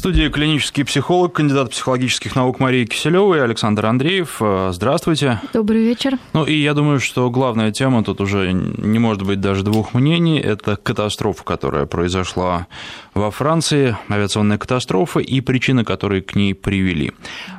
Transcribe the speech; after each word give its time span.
студии 0.00 0.30
клинический 0.30 0.82
психолог, 0.82 1.34
кандидат 1.34 1.72
психологических 1.72 2.34
наук 2.34 2.58
Мария 2.58 2.86
Киселева 2.86 3.34
и 3.34 3.38
Александр 3.38 3.84
Андреев. 3.84 4.38
Э, 4.40 4.70
здравствуйте. 4.72 5.42
Добрый 5.52 5.84
вечер. 5.84 6.16
Ну 6.32 6.46
и 6.46 6.54
я 6.54 6.72
думаю, 6.72 7.00
что 7.00 7.28
главная 7.28 7.70
тема 7.70 8.02
тут 8.02 8.22
уже 8.22 8.50
не 8.54 8.98
может 8.98 9.24
быть 9.24 9.42
даже 9.42 9.62
двух 9.62 9.92
мнений. 9.92 10.40
Это 10.40 10.76
катастрофа, 10.76 11.44
которая 11.44 11.84
произошла 11.84 12.66
во 13.12 13.30
Франции, 13.30 13.94
авиационная 14.08 14.56
катастрофа 14.56 15.20
и 15.20 15.42
причины, 15.42 15.84
которые 15.84 16.22
к 16.22 16.34
ней 16.34 16.54
привели. 16.54 17.12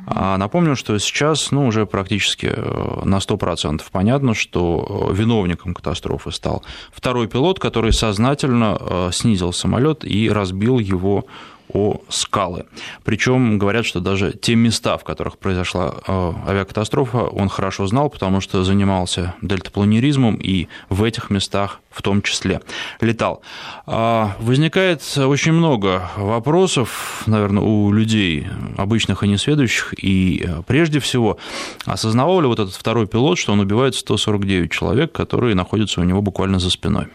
А 0.08 0.36
напомню, 0.36 0.74
что 0.74 0.98
сейчас 0.98 1.52
ну, 1.52 1.68
уже 1.68 1.86
практически 1.86 2.50
э, 2.52 3.02
на 3.04 3.18
100% 3.18 3.82
понятно, 3.92 4.34
что 4.34 5.10
э, 5.12 5.14
виновником 5.14 5.74
катастрофы 5.74 6.32
стал 6.32 6.64
второй 6.90 7.28
пилот, 7.28 7.60
который 7.60 7.92
сознательно 7.92 9.10
снизил 9.12 9.52
самолет 9.52 10.04
и 10.04 10.28
разбил 10.28 10.80
его 10.80 11.26
о 11.72 12.00
скалы. 12.08 12.66
Причем 13.04 13.58
говорят, 13.58 13.86
что 13.86 14.00
даже 14.00 14.32
те 14.32 14.54
места, 14.54 14.96
в 14.98 15.04
которых 15.04 15.38
произошла 15.38 15.94
э, 16.06 16.32
авиакатастрофа, 16.46 17.24
он 17.24 17.48
хорошо 17.48 17.86
знал, 17.86 18.10
потому 18.10 18.40
что 18.40 18.64
занимался 18.64 19.34
дельтапланеризмом 19.42 20.36
и 20.36 20.68
в 20.88 21.02
этих 21.02 21.30
местах 21.30 21.80
в 21.90 22.02
том 22.02 22.22
числе 22.22 22.60
летал. 23.00 23.42
А, 23.86 24.36
возникает 24.40 25.02
очень 25.16 25.52
много 25.52 26.10
вопросов, 26.16 27.22
наверное, 27.26 27.62
у 27.62 27.92
людей, 27.92 28.46
обычных 28.76 29.22
и 29.22 29.28
несведущих, 29.28 29.94
и 30.02 30.44
э, 30.46 30.62
прежде 30.66 31.00
всего, 31.00 31.38
осознавал 31.84 32.40
ли 32.40 32.46
вот 32.46 32.58
этот 32.58 32.74
второй 32.74 33.06
пилот, 33.06 33.38
что 33.38 33.52
он 33.52 33.60
убивает 33.60 33.94
149 33.94 34.70
человек, 34.70 35.12
которые 35.12 35.54
находятся 35.54 36.00
у 36.00 36.04
него 36.04 36.22
буквально 36.22 36.58
за 36.58 36.70
спиной? 36.70 37.06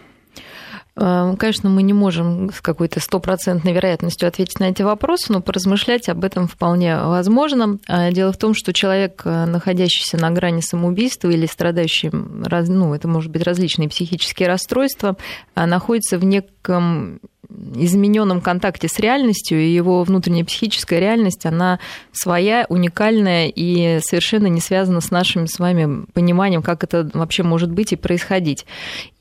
Эм, 1.00 1.38
конечно, 1.38 1.70
мы 1.70 1.84
не 1.84 1.94
можем 1.94 2.52
с 2.52 2.60
какой-то 2.60 3.00
стопроцентной 3.00 3.72
вероятностью 3.72 4.28
ответить 4.28 4.60
на 4.60 4.66
эти 4.66 4.82
вопросы, 4.82 5.32
но 5.32 5.42
поразмышлять 5.42 6.10
об 6.10 6.24
этом 6.24 6.48
вполне 6.48 6.98
возможно. 6.98 7.78
А, 7.88 8.12
дело 8.12 8.32
в 8.32 8.38
том, 8.38 8.55
что 8.55 8.74
человек, 8.74 9.21
э, 9.24 9.46
находящийся 9.46 10.18
на 10.18 10.32
грани 10.32 10.62
самоубийства 10.62 11.30
или 11.30 11.46
страдающий, 11.46 12.10
ну, 12.12 12.94
это 12.96 13.08
может 13.08 13.32
быть 13.32 13.44
различные 13.44 13.90
психические 13.90 14.48
расстройства, 14.48 15.18
находится 15.55 16.18
в 16.18 16.24
неком 16.24 17.20
измененном 17.49 18.41
контакте 18.41 18.87
с 18.87 18.99
реальностью, 18.99 19.59
и 19.59 19.73
его 19.73 20.03
внутренняя 20.03 20.45
психическая 20.45 20.99
реальность, 20.99 21.45
она 21.45 21.79
своя, 22.12 22.65
уникальная 22.70 23.48
и 23.48 23.99
совершенно 24.01 24.48
не 24.48 24.62
связана 24.62 25.01
с 25.01 25.12
нашим 25.12 25.48
с 25.48 25.59
вами 25.59 26.05
пониманием, 26.13 26.62
как 26.62 26.84
это 26.84 27.09
вообще 27.13 27.43
может 27.43 27.71
быть 27.71 27.93
и 27.93 27.95
происходить. 27.95 28.65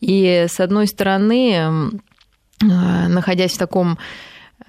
И 0.01 0.47
с 0.49 0.61
одной 0.61 0.87
стороны, 0.87 1.53
э, 1.53 3.09
находясь 3.09 3.53
в 3.53 3.59
таком 3.59 3.99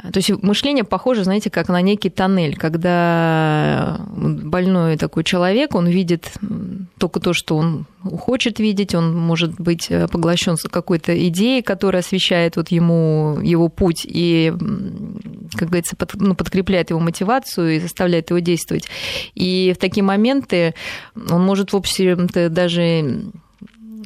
то 0.03 0.17
есть 0.17 0.29
мышление 0.43 0.83
похоже, 0.83 1.23
знаете, 1.23 1.49
как 1.49 1.69
на 1.69 1.81
некий 1.81 2.11
тоннель, 2.11 2.55
когда 2.55 3.99
больной 4.07 4.95
такой 4.95 5.23
человек, 5.23 5.73
он 5.73 5.87
видит 5.87 6.33
только 6.99 7.19
то, 7.19 7.33
что 7.33 7.57
он 7.57 7.87
хочет 8.03 8.59
видеть, 8.59 8.93
он 8.93 9.17
может 9.17 9.59
быть 9.59 9.89
поглощен 10.11 10.55
какой-то 10.69 11.27
идеей, 11.27 11.63
которая 11.63 12.01
освещает 12.01 12.57
вот 12.57 12.69
ему 12.69 13.39
его 13.41 13.69
путь 13.69 14.05
и, 14.07 14.53
как 15.55 15.69
говорится, 15.69 15.95
под, 15.95 16.13
ну, 16.13 16.35
подкрепляет 16.35 16.91
его 16.91 16.99
мотивацию 16.99 17.75
и 17.77 17.79
заставляет 17.79 18.29
его 18.29 18.37
действовать. 18.37 18.87
И 19.33 19.73
в 19.75 19.79
такие 19.79 20.03
моменты 20.03 20.75
он 21.15 21.43
может, 21.43 21.73
в 21.73 21.75
общем-то, 21.75 22.49
даже 22.49 23.23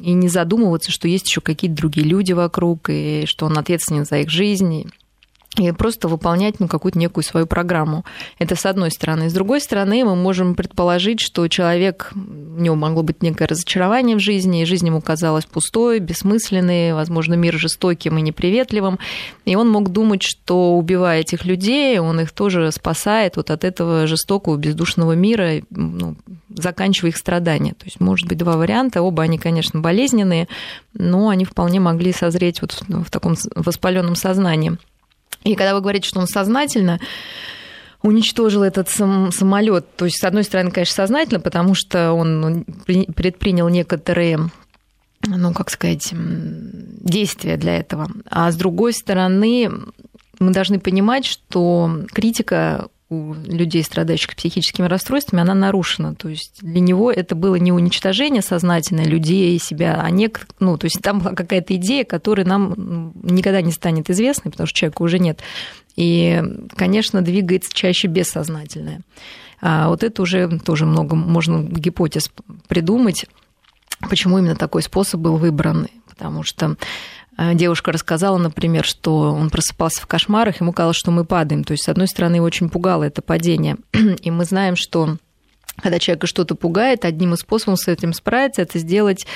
и 0.00 0.12
не 0.14 0.28
задумываться, 0.28 0.90
что 0.90 1.06
есть 1.06 1.28
еще 1.28 1.42
какие-то 1.42 1.76
другие 1.76 2.06
люди 2.06 2.32
вокруг, 2.32 2.88
и 2.88 3.24
что 3.26 3.44
он 3.46 3.58
ответственен 3.58 4.06
за 4.06 4.20
их 4.20 4.30
жизнь 4.30 4.90
и 5.58 5.70
просто 5.72 6.08
выполнять 6.08 6.60
ну, 6.60 6.68
какую-то 6.68 6.98
некую 6.98 7.24
свою 7.24 7.46
программу. 7.46 8.04
Это 8.38 8.56
с 8.56 8.64
одной 8.64 8.90
стороны. 8.90 9.28
С 9.28 9.32
другой 9.32 9.60
стороны, 9.60 10.04
мы 10.04 10.16
можем 10.16 10.54
предположить, 10.54 11.20
что 11.20 11.46
человек, 11.48 12.10
у 12.14 12.60
него 12.60 12.74
могло 12.74 13.02
быть 13.02 13.22
некое 13.22 13.46
разочарование 13.46 14.16
в 14.16 14.20
жизни, 14.20 14.62
и 14.62 14.64
жизнь 14.64 14.86
ему 14.86 15.00
казалась 15.02 15.44
пустой, 15.44 15.98
бессмысленной, 15.98 16.94
возможно, 16.94 17.34
мир 17.34 17.58
жестоким 17.58 18.16
и 18.18 18.22
неприветливым, 18.22 18.98
и 19.44 19.54
он 19.54 19.68
мог 19.68 19.90
думать, 19.90 20.22
что, 20.22 20.76
убивая 20.76 21.20
этих 21.20 21.44
людей, 21.44 21.98
он 21.98 22.20
их 22.20 22.32
тоже 22.32 22.72
спасает 22.72 23.36
вот 23.36 23.50
от 23.50 23.64
этого 23.64 24.06
жестокого, 24.06 24.56
бездушного 24.56 25.12
мира, 25.12 25.62
ну, 25.70 26.16
заканчивая 26.48 27.10
их 27.10 27.16
страдания. 27.16 27.72
То 27.74 27.84
есть, 27.84 28.00
может 28.00 28.26
быть, 28.26 28.38
два 28.38 28.56
варианта, 28.56 29.02
оба 29.02 29.24
они, 29.24 29.38
конечно, 29.38 29.80
болезненные, 29.80 30.48
но 30.94 31.28
они 31.28 31.44
вполне 31.44 31.80
могли 31.80 32.12
созреть 32.12 32.62
вот 32.62 32.82
в 32.88 33.10
таком 33.10 33.36
воспаленном 33.54 34.16
сознании. 34.16 34.78
И 35.44 35.54
когда 35.54 35.74
вы 35.74 35.80
говорите, 35.80 36.08
что 36.08 36.20
он 36.20 36.26
сознательно 36.26 37.00
уничтожил 38.02 38.62
этот 38.62 38.88
сам, 38.88 39.30
самолет, 39.32 39.86
то 39.96 40.04
есть, 40.04 40.20
с 40.20 40.24
одной 40.24 40.44
стороны, 40.44 40.70
конечно, 40.70 40.94
сознательно, 40.94 41.40
потому 41.40 41.74
что 41.74 42.12
он 42.12 42.64
предпринял 43.14 43.68
некоторые 43.68 44.50
ну, 45.26 45.52
как 45.52 45.70
сказать, 45.70 46.08
действия 46.12 47.56
для 47.56 47.76
этого. 47.76 48.08
А 48.28 48.50
с 48.50 48.56
другой 48.56 48.92
стороны, 48.92 49.70
мы 50.40 50.52
должны 50.52 50.80
понимать, 50.80 51.24
что 51.24 52.00
критика 52.12 52.88
у 53.12 53.34
людей, 53.34 53.84
страдающих 53.84 54.34
психическими 54.34 54.86
расстройствами, 54.86 55.42
она 55.42 55.54
нарушена. 55.54 56.14
То 56.14 56.28
есть 56.28 56.58
для 56.62 56.80
него 56.80 57.12
это 57.12 57.34
было 57.34 57.56
не 57.56 57.72
уничтожение 57.72 58.42
сознательное 58.42 59.04
людей, 59.04 59.58
себя, 59.58 60.00
а 60.02 60.10
не... 60.10 60.30
Ну, 60.60 60.78
то 60.78 60.86
есть 60.86 61.00
там 61.02 61.20
была 61.20 61.32
какая-то 61.32 61.76
идея, 61.76 62.04
которая 62.04 62.46
нам 62.46 63.12
никогда 63.22 63.60
не 63.60 63.72
станет 63.72 64.08
известной, 64.10 64.50
потому 64.50 64.66
что 64.66 64.78
человека 64.78 65.02
уже 65.02 65.18
нет. 65.18 65.40
И, 65.96 66.42
конечно, 66.74 67.20
двигается 67.22 67.72
чаще 67.74 68.08
бессознательное. 68.08 69.02
А 69.60 69.88
вот 69.88 70.02
это 70.02 70.22
уже 70.22 70.58
тоже 70.58 70.86
много 70.86 71.14
можно 71.14 71.62
гипотез 71.62 72.30
придумать, 72.66 73.26
почему 74.08 74.38
именно 74.38 74.56
такой 74.56 74.82
способ 74.82 75.20
был 75.20 75.36
выбран. 75.36 75.88
Потому 76.08 76.42
что 76.42 76.76
девушка 77.38 77.92
рассказала, 77.92 78.38
например, 78.38 78.84
что 78.84 79.32
он 79.32 79.50
просыпался 79.50 80.02
в 80.02 80.06
кошмарах, 80.06 80.60
ему 80.60 80.72
казалось, 80.72 80.96
что 80.96 81.10
мы 81.10 81.24
падаем. 81.24 81.64
То 81.64 81.72
есть, 81.72 81.84
с 81.84 81.88
одной 81.88 82.08
стороны, 82.08 82.36
его 82.36 82.46
очень 82.46 82.68
пугало 82.68 83.04
это 83.04 83.22
падение. 83.22 83.76
И 84.22 84.30
мы 84.30 84.44
знаем, 84.44 84.76
что 84.76 85.16
когда 85.80 85.98
человека 85.98 86.26
что-то 86.26 86.54
пугает, 86.54 87.04
одним 87.04 87.34
из 87.34 87.40
способов 87.40 87.80
с 87.80 87.88
этим 87.88 88.12
справиться, 88.12 88.62
это 88.62 88.78
сделать, 88.78 89.26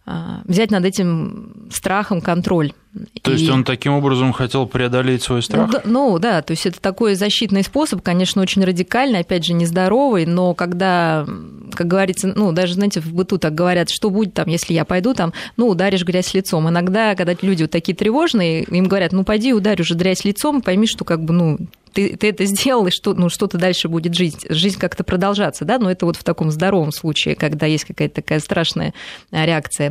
взять 0.05 0.71
над 0.71 0.85
этим 0.85 1.67
страхом 1.71 2.21
контроль. 2.21 2.73
То 3.21 3.31
и... 3.31 3.35
есть 3.35 3.49
он 3.49 3.63
таким 3.63 3.93
образом 3.93 4.33
хотел 4.33 4.65
преодолеть 4.65 5.23
свой 5.23 5.41
страх? 5.41 5.69
Ну, 5.71 5.79
ну 5.85 6.19
да, 6.19 6.41
то 6.41 6.51
есть 6.51 6.65
это 6.65 6.81
такой 6.81 7.15
защитный 7.15 7.63
способ, 7.63 8.01
конечно, 8.01 8.41
очень 8.41 8.63
радикальный, 8.63 9.19
опять 9.19 9.45
же, 9.45 9.53
нездоровый, 9.53 10.25
но 10.25 10.53
когда, 10.53 11.25
как 11.73 11.87
говорится, 11.87 12.33
ну 12.35 12.51
даже, 12.51 12.73
знаете, 12.73 12.99
в 12.99 13.13
быту 13.13 13.37
так 13.37 13.55
говорят, 13.55 13.89
что 13.89 14.09
будет 14.09 14.33
там, 14.33 14.49
если 14.49 14.73
я 14.73 14.83
пойду 14.83 15.13
там, 15.13 15.33
ну 15.55 15.67
ударишь 15.67 16.03
грязь 16.03 16.33
лицом. 16.33 16.67
Иногда, 16.67 17.15
когда 17.15 17.33
люди 17.41 17.63
вот 17.63 17.71
такие 17.71 17.95
тревожные, 17.95 18.63
им 18.63 18.85
говорят, 18.85 19.13
ну 19.13 19.23
пойди 19.23 19.53
ударь 19.53 19.81
уже 19.81 19.93
грязь 19.93 20.25
лицом, 20.25 20.61
пойми, 20.61 20.87
что 20.87 21.05
как 21.05 21.23
бы, 21.23 21.33
ну, 21.33 21.59
ты, 21.93 22.15
ты 22.15 22.29
это 22.29 22.45
сделал, 22.45 22.87
и 22.87 22.91
что, 22.91 23.13
ну, 23.13 23.29
что-то 23.29 23.57
дальше 23.57 23.87
будет 23.89 24.15
жить, 24.15 24.45
жизнь 24.49 24.79
как-то 24.79 25.03
продолжаться, 25.03 25.65
да, 25.65 25.77
но 25.77 25.91
это 25.91 26.05
вот 26.05 26.15
в 26.15 26.23
таком 26.23 26.51
здоровом 26.51 26.91
случае, 26.91 27.35
когда 27.35 27.65
есть 27.65 27.85
какая-то 27.85 28.15
такая 28.15 28.39
страшная 28.39 28.93
реакция 29.31 29.90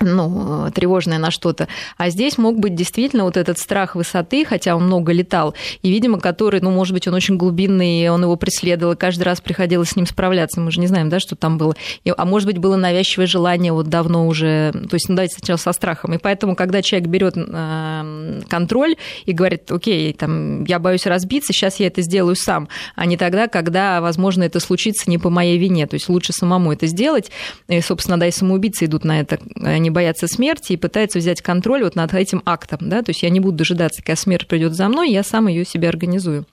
ну, 0.00 0.70
тревожное 0.74 1.18
на 1.18 1.30
что-то. 1.30 1.68
А 1.96 2.10
здесь 2.10 2.38
мог 2.38 2.58
быть 2.58 2.74
действительно 2.74 3.24
вот 3.24 3.36
этот 3.36 3.58
страх 3.58 3.94
высоты, 3.94 4.44
хотя 4.44 4.76
он 4.76 4.84
много 4.84 5.12
летал, 5.12 5.54
и, 5.82 5.90
видимо, 5.90 6.20
который, 6.20 6.60
ну, 6.60 6.70
может 6.70 6.92
быть, 6.92 7.08
он 7.08 7.14
очень 7.14 7.36
глубинный, 7.36 8.04
и 8.04 8.08
он 8.08 8.22
его 8.22 8.36
преследовал, 8.36 8.92
и 8.92 8.96
каждый 8.96 9.22
раз 9.22 9.40
приходилось 9.40 9.90
с 9.90 9.96
ним 9.96 10.06
справляться. 10.06 10.60
Мы 10.60 10.70
же 10.70 10.80
не 10.80 10.86
знаем, 10.86 11.08
да, 11.08 11.20
что 11.20 11.36
там 11.36 11.58
было. 11.58 11.74
И, 12.04 12.12
а 12.16 12.24
может 12.24 12.46
быть, 12.46 12.58
было 12.58 12.76
навязчивое 12.76 13.26
желание 13.26 13.72
вот 13.72 13.88
давно 13.88 14.26
уже, 14.26 14.72
то 14.72 14.94
есть, 14.94 15.08
ну, 15.08 15.16
давайте 15.16 15.36
сначала 15.36 15.56
со 15.56 15.72
страхом. 15.72 16.14
И 16.14 16.18
поэтому, 16.18 16.56
когда 16.56 16.82
человек 16.82 17.08
берет 17.08 17.34
э, 17.36 18.40
контроль 18.48 18.96
и 19.24 19.32
говорит, 19.32 19.70
окей, 19.70 20.12
там, 20.12 20.64
я 20.64 20.78
боюсь 20.78 21.06
разбиться, 21.06 21.52
сейчас 21.52 21.80
я 21.80 21.86
это 21.86 22.02
сделаю 22.02 22.36
сам, 22.36 22.68
а 22.94 23.06
не 23.06 23.16
тогда, 23.16 23.48
когда, 23.48 24.00
возможно, 24.00 24.42
это 24.42 24.60
случится 24.60 25.08
не 25.10 25.18
по 25.18 25.30
моей 25.30 25.58
вине. 25.58 25.86
То 25.86 25.94
есть 25.94 26.08
лучше 26.08 26.32
самому 26.32 26.72
это 26.72 26.86
сделать. 26.86 27.30
И, 27.68 27.80
собственно, 27.80 28.18
да, 28.18 28.26
и 28.26 28.30
самоубийцы 28.30 28.84
идут 28.84 29.04
на 29.04 29.20
это, 29.20 29.38
они 29.86 29.90
боятся 29.92 30.26
смерти 30.26 30.72
и 30.72 30.76
пытаются 30.76 31.20
взять 31.20 31.40
контроль 31.42 31.84
вот 31.84 31.94
над 31.94 32.12
этим 32.12 32.42
актом, 32.44 32.78
да, 32.82 33.02
то 33.02 33.10
есть 33.10 33.22
я 33.22 33.30
не 33.30 33.38
буду 33.38 33.58
дожидаться, 33.58 34.02
когда 34.02 34.16
смерть 34.16 34.48
придет 34.48 34.74
за 34.74 34.88
мной, 34.88 35.12
я 35.12 35.22
сам 35.22 35.46
ее 35.46 35.64
себе 35.64 35.88
организую. 35.88 36.44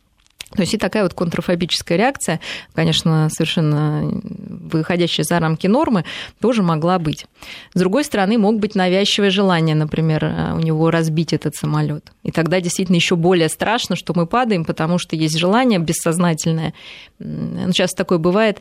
То 0.51 0.62
есть 0.62 0.75
и 0.75 0.77
такая 0.77 1.01
вот 1.01 1.15
контрафобическая 1.15 1.97
реакция, 1.97 2.39
конечно, 2.75 3.27
совершенно 3.31 4.21
выходящая 4.24 5.24
за 5.24 5.39
рамки 5.39 5.65
нормы, 5.65 6.06
тоже 6.39 6.62
могла 6.62 7.00
быть. 7.00 7.25
С 7.74 7.80
другой 7.80 8.03
стороны, 8.03 8.38
мог 8.38 8.59
быть 8.59 8.75
навязчивое 8.75 9.31
желание, 9.31 9.74
например, 9.74 10.24
у 10.53 10.59
него 10.59 10.91
разбить 10.91 11.33
этот 11.33 11.56
самолет. 11.56 12.12
И 12.21 12.30
тогда 12.30 12.62
действительно 12.62 12.97
еще 12.97 13.15
более 13.15 13.50
страшно, 13.50 13.95
что 13.95 14.13
мы 14.15 14.27
падаем, 14.27 14.63
потому 14.63 15.00
что 15.00 15.15
есть 15.15 15.39
желание 15.39 15.80
бессознательное. 15.80 16.75
Сейчас 17.18 17.94
такое 17.94 18.19
бывает 18.19 18.59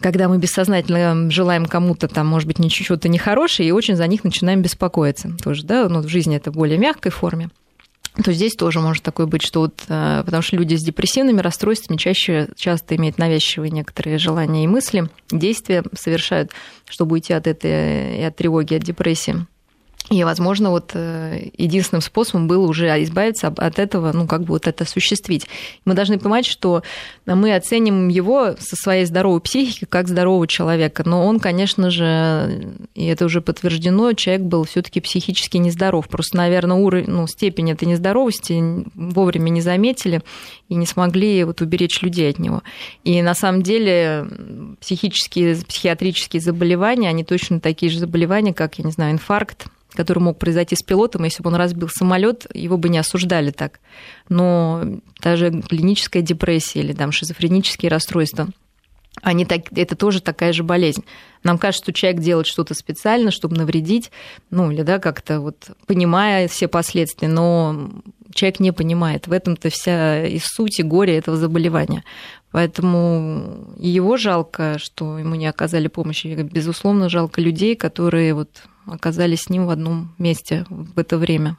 когда 0.00 0.28
мы 0.28 0.38
бессознательно 0.38 1.30
желаем 1.30 1.66
кому-то 1.66 2.08
там, 2.08 2.26
может 2.26 2.46
быть, 2.46 2.72
чего-то 2.72 3.08
нехорошее, 3.08 3.68
и 3.68 3.72
очень 3.72 3.96
за 3.96 4.06
них 4.06 4.24
начинаем 4.24 4.62
беспокоиться 4.62 5.36
тоже, 5.42 5.64
да, 5.64 5.88
ну, 5.88 6.00
в 6.00 6.08
жизни 6.08 6.36
это 6.36 6.50
в 6.50 6.54
более 6.54 6.78
мягкой 6.78 7.12
форме. 7.12 7.50
то 8.22 8.32
здесь 8.32 8.54
тоже 8.54 8.80
может 8.80 9.02
такое 9.02 9.26
быть, 9.26 9.42
что 9.42 9.60
вот, 9.60 9.82
э, 9.88 10.22
потому 10.24 10.42
что 10.42 10.56
люди 10.56 10.76
с 10.76 10.82
депрессивными 10.82 11.40
расстройствами 11.40 11.96
чаще 11.96 12.48
часто 12.56 12.94
имеют 12.96 13.18
навязчивые 13.18 13.70
некоторые 13.70 14.18
желания 14.18 14.64
и 14.64 14.68
мысли, 14.68 15.08
действия 15.30 15.82
совершают, 15.94 16.52
чтобы 16.88 17.14
уйти 17.14 17.32
от 17.32 17.46
этой 17.46 18.18
и 18.18 18.22
от 18.22 18.36
тревоги, 18.36 18.74
от 18.74 18.82
депрессии. 18.82 19.46
И, 20.10 20.22
возможно, 20.22 20.68
вот 20.68 20.90
э, 20.92 21.48
единственным 21.56 22.02
способом 22.02 22.46
было 22.46 22.66
уже 22.66 22.88
избавиться 23.04 23.48
от 23.48 23.78
этого, 23.78 24.12
ну, 24.12 24.26
как 24.26 24.42
бы 24.42 24.48
вот 24.48 24.66
это 24.66 24.84
осуществить. 24.84 25.46
Мы 25.86 25.94
должны 25.94 26.18
понимать, 26.18 26.44
что 26.44 26.82
мы 27.24 27.54
оценим 27.54 28.08
его 28.08 28.54
со 28.58 28.76
своей 28.76 29.06
здоровой 29.06 29.40
психикой 29.40 29.88
как 29.88 30.08
здорового 30.08 30.46
человека, 30.46 31.04
но 31.06 31.24
он, 31.26 31.40
конечно 31.40 31.90
же, 31.90 32.74
и 32.94 33.06
это 33.06 33.24
уже 33.24 33.40
подтверждено, 33.40 34.12
человек 34.12 34.42
был 34.42 34.64
все 34.64 34.82
таки 34.82 35.00
психически 35.00 35.56
нездоров. 35.56 36.06
Просто, 36.08 36.36
наверное, 36.36 36.76
уровень, 36.76 37.08
ну, 37.08 37.26
степень 37.26 37.70
этой 37.70 37.88
нездоровости 37.88 38.62
вовремя 38.94 39.48
не 39.48 39.62
заметили 39.62 40.20
и 40.68 40.74
не 40.74 40.84
смогли 40.84 41.44
вот 41.44 41.62
уберечь 41.62 42.02
людей 42.02 42.28
от 42.28 42.38
него. 42.38 42.62
И 43.04 43.22
на 43.22 43.34
самом 43.34 43.62
деле 43.62 44.26
психические, 44.80 45.56
психиатрические 45.56 46.42
заболевания, 46.42 47.08
они 47.08 47.24
точно 47.24 47.58
такие 47.58 47.90
же 47.90 48.00
заболевания, 48.00 48.52
как, 48.52 48.78
я 48.78 48.84
не 48.84 48.92
знаю, 48.92 49.12
инфаркт, 49.12 49.66
который 49.94 50.20
мог 50.20 50.38
произойти 50.38 50.76
с 50.76 50.82
пилотом, 50.82 51.24
если 51.24 51.42
бы 51.42 51.50
он 51.50 51.56
разбил 51.56 51.88
самолет, 51.88 52.46
его 52.54 52.76
бы 52.76 52.88
не 52.88 52.98
осуждали 52.98 53.50
так. 53.50 53.80
Но 54.28 54.82
даже 55.20 55.50
клиническая 55.62 56.22
депрессия 56.22 56.80
или 56.80 56.92
там 56.92 57.12
шизофренические 57.12 57.90
расстройства, 57.90 58.48
они 59.22 59.44
так, 59.44 59.62
это 59.76 59.94
тоже 59.94 60.20
такая 60.20 60.52
же 60.52 60.64
болезнь. 60.64 61.04
Нам 61.44 61.58
кажется, 61.58 61.84
что 61.84 61.92
человек 61.92 62.20
делает 62.20 62.46
что-то 62.46 62.74
специально, 62.74 63.30
чтобы 63.30 63.56
навредить, 63.56 64.10
ну 64.50 64.70
или 64.70 64.82
да, 64.82 64.98
как-то 64.98 65.40
вот 65.40 65.70
понимая 65.86 66.48
все 66.48 66.68
последствия, 66.68 67.28
но 67.28 67.90
человек 68.34 68.60
не 68.60 68.72
понимает. 68.72 69.26
В 69.26 69.32
этом-то 69.32 69.70
вся 69.70 70.26
и 70.26 70.40
суть, 70.42 70.80
и 70.80 70.82
горе 70.82 71.16
этого 71.16 71.36
заболевания. 71.36 72.02
Поэтому 72.54 73.74
его 73.78 74.16
жалко, 74.16 74.78
что 74.78 75.18
ему 75.18 75.34
не 75.34 75.48
оказали 75.48 75.88
помощи. 75.88 76.28
Безусловно, 76.28 77.08
жалко 77.08 77.40
людей, 77.40 77.74
которые 77.74 78.32
вот 78.32 78.48
оказались 78.86 79.42
с 79.42 79.50
ним 79.50 79.66
в 79.66 79.70
одном 79.70 80.14
месте 80.18 80.64
в 80.68 80.96
это 80.96 81.18
время. 81.18 81.56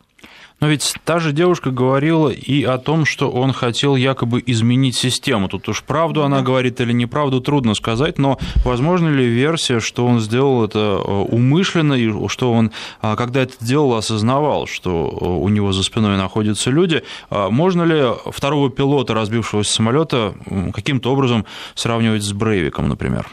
Но 0.61 0.67
ведь 0.67 0.95
та 1.03 1.19
же 1.19 1.33
девушка 1.33 1.69
говорила 1.69 2.29
и 2.29 2.63
о 2.63 2.77
том, 2.77 3.05
что 3.05 3.29
он 3.29 3.51
хотел 3.51 3.95
якобы 3.95 4.41
изменить 4.45 4.95
систему. 4.95 5.49
Тут 5.49 5.67
уж 5.67 5.83
правду 5.83 6.23
она 6.23 6.41
говорит 6.41 6.79
или 6.79 6.93
неправду, 6.93 7.41
трудно 7.41 7.75
сказать, 7.75 8.17
но 8.17 8.39
возможно 8.63 9.09
ли 9.09 9.25
версия, 9.25 9.79
что 9.81 10.05
он 10.05 10.21
сделал 10.21 10.63
это 10.63 10.79
э, 10.79 11.11
умышленно, 11.11 11.93
и 11.93 12.29
что 12.29 12.53
он, 12.53 12.71
а, 13.01 13.15
когда 13.17 13.41
это 13.41 13.53
делал, 13.59 13.95
осознавал, 13.95 14.65
что 14.65 14.89
э, 15.21 15.25
у 15.25 15.49
него 15.49 15.73
за 15.73 15.83
спиной 15.83 16.15
находятся 16.17 16.71
люди? 16.71 17.03
А 17.29 17.49
можно 17.49 17.83
ли 17.83 18.03
второго 18.31 18.69
пилота, 18.69 19.13
разбившегося 19.13 19.71
самолета, 19.71 20.35
каким-то 20.73 21.11
образом 21.11 21.45
сравнивать 21.75 22.23
с 22.23 22.31
Брейвиком, 22.31 22.87
например? 22.87 23.27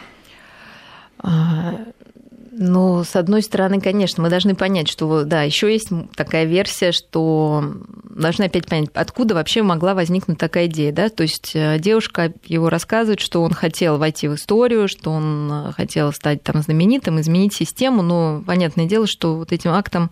Ну, 2.54 3.02
с 3.02 3.16
одной 3.16 3.40
стороны, 3.42 3.80
конечно, 3.80 4.22
мы 4.22 4.28
должны 4.28 4.54
понять, 4.54 4.86
что, 4.86 5.24
да, 5.24 5.42
еще 5.42 5.72
есть 5.72 5.88
такая 6.14 6.44
версия, 6.44 6.92
что 6.92 7.64
должны 8.04 8.44
опять 8.44 8.66
понять, 8.66 8.90
откуда 8.92 9.34
вообще 9.34 9.62
могла 9.62 9.94
возникнуть 9.94 10.36
такая 10.36 10.66
идея, 10.66 10.92
да, 10.92 11.08
то 11.08 11.22
есть 11.22 11.52
э, 11.54 11.78
девушка 11.78 12.34
его 12.44 12.68
рассказывает, 12.68 13.20
что 13.20 13.42
он 13.42 13.54
хотел 13.54 13.96
войти 13.96 14.28
в 14.28 14.34
историю, 14.34 14.86
что 14.86 15.12
он 15.12 15.50
э, 15.50 15.72
хотел 15.72 16.12
стать 16.12 16.42
там 16.42 16.60
знаменитым, 16.60 17.22
изменить 17.22 17.54
систему, 17.54 18.02
но 18.02 18.44
понятное 18.46 18.84
дело, 18.84 19.06
что 19.06 19.36
вот 19.36 19.50
этим 19.50 19.70
актом 19.70 20.10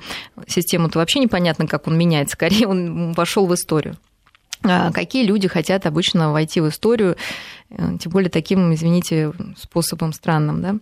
систему-то 0.48 0.98
вообще 0.98 1.18
непонятно, 1.18 1.66
как 1.66 1.88
он 1.88 1.98
меняет, 1.98 2.30
скорее 2.30 2.66
он 2.68 3.12
вошел 3.12 3.46
в 3.46 3.54
историю. 3.54 3.98
А 4.62 4.92
какие 4.92 5.24
люди 5.24 5.48
хотят 5.48 5.86
обычно 5.86 6.32
войти 6.32 6.60
в 6.60 6.68
историю, 6.68 7.16
э, 7.70 7.98
тем 8.00 8.12
более 8.12 8.30
таким, 8.30 8.72
извините, 8.74 9.32
способом 9.58 10.14
странным, 10.14 10.62
да? 10.62 10.76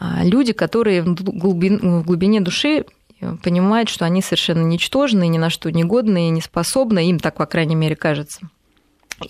А 0.00 0.24
люди, 0.24 0.54
которые 0.54 1.02
в 1.02 1.14
глубине 1.14 2.40
души 2.40 2.86
э, 3.20 3.36
понимают, 3.42 3.90
что 3.90 4.06
они 4.06 4.22
совершенно 4.22 4.62
ничтожны, 4.62 5.28
ни 5.28 5.36
на 5.36 5.50
что 5.50 5.70
не 5.70 5.84
годны, 5.84 6.30
не 6.30 6.40
способны, 6.40 7.10
им 7.10 7.18
так, 7.18 7.36
по 7.36 7.44
крайней 7.44 7.74
мере, 7.74 7.94
кажется. 7.96 8.48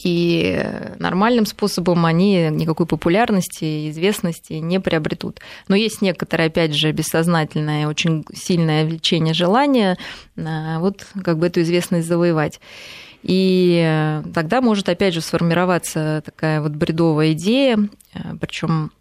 И 0.05 0.65
нормальным 1.01 1.45
способом 1.45 2.07
они 2.07 2.49
никакой 2.51 2.87
популярности 2.87 3.65
и 3.65 3.91
известности 3.91 4.53
не 4.53 4.79
приобретут. 4.79 5.41
Но 5.67 5.75
есть 5.75 6.01
некоторое, 6.03 6.47
опять 6.47 6.73
же, 6.73 6.93
бессознательное, 6.93 7.89
очень 7.89 8.25
сильное 8.33 8.87
влечение, 8.87 9.35
желание 9.35 9.99
э, 10.37 10.79
вот 10.79 11.05
как 11.25 11.39
бы 11.39 11.49
эту 11.49 11.63
известность 11.63 12.07
завоевать. 12.07 12.61
И 13.25 14.23
тогда 14.33 14.61
может, 14.61 14.89
опять 14.89 15.15
же, 15.15 15.21
сформироваться 15.21 16.23
такая 16.25 16.61
вот 16.61 16.73
бредовая 16.73 17.33
идея, 17.33 17.77
э, 18.15 18.19
причем 18.41 18.93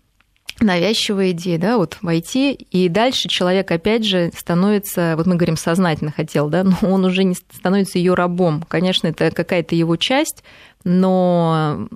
навязчивая 0.62 1.32
идея, 1.32 1.58
да, 1.58 1.78
вот 1.78 1.98
войти, 2.02 2.54
и 2.54 2.90
дальше 2.90 3.28
человек, 3.28 3.72
опять 3.72 4.06
же, 4.06 4.32
становится, 4.36 5.14
вот 5.18 5.26
мы 5.26 5.36
говорим, 5.36 5.58
сознательно 5.58 6.12
хотел, 6.12 6.50
да, 6.50 6.64
но 6.64 6.76
он 6.82 7.06
уже 7.06 7.24
не 7.24 7.36
становится 7.36 7.98
ее 7.98 8.14
рабом. 8.14 8.64
Конечно, 8.68 9.08
это 9.08 9.32
какая-то 9.32 9.76
его 9.76 9.96
часть, 9.96 10.44
но 10.84 11.88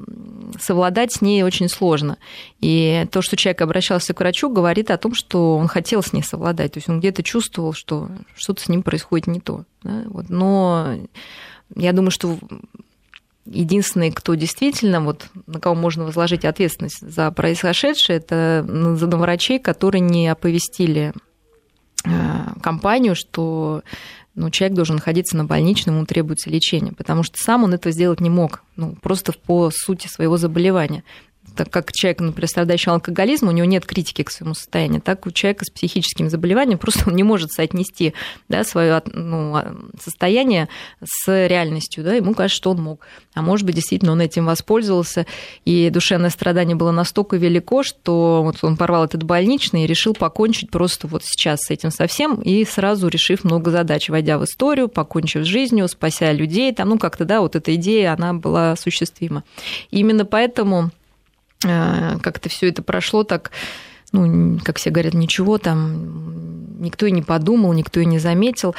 совладать 0.59 1.13
с 1.13 1.21
ней 1.21 1.43
очень 1.43 1.69
сложно. 1.69 2.17
И 2.59 3.05
то, 3.11 3.21
что 3.21 3.37
человек 3.37 3.61
обращался 3.61 4.13
к 4.13 4.19
врачу, 4.19 4.49
говорит 4.49 4.91
о 4.91 4.97
том, 4.97 5.13
что 5.13 5.57
он 5.57 5.67
хотел 5.67 6.03
с 6.03 6.11
ней 6.11 6.21
совладать. 6.21 6.73
То 6.73 6.77
есть 6.79 6.89
он 6.89 6.99
где-то 6.99 7.23
чувствовал, 7.23 7.73
что 7.73 8.09
что-то 8.35 8.61
с 8.61 8.67
ним 8.67 8.83
происходит 8.83 9.27
не 9.27 9.39
то. 9.39 9.63
Да? 9.83 10.03
Вот. 10.07 10.29
Но 10.29 10.95
я 11.75 11.93
думаю, 11.93 12.11
что 12.11 12.37
единственный, 13.45 14.11
кто 14.11 14.35
действительно, 14.35 15.01
вот, 15.01 15.27
на 15.47 15.59
кого 15.59 15.75
можно 15.75 16.05
возложить 16.05 16.45
ответственность 16.45 17.01
за 17.01 17.31
произошедшее, 17.31 18.17
это 18.17 18.65
за 18.67 19.07
врачей, 19.07 19.59
которые 19.59 20.01
не 20.01 20.27
оповестили 20.27 21.13
э, 22.05 22.09
компанию, 22.61 23.15
что 23.15 23.83
ну, 24.35 24.49
человек 24.49 24.75
должен 24.75 24.95
находиться 24.95 25.37
на 25.37 25.45
больничном, 25.45 25.95
ему 25.95 26.05
требуется 26.05 26.49
лечение, 26.49 26.93
потому 26.93 27.23
что 27.23 27.37
сам 27.37 27.63
он 27.63 27.73
этого 27.73 27.91
сделать 27.91 28.19
не 28.19 28.29
мог, 28.29 28.63
ну, 28.75 28.95
просто 29.01 29.33
по 29.33 29.69
сути 29.71 30.07
своего 30.07 30.37
заболевания 30.37 31.03
так 31.55 31.69
как 31.69 31.91
человек, 31.91 32.19
например, 32.21 32.47
страдающий 32.47 32.89
алкоголизмом, 32.89 33.53
у 33.53 33.57
него 33.57 33.65
нет 33.65 33.85
критики 33.85 34.23
к 34.23 34.31
своему 34.31 34.53
состоянию, 34.53 35.01
так 35.01 35.25
у 35.25 35.31
человека 35.31 35.65
с 35.65 35.69
психическим 35.69 36.29
заболеванием 36.29 36.77
просто 36.79 37.09
он 37.09 37.15
не 37.15 37.23
может 37.23 37.51
соотнести 37.51 38.13
да, 38.49 38.63
свое 38.63 39.01
ну, 39.05 39.55
а, 39.55 39.75
состояние 40.01 40.69
с 41.03 41.47
реальностью. 41.47 42.03
Да, 42.03 42.13
ему 42.13 42.33
кажется, 42.33 42.57
что 42.57 42.71
он 42.71 42.81
мог. 42.81 43.07
А 43.33 43.41
может 43.41 43.65
быть, 43.65 43.75
действительно, 43.75 44.11
он 44.11 44.21
этим 44.21 44.45
воспользовался, 44.45 45.25
и 45.65 45.89
душевное 45.89 46.29
страдание 46.29 46.75
было 46.75 46.91
настолько 46.91 47.37
велико, 47.37 47.83
что 47.83 48.41
вот 48.43 48.57
он 48.61 48.77
порвал 48.77 49.05
этот 49.05 49.23
больничный 49.23 49.83
и 49.83 49.87
решил 49.87 50.13
покончить 50.13 50.69
просто 50.69 51.07
вот 51.07 51.23
сейчас 51.23 51.61
с 51.61 51.71
этим 51.71 51.91
совсем, 51.91 52.41
и 52.41 52.63
сразу 52.65 53.07
решив 53.07 53.43
много 53.43 53.71
задач, 53.71 54.09
войдя 54.09 54.37
в 54.37 54.43
историю, 54.43 54.87
покончив 54.87 55.43
с 55.43 55.47
жизнью, 55.47 55.87
спася 55.87 56.31
людей, 56.31 56.73
там, 56.73 56.89
ну, 56.89 56.99
как-то, 56.99 57.25
да, 57.25 57.41
вот 57.41 57.55
эта 57.55 57.75
идея, 57.75 58.13
она 58.13 58.33
была 58.33 58.71
осуществима. 58.73 59.43
И 59.91 59.99
именно 59.99 60.25
поэтому 60.25 60.91
как-то 61.63 62.49
все 62.49 62.69
это 62.69 62.81
прошло 62.81 63.23
так, 63.23 63.51
ну, 64.11 64.59
как 64.63 64.77
все 64.77 64.89
говорят, 64.89 65.13
ничего 65.13 65.57
там, 65.57 66.81
никто 66.81 67.05
и 67.05 67.11
не 67.11 67.21
подумал, 67.21 67.73
никто 67.73 67.99
и 67.99 68.05
не 68.05 68.19
заметил. 68.19 68.75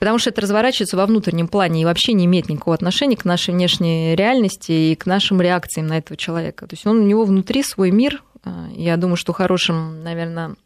Потому 0.00 0.18
что 0.18 0.30
это 0.30 0.40
разворачивается 0.40 0.96
во 0.96 1.04
внутреннем 1.04 1.46
плане 1.46 1.82
и 1.82 1.84
вообще 1.84 2.14
не 2.14 2.24
имеет 2.24 2.48
никакого 2.48 2.74
отношения 2.74 3.16
к 3.16 3.26
нашей 3.26 3.52
внешней 3.52 4.16
реальности 4.16 4.72
и 4.72 4.96
к 4.96 5.04
нашим 5.04 5.42
реакциям 5.42 5.88
на 5.88 5.98
этого 5.98 6.16
человека. 6.16 6.66
То 6.66 6.74
есть 6.74 6.86
он 6.86 7.00
у 7.00 7.06
него 7.06 7.24
внутри 7.24 7.62
свой 7.62 7.90
мир. 7.90 8.22
Э, 8.44 8.68
я 8.74 8.96
думаю, 8.96 9.16
что 9.16 9.34
хорошим, 9.34 10.02
наверное, 10.02 10.56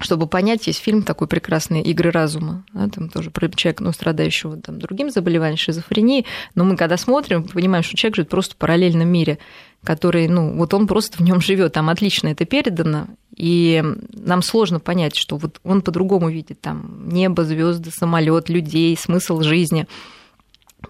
чтобы 0.00 0.26
понять, 0.26 0.66
есть 0.66 0.80
фильм 0.80 1.02
такой 1.02 1.28
прекрасный 1.28 1.80
«Игры 1.80 2.10
разума», 2.10 2.64
да, 2.72 2.88
там 2.88 3.08
тоже 3.08 3.30
про 3.30 3.48
человека, 3.48 3.84
ну, 3.84 3.92
страдающего 3.92 4.56
там, 4.56 4.78
другим 4.78 5.10
заболеванием, 5.10 5.56
шизофренией, 5.56 6.26
но 6.54 6.64
мы 6.64 6.76
когда 6.76 6.96
смотрим, 6.96 7.44
понимаем, 7.44 7.84
что 7.84 7.96
человек 7.96 8.16
живет 8.16 8.28
просто 8.28 8.54
в 8.54 8.58
параллельном 8.58 9.08
мире, 9.08 9.38
который, 9.84 10.26
ну, 10.28 10.56
вот 10.56 10.74
он 10.74 10.86
просто 10.86 11.18
в 11.18 11.20
нем 11.20 11.40
живет, 11.40 11.74
там 11.74 11.88
отлично 11.90 12.28
это 12.28 12.44
передано, 12.44 13.06
и 13.36 13.82
нам 14.12 14.42
сложно 14.42 14.80
понять, 14.80 15.16
что 15.16 15.36
вот 15.36 15.60
он 15.62 15.82
по-другому 15.82 16.28
видит 16.28 16.60
там 16.60 17.08
небо, 17.08 17.44
звезды, 17.44 17.90
самолет, 17.90 18.48
людей, 18.48 18.96
смысл 18.96 19.42
жизни. 19.42 19.86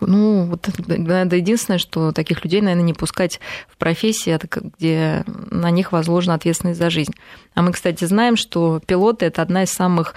Ну, 0.00 0.44
вот 0.44 0.68
это 0.68 1.36
единственное, 1.36 1.78
что 1.78 2.12
таких 2.12 2.44
людей, 2.44 2.60
наверное, 2.60 2.84
не 2.84 2.94
пускать 2.94 3.40
в 3.68 3.76
профессии, 3.76 4.38
где 4.78 5.24
на 5.26 5.70
них 5.70 5.92
возложена 5.92 6.34
ответственность 6.34 6.78
за 6.78 6.90
жизнь. 6.90 7.12
А 7.54 7.62
мы, 7.62 7.72
кстати, 7.72 8.04
знаем, 8.04 8.36
что 8.36 8.80
пилоты– 8.86 9.24
это 9.26 9.42
одна 9.42 9.62
из 9.64 9.70
самых 9.70 10.14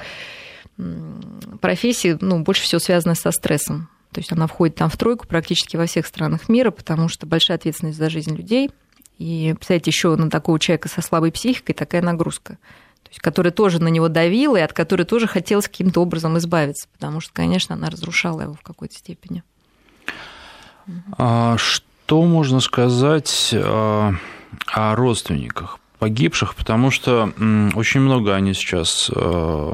профессий, 1.61 2.17
ну, 2.21 2.43
больше 2.43 2.63
всего 2.63 2.79
связанная 2.79 3.15
со 3.15 3.31
стрессом. 3.31 3.89
То 4.11 4.19
есть 4.19 4.31
она 4.31 4.47
входит 4.47 4.75
там 4.75 4.89
в 4.89 4.97
тройку 4.97 5.27
практически 5.27 5.75
во 5.75 5.85
всех 5.85 6.05
странах 6.05 6.49
мира, 6.49 6.71
потому 6.71 7.09
что 7.09 7.25
большая 7.25 7.57
ответственность 7.57 7.97
за 7.97 8.09
жизнь 8.09 8.35
людей. 8.35 8.71
И, 9.17 9.53
представляете, 9.55 9.89
еще 9.89 10.15
на 10.15 10.29
такого 10.29 10.59
человека 10.59 10.87
со 10.87 11.01
слабой 11.01 11.31
психикой 11.31 11.73
такая 11.73 12.01
нагрузка. 12.01 12.57
То 13.03 13.09
есть, 13.09 13.19
которая 13.19 13.51
тоже 13.51 13.81
на 13.81 13.87
него 13.87 14.09
давила 14.09 14.57
и 14.57 14.61
от 14.61 14.73
которой 14.73 15.03
тоже 15.03 15.27
хотелось 15.27 15.67
каким-то 15.67 16.01
образом 16.01 16.37
избавиться, 16.37 16.87
потому 16.93 17.21
что, 17.21 17.33
конечно, 17.33 17.75
она 17.75 17.89
разрушала 17.89 18.41
его 18.41 18.53
в 18.53 18.61
какой-то 18.61 18.95
степени. 18.95 19.43
А 21.17 21.57
что 21.57 22.23
можно 22.23 22.59
сказать 22.59 23.53
о 23.53 24.13
родственниках? 24.95 25.79
погибших, 25.99 26.55
потому 26.55 26.91
что 26.91 27.31
очень 27.75 28.01
много 28.01 28.35
они 28.35 28.53
сейчас 28.53 29.09
э, 29.13 29.73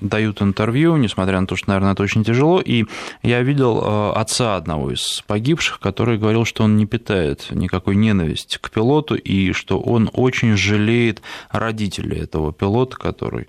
дают 0.00 0.42
интервью, 0.42 0.96
несмотря 0.96 1.40
на 1.40 1.46
то, 1.46 1.56
что, 1.56 1.70
наверное, 1.70 1.92
это 1.92 2.02
очень 2.02 2.24
тяжело. 2.24 2.60
И 2.60 2.84
я 3.22 3.42
видел 3.42 4.12
отца 4.14 4.56
одного 4.56 4.92
из 4.92 5.22
погибших, 5.26 5.80
который 5.80 6.18
говорил, 6.18 6.44
что 6.44 6.64
он 6.64 6.76
не 6.76 6.86
питает 6.86 7.46
никакой 7.50 7.96
ненависти 7.96 8.58
к 8.60 8.70
пилоту 8.70 9.14
и 9.14 9.52
что 9.52 9.80
он 9.80 10.10
очень 10.12 10.56
жалеет 10.56 11.22
родителей 11.50 12.20
этого 12.20 12.52
пилота, 12.52 12.96
который 12.96 13.48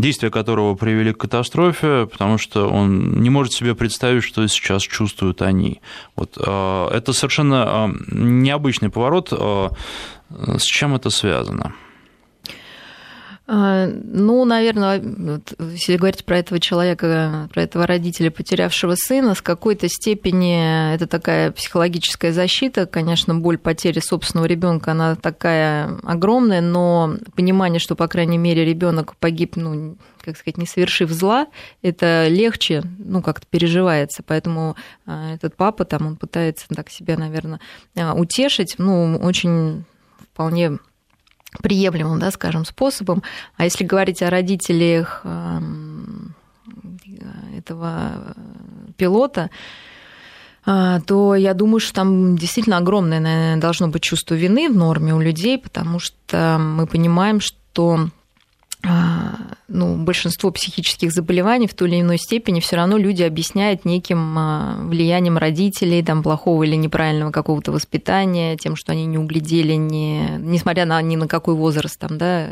действия 0.00 0.30
которого 0.30 0.74
привели 0.74 1.12
к 1.12 1.18
катастрофе, 1.18 2.06
потому 2.10 2.38
что 2.38 2.68
он 2.68 3.20
не 3.20 3.30
может 3.30 3.52
себе 3.52 3.74
представить, 3.74 4.24
что 4.24 4.46
сейчас 4.48 4.82
чувствуют 4.82 5.42
они. 5.42 5.80
Вот, 6.16 6.36
э, 6.36 6.88
это 6.92 7.12
совершенно 7.12 7.94
необычный 8.08 8.90
поворот 8.90 9.32
с 10.30 10.62
чем 10.62 10.94
это 10.94 11.10
связано? 11.10 11.74
А, 13.50 13.86
ну, 13.86 14.44
наверное, 14.44 15.00
вот, 15.00 15.54
если 15.58 15.96
говорить 15.96 16.26
про 16.26 16.36
этого 16.36 16.60
человека, 16.60 17.48
про 17.50 17.62
этого 17.62 17.86
родителя, 17.86 18.30
потерявшего 18.30 18.94
сына, 18.94 19.34
с 19.34 19.40
какой-то 19.40 19.88
степени 19.88 20.94
это 20.94 21.06
такая 21.06 21.50
психологическая 21.52 22.34
защита. 22.34 22.84
Конечно, 22.84 23.34
боль 23.34 23.56
потери 23.56 24.00
собственного 24.00 24.44
ребенка, 24.44 24.90
она 24.90 25.16
такая 25.16 25.98
огромная, 26.02 26.60
но 26.60 27.16
понимание, 27.34 27.80
что, 27.80 27.94
по 27.94 28.06
крайней 28.06 28.36
мере, 28.36 28.66
ребенок 28.66 29.16
погиб, 29.16 29.56
ну, 29.56 29.96
как 30.20 30.36
сказать, 30.36 30.58
не 30.58 30.66
совершив 30.66 31.10
зла, 31.10 31.46
это 31.80 32.28
легче, 32.28 32.82
ну, 32.98 33.22
как-то 33.22 33.46
переживается. 33.48 34.22
Поэтому 34.26 34.76
а, 35.06 35.32
этот 35.32 35.56
папа 35.56 35.86
там, 35.86 36.06
он 36.06 36.16
пытается 36.16 36.66
так 36.68 36.90
себя, 36.90 37.16
наверное, 37.16 37.60
а, 37.96 38.12
утешить, 38.12 38.74
ну, 38.76 39.16
очень 39.22 39.86
вполне 40.34 40.78
приемлемым, 41.62 42.18
да, 42.18 42.30
скажем, 42.30 42.64
способом. 42.64 43.22
А 43.56 43.64
если 43.64 43.84
говорить 43.84 44.22
о 44.22 44.30
родителях 44.30 45.22
эм, 45.24 46.34
этого 47.56 48.34
пилота, 48.96 49.50
э, 50.66 51.00
то 51.06 51.34
я 51.34 51.54
думаю, 51.54 51.80
что 51.80 51.94
там 51.94 52.36
действительно 52.36 52.78
огромное, 52.78 53.20
наверное, 53.20 53.56
должно 53.56 53.88
быть 53.88 54.02
чувство 54.02 54.34
вины 54.34 54.68
в 54.68 54.76
норме 54.76 55.14
у 55.14 55.20
людей, 55.20 55.58
потому 55.58 55.98
что 55.98 56.58
мы 56.58 56.86
понимаем, 56.86 57.40
что 57.40 58.10
ну, 58.82 59.96
большинство 59.96 60.50
психических 60.50 61.12
заболеваний 61.12 61.66
в 61.66 61.74
той 61.74 61.88
или 61.88 62.00
иной 62.00 62.18
степени 62.18 62.60
все 62.60 62.76
равно 62.76 62.96
люди 62.96 63.22
объясняют 63.22 63.84
неким 63.84 64.38
а, 64.38 64.78
влиянием 64.80 65.36
родителей, 65.36 66.02
там, 66.02 66.22
плохого 66.22 66.62
или 66.62 66.76
неправильного 66.76 67.32
какого-то 67.32 67.72
воспитания, 67.72 68.56
тем, 68.56 68.76
что 68.76 68.92
они 68.92 69.04
не 69.06 69.18
углядели, 69.18 69.74
не, 69.74 70.38
несмотря 70.38 70.86
на 70.86 71.02
ни 71.02 71.16
на 71.16 71.28
какой 71.28 71.54
возраст, 71.54 71.98
там, 71.98 72.18
да, 72.18 72.50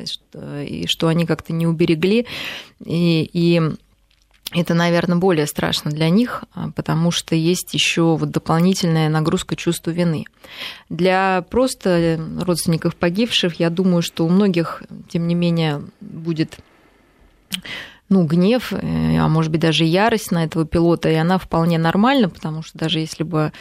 и 0.63 0.87
что 0.87 1.09
они 1.09 1.27
как-то 1.27 1.53
не 1.53 1.67
уберегли. 1.67 2.27
И, 2.85 3.31
и 3.33 3.63
это, 4.53 4.75
наверное, 4.75 5.19
более 5.19 5.47
страшно 5.47 5.91
для 5.91 6.09
них, 6.09 6.45
а, 6.55 6.71
потому 6.71 7.11
что 7.11 7.35
есть 7.35 7.75
еще 7.75 8.17
вот 8.17 8.31
дополнительная 8.31 9.09
нагрузка 9.09 9.57
чувства 9.57 9.91
вины. 9.91 10.25
Для 10.89 11.45
просто 11.51 12.19
родственников 12.41 12.95
погибших, 12.95 13.59
я 13.59 13.71
думаю, 13.71 14.03
что 14.03 14.25
у 14.25 14.29
многих, 14.29 14.83
тем 15.09 15.27
не 15.27 15.35
менее, 15.35 15.83
будет 16.01 16.59
ну, 18.09 18.25
гнев, 18.25 18.73
э, 18.73 19.19
а 19.19 19.29
может 19.29 19.51
быть 19.51 19.61
даже 19.61 19.85
ярость 19.85 20.31
на 20.31 20.45
этого 20.45 20.65
пилота, 20.65 21.11
и 21.11 21.15
она 21.15 21.39
вполне 21.39 21.77
нормальна, 21.77 22.29
потому 22.29 22.63
что 22.63 22.79
даже 22.79 23.01
если 23.01 23.25
бы 23.25 23.53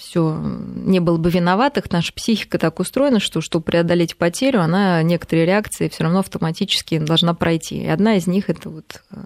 все 0.00 0.40
не 0.42 0.98
было 0.98 1.18
бы 1.18 1.30
виноватых, 1.30 1.90
наша 1.92 2.12
психика 2.12 2.58
так 2.58 2.80
устроена, 2.80 3.20
что 3.20 3.40
чтобы 3.40 3.64
преодолеть 3.66 4.16
потерю, 4.16 4.62
она 4.62 5.02
некоторые 5.02 5.46
реакции 5.46 5.88
все 5.88 6.04
равно 6.04 6.20
автоматически 6.20 6.98
должна 6.98 7.34
пройти. 7.34 7.82
И 7.82 7.86
одна 7.86 8.16
из 8.16 8.26
них 8.26 8.48
это 8.48 8.70
вот 8.70 9.02
э, 9.10 9.16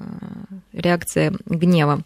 реакция 0.72 1.32
гнева 1.46 2.02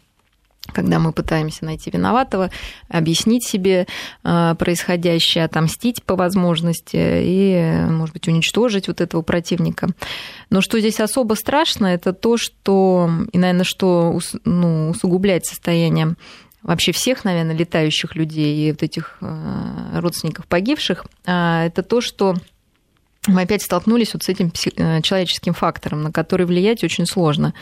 когда 0.74 0.98
мы 0.98 1.12
пытаемся 1.12 1.64
найти 1.64 1.90
виноватого, 1.90 2.50
объяснить 2.88 3.42
себе 3.42 3.86
э, 4.22 4.54
происходящее, 4.58 5.44
отомстить 5.44 6.02
по 6.02 6.14
возможности 6.14 6.98
и, 6.98 7.86
может 7.88 8.12
быть, 8.12 8.28
уничтожить 8.28 8.88
вот 8.88 9.00
этого 9.00 9.22
противника. 9.22 9.88
Но 10.50 10.60
что 10.60 10.78
здесь 10.78 11.00
особо 11.00 11.34
страшно, 11.34 11.86
это 11.86 12.12
то, 12.12 12.36
что, 12.36 13.08
и, 13.32 13.38
наверное, 13.38 13.64
что 13.64 14.18
ну, 14.44 14.90
усугубляет 14.90 15.46
состояние 15.46 16.16
вообще 16.68 16.92
всех, 16.92 17.24
наверное, 17.24 17.56
летающих 17.56 18.14
людей 18.14 18.68
и 18.68 18.70
вот 18.72 18.82
этих 18.82 19.16
э, 19.22 19.98
родственников 20.00 20.46
погибших, 20.46 21.06
а, 21.24 21.64
это 21.64 21.82
то, 21.82 22.02
что 22.02 22.34
мы 23.26 23.42
опять 23.42 23.62
столкнулись 23.62 24.14
вот 24.14 24.22
с 24.22 24.28
этим 24.28 24.52
э, 24.76 25.02
человеческим 25.02 25.52
фактором, 25.52 26.02
на 26.02 26.12
который 26.12 26.46
влиять 26.46 26.84
очень 26.84 27.04
сложно. 27.04 27.52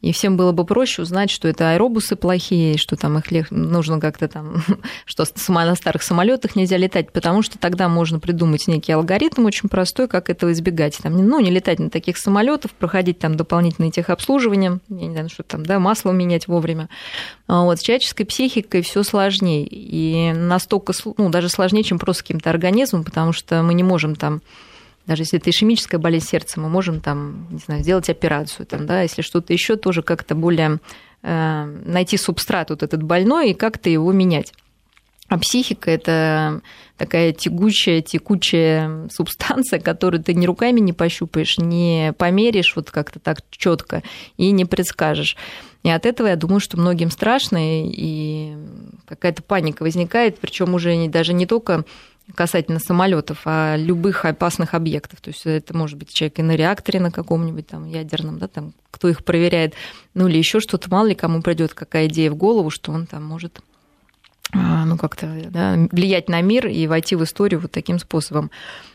И 0.00 0.12
всем 0.12 0.36
было 0.36 0.52
бы 0.52 0.64
проще 0.64 1.02
узнать, 1.02 1.30
что 1.30 1.48
это 1.48 1.72
аэробусы 1.72 2.16
плохие, 2.16 2.76
что 2.76 2.96
там 2.96 3.16
их 3.18 3.50
нужно 3.50 4.00
как-то 4.00 4.28
там, 4.28 4.62
что 5.06 5.24
на 5.48 5.74
старых 5.76 6.02
самолетах 6.02 6.56
нельзя 6.56 6.76
летать, 6.76 7.12
потому 7.12 7.42
что 7.42 7.58
тогда 7.58 7.88
можно 7.88 8.18
придумать 8.18 8.66
некий 8.66 8.92
алгоритм 8.92 9.46
очень 9.46 9.68
простой, 9.68 10.08
как 10.08 10.28
этого 10.28 10.52
избегать. 10.52 10.98
Там, 10.98 11.16
ну, 11.16 11.40
не 11.40 11.50
летать 11.50 11.78
на 11.78 11.90
таких 11.90 12.18
самолетах, 12.18 12.72
проходить 12.72 13.18
там 13.18 13.36
дополнительные 13.36 13.92
техобслуживания, 13.92 14.80
я 14.88 15.06
не 15.06 15.12
знаю, 15.12 15.28
что 15.30 15.42
там, 15.44 15.64
да, 15.64 15.78
масло 15.78 16.10
менять 16.10 16.48
вовремя. 16.48 16.88
А 17.46 17.62
вот, 17.62 17.78
с 17.78 17.82
человеческой 17.82 18.24
психикой 18.24 18.82
все 18.82 19.02
сложнее. 19.04 19.66
И 19.70 20.32
настолько, 20.32 20.92
ну, 21.16 21.30
даже 21.30 21.48
сложнее, 21.48 21.84
чем 21.84 21.98
просто 21.98 22.24
каким-то 22.24 22.50
организмом, 22.50 23.04
потому 23.04 23.32
что 23.32 23.62
мы 23.62 23.74
не 23.74 23.82
можем 23.82 24.16
там 24.16 24.42
даже 25.06 25.22
если 25.22 25.38
это 25.38 25.50
ишемическая 25.50 26.00
болезнь 26.00 26.26
сердца, 26.26 26.60
мы 26.60 26.68
можем 26.68 27.00
там, 27.00 27.46
не 27.50 27.58
знаю, 27.58 27.82
сделать 27.82 28.08
операцию, 28.08 28.66
там, 28.66 28.86
да, 28.86 29.02
если 29.02 29.22
что-то 29.22 29.52
еще, 29.52 29.76
тоже 29.76 30.02
как-то 30.02 30.34
более 30.34 30.78
э, 31.22 31.64
найти 31.84 32.16
субстрат 32.16 32.70
вот 32.70 32.82
этот 32.82 33.02
больной 33.02 33.50
и 33.50 33.54
как-то 33.54 33.90
его 33.90 34.12
менять. 34.12 34.52
А 35.28 35.38
психика– 35.38 35.90
это 35.92 36.60
такая 36.98 37.32
тягучая, 37.32 38.02
текучая 38.02 39.08
субстанция, 39.10 39.80
которую 39.80 40.22
ты 40.22 40.34
ни 40.34 40.44
руками 40.44 40.80
не 40.80 40.92
пощупаешь, 40.92 41.56
не 41.56 42.12
померишь 42.18 42.76
вот 42.76 42.90
как-то 42.90 43.18
так 43.20 43.38
четко 43.50 44.02
и 44.36 44.50
не 44.50 44.66
предскажешь. 44.66 45.36
И 45.82 45.88
от 45.88 46.06
этого 46.06 46.28
я 46.28 46.36
думаю, 46.36 46.60
что 46.60 46.78
многим 46.78 47.10
страшно, 47.10 47.58
и 47.60 48.54
какая-то 49.06 49.42
паника 49.42 49.82
возникает, 49.82 50.38
причем 50.38 50.74
уже 50.74 51.08
даже 51.08 51.32
не 51.32 51.46
только 51.46 51.84
касательно 52.34 52.78
самолетов, 52.78 53.42
а 53.44 53.76
любых 53.76 54.24
опасных 54.24 54.74
объектов. 54.74 55.20
То 55.20 55.30
есть 55.30 55.44
это 55.44 55.76
может 55.76 55.98
быть 55.98 56.12
человек 56.12 56.38
и 56.38 56.42
на 56.42 56.56
реакторе 56.56 57.00
на 57.00 57.10
каком-нибудь 57.10 57.66
там 57.66 57.84
ядерном, 57.86 58.38
да, 58.38 58.48
там, 58.48 58.72
кто 58.90 59.08
их 59.08 59.24
проверяет, 59.24 59.74
ну 60.14 60.28
или 60.28 60.38
еще 60.38 60.60
что-то, 60.60 60.90
мало 60.90 61.06
ли 61.06 61.14
кому 61.14 61.42
придет 61.42 61.74
какая 61.74 62.06
идея 62.06 62.30
в 62.30 62.36
голову, 62.36 62.70
что 62.70 62.92
он 62.92 63.06
там 63.06 63.24
может 63.24 63.60
а, 64.52 64.84
ну, 64.84 64.96
как-то 64.96 65.26
да, 65.50 65.76
влиять 65.90 66.28
на 66.28 66.40
мир 66.40 66.66
и 66.66 66.86
войти 66.86 67.16
в 67.16 67.24
историю 67.24 67.60
вот 67.60 67.72
таким 67.72 67.98
способом. 67.98 68.50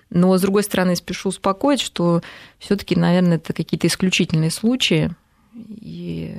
Но, 0.10 0.36
с 0.38 0.42
другой 0.42 0.64
стороны, 0.64 0.96
спешу 0.96 1.30
успокоить, 1.30 1.82
что 1.82 2.22
все 2.58 2.76
таки 2.76 2.96
наверное, 2.96 3.38
это 3.38 3.54
какие-то 3.54 3.88
исключительные 3.88 4.52
случаи, 4.52 5.12
и 5.54 6.36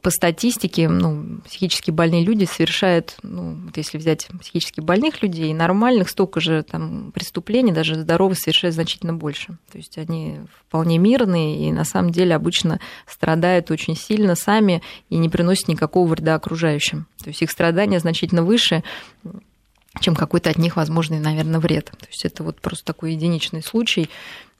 по 0.00 0.10
статистике, 0.10 0.88
ну, 0.88 1.40
психически 1.44 1.90
больные 1.90 2.24
люди 2.24 2.44
совершают, 2.44 3.16
ну, 3.22 3.56
вот 3.66 3.76
если 3.76 3.98
взять 3.98 4.28
психически 4.40 4.80
больных 4.80 5.22
людей, 5.22 5.52
нормальных, 5.52 6.08
столько 6.08 6.40
же 6.40 6.62
там 6.62 7.12
преступлений, 7.12 7.72
даже 7.72 7.94
здоровых 7.94 8.38
совершают 8.38 8.74
значительно 8.74 9.12
больше. 9.12 9.58
То 9.70 9.78
есть 9.78 9.98
они 9.98 10.40
вполне 10.66 10.98
мирные 10.98 11.68
и 11.68 11.72
на 11.72 11.84
самом 11.84 12.10
деле 12.10 12.34
обычно 12.34 12.80
страдают 13.06 13.70
очень 13.70 13.96
сильно 13.96 14.34
сами 14.34 14.82
и 15.10 15.16
не 15.16 15.28
приносят 15.28 15.68
никакого 15.68 16.08
вреда 16.08 16.34
окружающим. 16.34 17.06
То 17.22 17.28
есть 17.28 17.42
их 17.42 17.50
страдания 17.50 18.00
значительно 18.00 18.42
выше, 18.42 18.82
чем 20.00 20.16
какой-то 20.16 20.50
от 20.50 20.58
них 20.58 20.76
возможный, 20.76 21.20
наверное, 21.20 21.60
вред. 21.60 21.86
То 21.86 22.06
есть 22.08 22.24
это 22.24 22.42
вот 22.42 22.60
просто 22.60 22.84
такой 22.84 23.12
единичный 23.12 23.62
случай, 23.62 24.08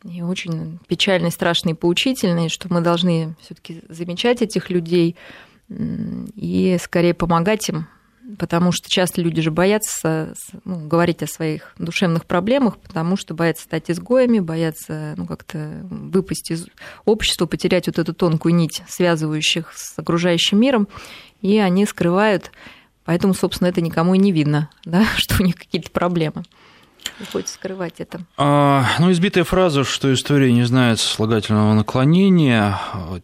и 0.04 0.22
очень 0.22 0.78
печальный, 0.86 1.30
страшный 1.30 1.74
поучительный, 1.74 2.48
что 2.48 2.72
мы 2.72 2.80
должны 2.80 3.34
все-таки 3.40 3.82
замечать 3.88 4.42
этих 4.42 4.70
людей 4.70 5.16
и 5.68 6.76
скорее 6.80 7.14
помогать 7.14 7.68
им, 7.70 7.86
потому 8.38 8.72
что 8.72 8.88
часто 8.88 9.22
люди 9.22 9.40
же 9.40 9.50
боятся 9.50 10.34
ну, 10.64 10.86
говорить 10.86 11.22
о 11.22 11.26
своих 11.26 11.74
душевных 11.78 12.26
проблемах, 12.26 12.78
потому 12.78 13.16
что 13.16 13.34
боятся 13.34 13.64
стать 13.64 13.90
изгоями, 13.90 14.40
боятся 14.40 15.14
ну, 15.16 15.26
как-то 15.26 15.80
выпасть 15.90 16.50
из 16.50 16.66
общества, 17.06 17.46
потерять 17.46 17.86
вот 17.86 17.98
эту 17.98 18.14
тонкую 18.14 18.54
нить, 18.54 18.82
связывающих 18.88 19.72
с 19.74 19.98
окружающим 19.98 20.60
миром, 20.60 20.88
и 21.40 21.58
они 21.58 21.86
скрывают, 21.86 22.50
поэтому, 23.04 23.34
собственно, 23.34 23.68
это 23.68 23.80
никому 23.80 24.14
и 24.14 24.18
не 24.18 24.32
видно, 24.32 24.70
да, 24.84 25.06
что 25.16 25.42
у 25.42 25.46
них 25.46 25.56
какие-то 25.56 25.90
проблемы. 25.90 26.44
Приходится 27.18 27.54
скрывать 27.54 27.94
это. 27.98 28.20
А, 28.36 28.84
ну, 28.98 29.12
избитая 29.12 29.44
фраза, 29.44 29.84
что 29.84 30.12
история 30.12 30.52
не 30.52 30.64
знает 30.64 30.98
слагательного 30.98 31.74
наклонения. 31.74 32.78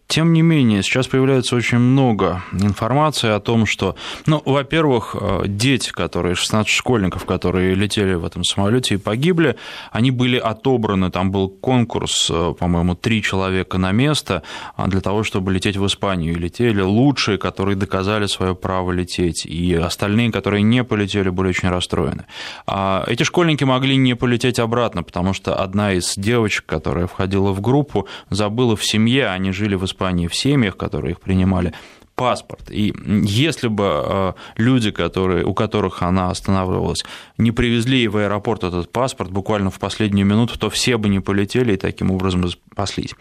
Тем 0.06 0.32
не 0.32 0.42
менее, 0.42 0.82
сейчас 0.82 1.08
появляется 1.08 1.56
очень 1.56 1.78
много 1.78 2.42
информации 2.52 3.30
о 3.30 3.40
том, 3.40 3.66
что, 3.66 3.96
ну, 4.26 4.40
во-первых, 4.44 5.16
дети, 5.46 5.90
которые, 5.90 6.34
16 6.36 6.70
школьников, 6.70 7.24
которые 7.24 7.74
летели 7.74 8.14
в 8.14 8.24
этом 8.24 8.44
самолете 8.44 8.94
и 8.94 8.98
погибли, 8.98 9.56
они 9.90 10.10
были 10.10 10.36
отобраны, 10.36 11.10
там 11.10 11.32
был 11.32 11.48
конкурс, 11.48 12.30
по-моему, 12.58 12.94
три 12.94 13.22
человека 13.22 13.78
на 13.78 13.92
место 13.92 14.42
для 14.86 15.00
того, 15.00 15.24
чтобы 15.24 15.52
лететь 15.52 15.76
в 15.76 15.86
Испанию. 15.86 16.34
И 16.34 16.38
летели 16.38 16.80
лучшие, 16.80 17.38
которые 17.38 17.76
доказали 17.76 18.26
свое 18.26 18.54
право 18.54 18.92
лететь, 18.92 19.46
и 19.46 19.74
остальные, 19.74 20.30
которые 20.30 20.62
не 20.62 20.84
полетели, 20.84 21.28
были 21.28 21.48
очень 21.48 21.70
расстроены. 21.70 22.26
А 22.66 23.04
эти 23.08 23.24
школьники 23.24 23.64
могли 23.70 23.96
не 23.96 24.14
полететь 24.14 24.58
обратно, 24.58 25.02
потому 25.04 25.32
что 25.32 25.54
одна 25.54 25.92
из 25.92 26.14
девочек, 26.16 26.66
которая 26.66 27.06
входила 27.06 27.52
в 27.52 27.60
группу, 27.60 28.08
забыла 28.28 28.74
в 28.74 28.84
семье, 28.84 29.28
они 29.28 29.52
жили 29.52 29.76
в 29.76 29.84
Испании 29.84 30.26
в 30.26 30.34
семьях, 30.34 30.76
которые 30.76 31.12
их 31.12 31.20
принимали, 31.20 31.72
паспорт. 32.16 32.70
И 32.70 32.92
если 33.24 33.68
бы 33.68 33.84
э, 33.86 34.32
люди, 34.56 34.90
которые, 34.90 35.44
у 35.44 35.54
которых 35.54 36.02
она 36.02 36.30
останавливалась, 36.30 37.04
не 37.38 37.52
привезли 37.52 38.08
в 38.08 38.16
аэропорт 38.18 38.64
этот 38.64 38.92
паспорт 38.92 39.30
буквально 39.30 39.70
в 39.70 39.78
последнюю 39.78 40.26
минуту, 40.26 40.58
то 40.58 40.68
все 40.68 40.98
бы 40.98 41.08
не 41.08 41.20
полетели 41.20 41.72
и 41.72 41.76
таким 41.76 42.10
образом 42.10 42.44
спаслись. 42.80 43.14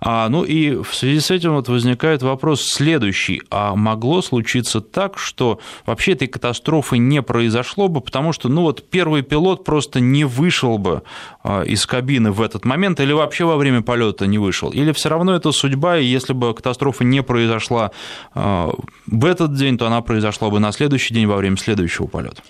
А, 0.00 0.28
ну 0.28 0.44
и 0.44 0.82
в 0.82 0.94
связи 0.94 1.20
с 1.20 1.30
этим 1.30 1.54
вот 1.54 1.68
возникает 1.68 2.22
вопрос 2.22 2.62
следующий. 2.62 3.42
А 3.50 3.74
могло 3.76 4.22
случиться 4.22 4.80
так, 4.80 5.18
что 5.18 5.60
вообще 5.86 6.12
этой 6.12 6.28
катастрофы 6.28 6.98
не 6.98 7.22
произошло 7.22 7.88
бы, 7.88 8.00
потому 8.00 8.32
что 8.32 8.48
ну 8.48 8.62
вот 8.62 8.90
первый 8.90 9.22
пилот 9.22 9.64
просто 9.64 10.00
не 10.00 10.24
вышел 10.24 10.78
бы 10.78 11.02
а, 11.42 11.62
из 11.62 11.86
кабины 11.86 12.32
в 12.32 12.42
этот 12.42 12.64
момент 12.64 13.00
или 13.00 13.12
вообще 13.12 13.44
во 13.44 13.56
время 13.56 13.82
полета 13.82 14.26
не 14.26 14.38
вышел? 14.38 14.70
Или 14.70 14.92
все 14.92 15.08
равно 15.08 15.34
это 15.34 15.52
судьба, 15.52 15.98
и 15.98 16.04
если 16.04 16.32
бы 16.32 16.52
катастрофа 16.54 17.04
не 17.04 17.22
произошла 17.22 17.90
а, 18.34 18.72
в 19.06 19.24
этот 19.24 19.54
день, 19.54 19.78
то 19.78 19.86
она 19.86 20.00
произошла 20.00 20.50
бы 20.50 20.58
на 20.58 20.72
следующий 20.72 21.14
день 21.14 21.26
во 21.26 21.36
время 21.36 21.56
следующего 21.56 22.06
полета. 22.06 22.42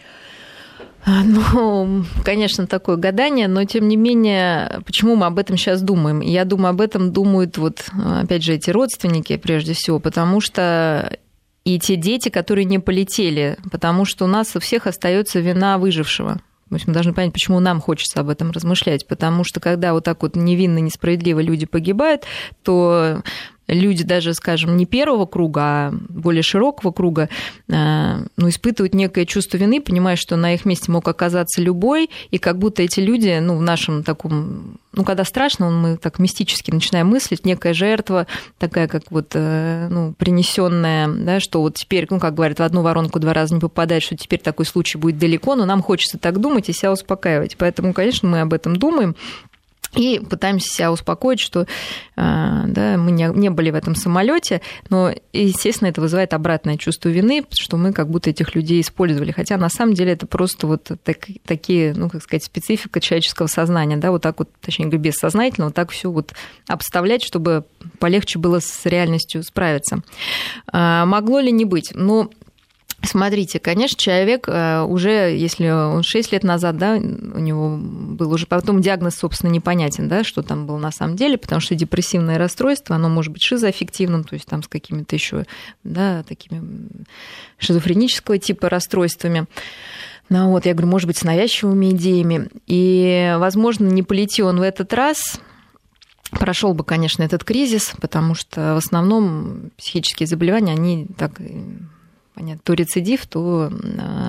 А, 1.06 1.22
ну, 1.22 2.04
конечно, 2.24 2.66
такое 2.66 2.96
гадание, 2.96 3.46
но 3.46 3.64
тем 3.64 3.88
не 3.88 3.96
менее, 3.96 4.80
почему 4.86 5.16
мы 5.16 5.26
об 5.26 5.38
этом 5.38 5.56
сейчас 5.56 5.82
думаем? 5.82 6.20
Я 6.20 6.44
думаю, 6.44 6.70
об 6.70 6.80
этом 6.80 7.12
думают 7.12 7.58
вот, 7.58 7.84
опять 8.22 8.42
же, 8.42 8.54
эти 8.54 8.70
родственники 8.70 9.36
прежде 9.36 9.74
всего, 9.74 9.98
потому 9.98 10.40
что 10.40 11.18
и 11.64 11.78
те 11.78 11.96
дети, 11.96 12.30
которые 12.30 12.64
не 12.64 12.78
полетели, 12.78 13.58
потому 13.70 14.04
что 14.04 14.24
у 14.24 14.28
нас 14.28 14.56
у 14.56 14.60
всех 14.60 14.86
остается 14.86 15.40
вина 15.40 15.78
выжившего. 15.78 16.40
То 16.70 16.76
есть 16.76 16.86
мы 16.88 16.94
должны 16.94 17.12
понять, 17.12 17.32
почему 17.32 17.60
нам 17.60 17.80
хочется 17.80 18.20
об 18.20 18.28
этом 18.28 18.50
размышлять. 18.50 19.06
Потому 19.06 19.44
что 19.44 19.60
когда 19.60 19.92
вот 19.92 20.04
так 20.04 20.22
вот 20.22 20.34
невинно, 20.34 20.78
несправедливо 20.78 21.40
люди 21.40 21.66
погибают, 21.66 22.24
то 22.62 23.22
люди 23.66 24.04
даже, 24.04 24.34
скажем, 24.34 24.76
не 24.76 24.86
первого 24.86 25.26
круга, 25.26 25.60
а 25.62 25.92
более 26.08 26.42
широкого 26.42 26.92
круга, 26.92 27.28
э, 27.68 28.24
ну, 28.36 28.48
испытывают 28.48 28.94
некое 28.94 29.26
чувство 29.26 29.56
вины, 29.56 29.80
понимая, 29.80 30.16
что 30.16 30.36
на 30.36 30.54
их 30.54 30.64
месте 30.64 30.92
мог 30.92 31.06
оказаться 31.08 31.62
любой, 31.62 32.10
и 32.30 32.38
как 32.38 32.58
будто 32.58 32.82
эти 32.82 33.00
люди, 33.00 33.38
ну, 33.40 33.56
в 33.56 33.62
нашем 33.62 34.02
таком, 34.02 34.78
ну, 34.92 35.04
когда 35.04 35.24
страшно, 35.24 35.70
мы 35.70 35.96
так 35.96 36.18
мистически 36.18 36.70
начинаем 36.70 37.08
мыслить, 37.08 37.44
некая 37.44 37.74
жертва, 37.74 38.26
такая 38.58 38.88
как 38.88 39.04
вот, 39.10 39.32
э, 39.34 39.88
ну, 39.90 40.14
принесенная, 40.14 41.08
да, 41.08 41.40
что 41.40 41.60
вот 41.60 41.74
теперь, 41.74 42.06
ну, 42.10 42.20
как 42.20 42.34
говорят, 42.34 42.58
в 42.58 42.62
одну 42.62 42.82
воронку 42.82 43.18
два 43.18 43.32
раза 43.32 43.54
не 43.54 43.60
попадает, 43.60 44.02
что 44.02 44.16
теперь 44.16 44.40
такой 44.40 44.66
случай 44.66 44.98
будет 44.98 45.18
далеко, 45.18 45.54
но 45.54 45.64
нам 45.64 45.82
хочется 45.82 46.18
так 46.18 46.40
думать 46.40 46.68
и 46.68 46.72
себя 46.72 46.92
успокаивать. 46.92 47.56
Поэтому, 47.56 47.92
конечно, 47.92 48.28
мы 48.28 48.40
об 48.40 48.52
этом 48.52 48.76
думаем, 48.76 49.16
и 49.96 50.18
пытаемся 50.18 50.68
себя 50.68 50.92
успокоить, 50.92 51.40
что 51.40 51.62
э, 51.62 51.66
да, 52.16 52.96
мы 52.96 53.10
не, 53.10 53.50
были 53.50 53.70
в 53.70 53.74
этом 53.74 53.94
самолете, 53.94 54.60
но, 54.88 55.12
естественно, 55.32 55.88
это 55.88 56.00
вызывает 56.00 56.34
обратное 56.34 56.76
чувство 56.76 57.08
вины, 57.08 57.44
что 57.50 57.76
мы 57.76 57.92
как 57.92 58.08
будто 58.08 58.30
этих 58.30 58.54
людей 58.54 58.80
использовали. 58.80 59.32
Хотя 59.32 59.56
на 59.56 59.68
самом 59.68 59.94
деле 59.94 60.12
это 60.12 60.26
просто 60.26 60.66
вот 60.66 60.90
так, 61.02 61.18
такие, 61.44 61.94
ну, 61.94 62.08
как 62.10 62.22
сказать, 62.22 62.44
специфика 62.44 63.00
человеческого 63.00 63.46
сознания, 63.46 63.96
да, 63.96 64.10
вот 64.10 64.22
так 64.22 64.38
вот, 64.38 64.50
точнее 64.60 64.86
говоря, 64.86 64.98
бессознательно, 64.98 65.66
вот 65.66 65.74
так 65.74 65.90
все 65.90 66.10
вот 66.10 66.34
обставлять, 66.66 67.22
чтобы 67.22 67.64
полегче 67.98 68.38
было 68.38 68.60
с 68.60 68.86
реальностью 68.86 69.42
справиться. 69.42 70.02
А, 70.72 71.06
могло 71.06 71.40
ли 71.40 71.52
не 71.52 71.64
быть? 71.64 71.92
Ну, 71.94 72.30
Смотрите, 73.06 73.58
конечно, 73.58 73.98
человек 73.98 74.48
э, 74.48 74.82
уже, 74.82 75.36
если 75.36 75.68
он 75.68 76.02
6 76.02 76.32
лет 76.32 76.42
назад, 76.42 76.76
да, 76.76 76.94
у 76.94 77.38
него 77.38 77.76
был 77.76 78.32
уже 78.32 78.46
потом 78.46 78.80
диагноз, 78.80 79.16
собственно, 79.16 79.50
непонятен, 79.50 80.08
да, 80.08 80.24
что 80.24 80.42
там 80.42 80.66
было 80.66 80.78
на 80.78 80.90
самом 80.90 81.16
деле, 81.16 81.36
потому 81.36 81.60
что 81.60 81.74
депрессивное 81.74 82.38
расстройство, 82.38 82.96
оно 82.96 83.08
может 83.08 83.32
быть 83.32 83.42
шизоаффективным, 83.42 84.24
то 84.24 84.34
есть 84.34 84.46
там 84.46 84.62
с 84.62 84.68
какими-то 84.68 85.14
еще, 85.14 85.44
да, 85.82 86.22
такими 86.22 86.62
шизофренического 87.58 88.38
типа 88.38 88.68
расстройствами. 88.68 89.46
Ну 90.30 90.50
вот, 90.50 90.64
я 90.64 90.72
говорю, 90.72 90.88
может 90.88 91.06
быть, 91.06 91.18
с 91.18 91.24
навязчивыми 91.24 91.90
идеями. 91.90 92.48
И, 92.66 93.34
возможно, 93.38 93.86
не 93.86 94.02
полети 94.02 94.42
он 94.42 94.58
в 94.58 94.62
этот 94.62 94.94
раз, 94.94 95.38
прошел 96.30 96.72
бы, 96.74 96.84
конечно, 96.84 97.22
этот 97.22 97.44
кризис, 97.44 97.92
потому 98.00 98.34
что 98.34 98.74
в 98.74 98.78
основном 98.78 99.70
психические 99.76 100.26
заболевания, 100.26 100.72
они 100.72 101.06
так 101.18 101.40
понятно, 102.34 102.60
то 102.64 102.74
рецидив, 102.74 103.26
то 103.26 103.70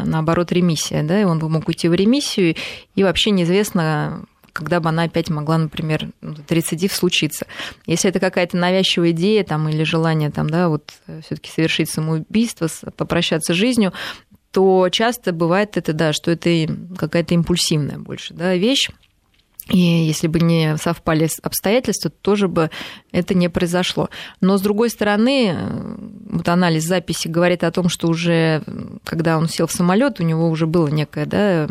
наоборот 0.05 0.51
ремиссия, 0.51 1.03
да, 1.03 1.19
и 1.19 1.23
он 1.23 1.39
бы 1.39 1.49
мог 1.49 1.67
уйти 1.67 1.87
в 1.87 1.93
ремиссию, 1.93 2.55
и 2.95 3.03
вообще 3.03 3.31
неизвестно, 3.31 4.25
когда 4.53 4.79
бы 4.79 4.89
она 4.89 5.03
опять 5.03 5.29
могла, 5.29 5.57
например, 5.57 6.09
этот 6.21 6.51
рецидив 6.51 6.93
случиться. 6.93 7.45
Если 7.85 8.09
это 8.09 8.19
какая-то 8.19 8.57
навязчивая 8.57 9.11
идея 9.11 9.43
там, 9.43 9.67
или 9.67 9.83
желание 9.83 10.31
там, 10.31 10.49
да, 10.49 10.69
вот 10.69 10.93
все-таки 11.23 11.51
совершить 11.51 11.89
самоубийство, 11.89 12.69
попрощаться 12.95 13.53
с 13.53 13.57
жизнью, 13.57 13.91
то 14.51 14.87
часто 14.89 15.33
бывает 15.33 15.75
это, 15.75 15.91
да, 15.91 16.13
что 16.13 16.31
это 16.31 16.49
какая-то 16.97 17.33
импульсивная 17.33 17.97
больше 17.97 18.33
да, 18.33 18.55
вещь, 18.55 18.89
и 19.69 19.77
если 19.77 20.27
бы 20.27 20.39
не 20.39 20.77
совпали 20.77 21.27
обстоятельства, 21.41 22.11
то 22.11 22.17
тоже 22.21 22.47
бы 22.47 22.69
это 23.11 23.33
не 23.33 23.49
произошло. 23.49 24.09
Но, 24.39 24.57
с 24.57 24.61
другой 24.61 24.89
стороны, 24.89 25.55
вот 26.29 26.47
анализ 26.49 26.83
записи 26.83 27.27
говорит 27.27 27.63
о 27.63 27.71
том, 27.71 27.89
что 27.89 28.07
уже, 28.07 28.63
когда 29.03 29.37
он 29.37 29.47
сел 29.49 29.65
в 29.67 29.71
самолет, 29.71 30.19
у 30.19 30.23
него 30.23 30.49
уже 30.49 30.67
было 30.67 30.87
некое, 30.87 31.25
да, 31.25 31.67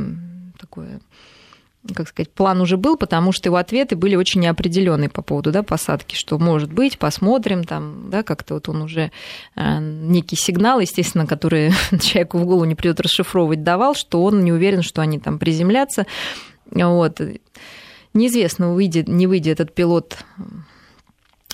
такое 0.58 1.00
как 1.94 2.08
сказать, 2.08 2.30
план 2.30 2.62
уже 2.62 2.78
был, 2.78 2.96
потому 2.96 3.30
что 3.32 3.48
его 3.48 3.56
ответы 3.56 3.94
были 3.94 4.16
очень 4.16 4.40
неопределенные 4.40 5.10
по 5.10 5.20
поводу 5.20 5.52
да, 5.52 5.62
посадки, 5.62 6.14
что 6.14 6.38
может 6.38 6.72
быть, 6.72 6.98
посмотрим, 6.98 7.64
там, 7.64 8.08
да, 8.08 8.22
как-то 8.22 8.54
вот 8.54 8.70
он 8.70 8.80
уже 8.80 9.10
э, 9.54 9.78
некий 9.80 10.36
сигнал, 10.36 10.80
естественно, 10.80 11.26
который 11.26 11.72
человеку 12.00 12.38
в 12.38 12.46
голову 12.46 12.64
не 12.64 12.74
придет 12.74 13.00
расшифровывать, 13.00 13.62
давал, 13.62 13.94
что 13.94 14.24
он 14.24 14.44
не 14.44 14.52
уверен, 14.52 14.82
что 14.82 15.02
они 15.02 15.18
там 15.18 15.38
приземлятся. 15.38 16.06
Вот. 16.70 17.20
Неизвестно, 18.14 18.72
выйдет, 18.72 19.08
не 19.08 19.26
выйдет 19.26 19.60
этот 19.60 19.74
пилот 19.74 20.24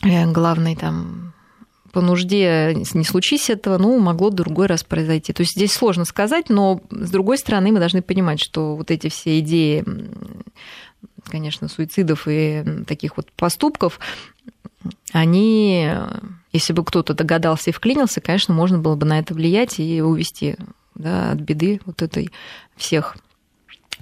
э, 0.03 0.31
главный 0.31 0.77
там 0.77 1.33
по 1.93 2.01
нужде 2.01 2.75
не 2.75 3.05
случись 3.05 3.51
этого, 3.51 3.79
ну, 3.79 3.99
могло 3.99 4.31
другой 4.31 4.67
раз 4.67 4.85
произойти. 4.85 5.33
То 5.33 5.41
есть 5.41 5.57
здесь 5.57 5.73
сложно 5.73 6.05
сказать, 6.05 6.49
но 6.49 6.81
с 6.91 7.11
другой 7.11 7.39
стороны 7.39 7.73
мы 7.73 7.81
должны 7.81 8.01
понимать, 8.03 8.41
что 8.41 8.77
вот 8.77 8.91
эти 8.91 9.09
все 9.09 9.41
идеи, 9.41 9.85
конечно, 11.25 11.69
суицидов 11.69 12.29
и 12.29 12.65
таких 12.87 13.17
вот 13.17 13.33
поступков, 13.33 13.99
они, 15.13 15.91
если 16.53 16.73
бы 16.73 16.85
кто-то 16.85 17.15
догадался 17.15 17.71
и 17.71 17.73
вклинился, 17.73 18.21
конечно, 18.21 18.55
можно 18.55 18.79
было 18.79 18.95
бы 18.95 19.07
на 19.07 19.19
это 19.19 19.35
влиять 19.35 19.81
и 19.81 20.01
увести 20.01 20.57
да, 20.95 21.33
от 21.33 21.41
беды 21.41 21.81
вот 21.87 22.03
этой 22.03 22.31
всех 22.77 23.17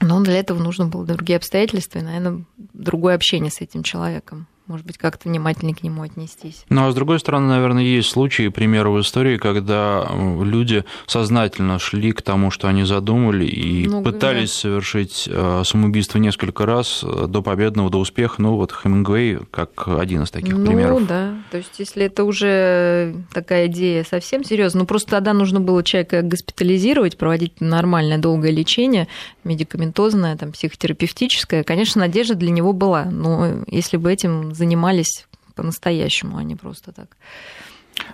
но 0.00 0.20
для 0.20 0.38
этого 0.38 0.62
нужно 0.62 0.87
было 0.87 1.04
другие 1.04 1.37
обстоятельства 1.37 1.98
и, 1.98 2.02
наверное, 2.02 2.44
другое 2.72 3.14
общение 3.14 3.50
с 3.50 3.61
этим 3.61 3.82
человеком 3.82 4.46
может 4.68 4.87
быть, 4.87 4.98
как-то 4.98 5.28
внимательнее 5.28 5.74
к 5.74 5.82
нему 5.82 6.02
отнестись. 6.02 6.64
Ну, 6.68 6.87
а 6.87 6.92
с 6.92 6.94
другой 6.94 7.18
стороны, 7.18 7.48
наверное, 7.48 7.82
есть 7.82 8.11
случаи, 8.11 8.48
примеры 8.48 8.90
в 8.90 9.00
истории, 9.00 9.38
когда 9.38 10.06
люди 10.42 10.84
сознательно 11.06 11.78
шли 11.78 12.12
к 12.12 12.20
тому, 12.20 12.50
что 12.50 12.68
они 12.68 12.84
задумали, 12.84 13.46
и 13.46 13.88
ну, 13.88 14.02
пытались 14.02 14.50
да. 14.50 14.58
совершить 14.58 15.26
э, 15.26 15.62
самоубийство 15.64 16.18
несколько 16.18 16.66
раз 16.66 17.02
э, 17.02 17.26
до 17.26 17.42
победного, 17.42 17.88
до 17.88 17.98
успеха. 17.98 18.42
Ну, 18.42 18.56
вот 18.56 18.72
Хемингуэй 18.72 19.38
как 19.50 19.88
один 19.88 20.24
из 20.24 20.30
таких 20.30 20.54
ну, 20.54 20.66
примеров. 20.66 21.00
Ну, 21.00 21.06
да. 21.06 21.34
То 21.50 21.56
есть, 21.56 21.78
если 21.78 22.04
это 22.04 22.24
уже 22.24 23.14
такая 23.32 23.68
идея 23.68 24.04
совсем 24.04 24.44
серьезная, 24.44 24.82
ну, 24.82 24.87
просто 24.87 25.12
тогда 25.12 25.32
нужно 25.32 25.61
было 25.61 25.82
человека 25.82 26.20
госпитализировать, 26.20 27.16
проводить 27.16 27.62
нормальное 27.62 28.18
долгое 28.18 28.52
лечение, 28.52 29.08
медикаментозное, 29.48 30.37
там, 30.37 30.52
психотерапевтическое. 30.52 31.64
Конечно, 31.64 32.00
надежда 32.00 32.34
для 32.34 32.50
него 32.50 32.72
была, 32.72 33.06
но 33.06 33.64
если 33.66 33.96
бы 33.96 34.12
этим 34.12 34.54
занимались 34.54 35.26
по-настоящему, 35.54 36.37
а 36.37 36.44
не 36.44 36.54
просто 36.54 36.92
так. 36.92 37.16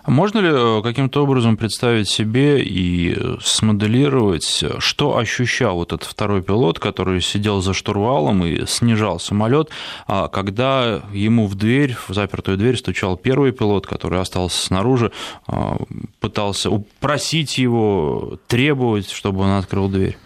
Можно 0.07 0.39
ли 0.39 0.49
э, 0.51 0.83
каким-то 0.83 1.23
образом 1.23 1.57
представить 1.57 2.09
себе 2.09 2.63
и 2.63 3.15
э, 3.17 3.37
смоделировать, 3.43 4.65
что 4.79 5.17
ощущал 5.17 5.77
вот 5.77 5.93
этот 5.93 6.09
второй 6.09 6.43
пилот, 6.43 6.79
который 6.79 7.21
сидел 7.21 7.61
за 7.61 7.75
штурвалом 7.75 8.45
и 8.45 8.67
снижал 8.67 9.19
самолет, 9.19 9.71
а 10.07 10.29
когда 10.29 11.03
ему 11.13 11.47
в 11.47 11.55
дверь, 11.55 11.97
в 12.09 12.15
запертую 12.15 12.59
дверь 12.59 12.77
стучал 12.77 13.17
первый 13.17 13.53
пилот, 13.53 13.87
который 13.87 14.21
остался 14.21 14.65
снаружи, 14.67 15.11
а, 15.47 15.77
пытался 16.21 16.71
просить 17.01 17.59
его, 17.59 18.39
требовать, 18.47 19.11
чтобы 19.11 19.43
он 19.43 19.51
открыл 19.51 19.89
дверь? 19.89 20.17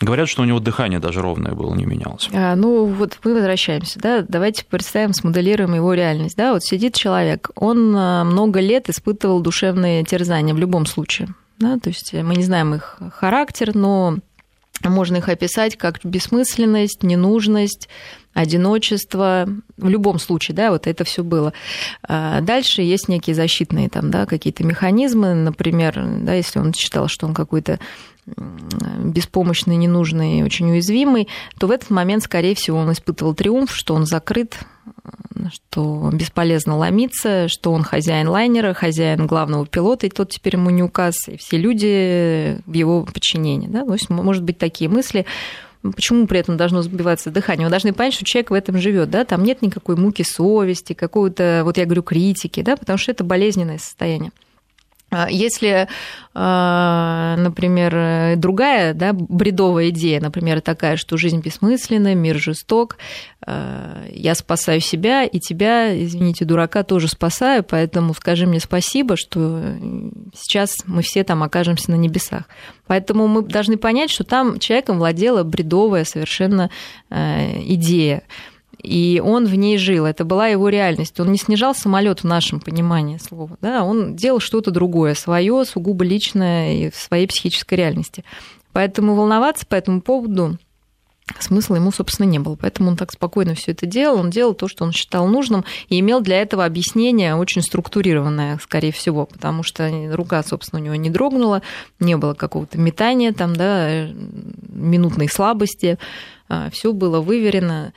Говорят, 0.00 0.28
что 0.28 0.42
у 0.42 0.44
него 0.44 0.60
дыхание 0.60 1.00
даже 1.00 1.20
ровное 1.20 1.52
было, 1.52 1.74
не 1.74 1.84
менялось. 1.84 2.28
А, 2.32 2.54
ну, 2.54 2.86
вот 2.86 3.18
мы 3.24 3.34
возвращаемся, 3.34 3.98
да, 3.98 4.24
давайте 4.26 4.64
представим, 4.64 5.14
смоделируем 5.14 5.74
его 5.74 5.94
реальность, 5.94 6.36
да, 6.36 6.52
вот 6.52 6.62
сидит 6.62 6.94
человек, 6.94 7.50
он 7.56 7.94
а, 7.96 8.24
много 8.24 8.60
лет 8.60 8.88
испытывал 8.88 9.40
душевные 9.40 10.04
терзания 10.04 10.54
в 10.54 10.58
любом 10.58 10.86
случае, 10.86 11.28
да, 11.58 11.78
то 11.78 11.88
есть 11.88 12.12
мы 12.12 12.36
не 12.36 12.44
знаем 12.44 12.74
их 12.74 12.98
характер, 13.14 13.74
но 13.74 14.18
можно 14.84 15.16
их 15.16 15.28
описать 15.28 15.76
как 15.76 16.00
бессмысленность, 16.04 17.02
ненужность, 17.02 17.88
одиночество, 18.34 19.46
в 19.76 19.88
любом 19.88 20.18
случае, 20.18 20.56
да, 20.56 20.70
вот 20.70 20.86
это 20.86 21.04
все 21.04 21.22
было. 21.22 21.52
А 22.02 22.40
дальше 22.40 22.82
есть 22.82 23.08
некие 23.08 23.34
защитные 23.34 23.88
там, 23.88 24.10
да, 24.10 24.26
какие-то 24.26 24.64
механизмы, 24.64 25.34
например, 25.34 26.02
да, 26.22 26.34
если 26.34 26.58
он 26.58 26.72
считал, 26.72 27.08
что 27.08 27.26
он 27.26 27.34
какой-то 27.34 27.78
беспомощный, 28.26 29.76
ненужный, 29.76 30.42
очень 30.44 30.70
уязвимый, 30.70 31.28
то 31.58 31.66
в 31.66 31.70
этот 31.70 31.90
момент, 31.90 32.22
скорее 32.22 32.54
всего, 32.54 32.78
он 32.78 32.92
испытывал 32.92 33.34
триумф, 33.34 33.74
что 33.74 33.94
он 33.94 34.06
закрыт, 34.06 34.58
что 35.52 36.10
бесполезно 36.12 36.76
ломиться, 36.76 37.48
что 37.48 37.72
он 37.72 37.82
хозяин 37.82 38.28
лайнера, 38.28 38.74
хозяин 38.74 39.26
главного 39.26 39.66
пилота, 39.66 40.06
и 40.06 40.10
тот 40.10 40.30
теперь 40.30 40.54
ему 40.54 40.70
не 40.70 40.82
указ, 40.82 41.28
и 41.28 41.36
все 41.36 41.58
люди 41.58 42.60
в 42.66 42.72
его 42.72 43.02
подчинении. 43.02 43.68
Да? 43.68 43.84
То 43.84 43.92
есть, 43.92 44.08
может 44.08 44.44
быть, 44.44 44.58
такие 44.58 44.88
мысли. 44.88 45.26
Почему 45.82 46.28
при 46.28 46.38
этом 46.38 46.56
должно 46.56 46.82
сбиваться 46.82 47.32
дыхание? 47.32 47.66
Вы 47.66 47.70
должны 47.70 47.92
понять, 47.92 48.14
что 48.14 48.24
человек 48.24 48.50
в 48.50 48.54
этом 48.54 48.78
живет, 48.78 49.10
да, 49.10 49.24
там 49.24 49.42
нет 49.42 49.62
никакой 49.62 49.96
муки 49.96 50.22
совести, 50.22 50.92
какого-то, 50.92 51.62
вот 51.64 51.76
я 51.76 51.86
говорю, 51.86 52.04
критики, 52.04 52.62
да, 52.62 52.76
потому 52.76 52.98
что 52.98 53.10
это 53.10 53.24
болезненное 53.24 53.78
состояние. 53.78 54.30
А 55.12 55.30
если, 55.30 55.88
а, 56.32 57.36
например, 57.36 58.38
другая 58.38 58.94
да, 58.94 59.12
бредовая 59.12 59.90
идея, 59.90 60.22
например, 60.22 60.62
такая, 60.62 60.96
что 60.96 61.18
жизнь 61.18 61.40
бессмысленна, 61.40 62.14
мир 62.14 62.38
жесток, 62.38 62.96
а, 63.44 64.06
я 64.10 64.34
спасаю 64.34 64.80
себя 64.80 65.24
и 65.24 65.38
тебя, 65.38 65.94
извините, 66.02 66.46
дурака 66.46 66.82
тоже 66.82 67.08
спасаю, 67.08 67.62
поэтому 67.62 68.14
скажи 68.14 68.46
мне 68.46 68.58
спасибо, 68.58 69.18
что 69.18 69.62
сейчас 70.34 70.76
мы 70.86 71.02
все 71.02 71.24
там 71.24 71.42
окажемся 71.42 71.90
на 71.90 71.96
небесах. 71.96 72.44
Поэтому 72.86 73.28
мы 73.28 73.42
должны 73.42 73.76
понять, 73.76 74.10
что 74.10 74.24
там 74.24 74.58
человеком 74.58 74.96
владела 74.96 75.42
бредовая 75.44 76.04
совершенно 76.04 76.70
идея 77.10 78.22
и 78.82 79.22
он 79.24 79.46
в 79.46 79.54
ней 79.54 79.78
жил. 79.78 80.06
Это 80.06 80.24
была 80.24 80.48
его 80.48 80.68
реальность. 80.68 81.18
Он 81.20 81.30
не 81.30 81.38
снижал 81.38 81.74
самолет 81.74 82.20
в 82.20 82.24
нашем 82.24 82.60
понимании 82.60 83.18
слова. 83.18 83.56
Да? 83.60 83.84
Он 83.84 84.16
делал 84.16 84.40
что-то 84.40 84.70
другое, 84.70 85.14
свое, 85.14 85.64
сугубо 85.64 86.04
личное 86.04 86.74
и 86.74 86.90
в 86.90 86.96
своей 86.96 87.26
психической 87.26 87.78
реальности. 87.78 88.24
Поэтому 88.72 89.14
волноваться 89.14 89.66
по 89.66 89.74
этому 89.74 90.00
поводу 90.00 90.58
смысла 91.38 91.76
ему, 91.76 91.92
собственно, 91.92 92.26
не 92.26 92.38
было. 92.38 92.56
Поэтому 92.56 92.90
он 92.90 92.96
так 92.96 93.12
спокойно 93.12 93.54
все 93.54 93.72
это 93.72 93.86
делал. 93.86 94.18
Он 94.18 94.30
делал 94.30 94.54
то, 94.54 94.66
что 94.68 94.84
он 94.84 94.92
считал 94.92 95.28
нужным, 95.28 95.64
и 95.88 96.00
имел 96.00 96.20
для 96.20 96.40
этого 96.40 96.64
объяснение 96.64 97.36
очень 97.36 97.62
структурированное, 97.62 98.58
скорее 98.62 98.92
всего, 98.92 99.26
потому 99.26 99.62
что 99.62 99.90
рука, 100.12 100.42
собственно, 100.42 100.80
у 100.80 100.84
него 100.84 100.96
не 100.96 101.10
дрогнула, 101.10 101.62
не 102.00 102.16
было 102.16 102.34
какого-то 102.34 102.78
метания, 102.78 103.32
там, 103.32 103.54
да, 103.54 104.08
минутной 104.68 105.28
слабости. 105.28 105.98
А, 106.48 106.70
все 106.70 106.92
было 106.92 107.20
выверено. 107.20 107.92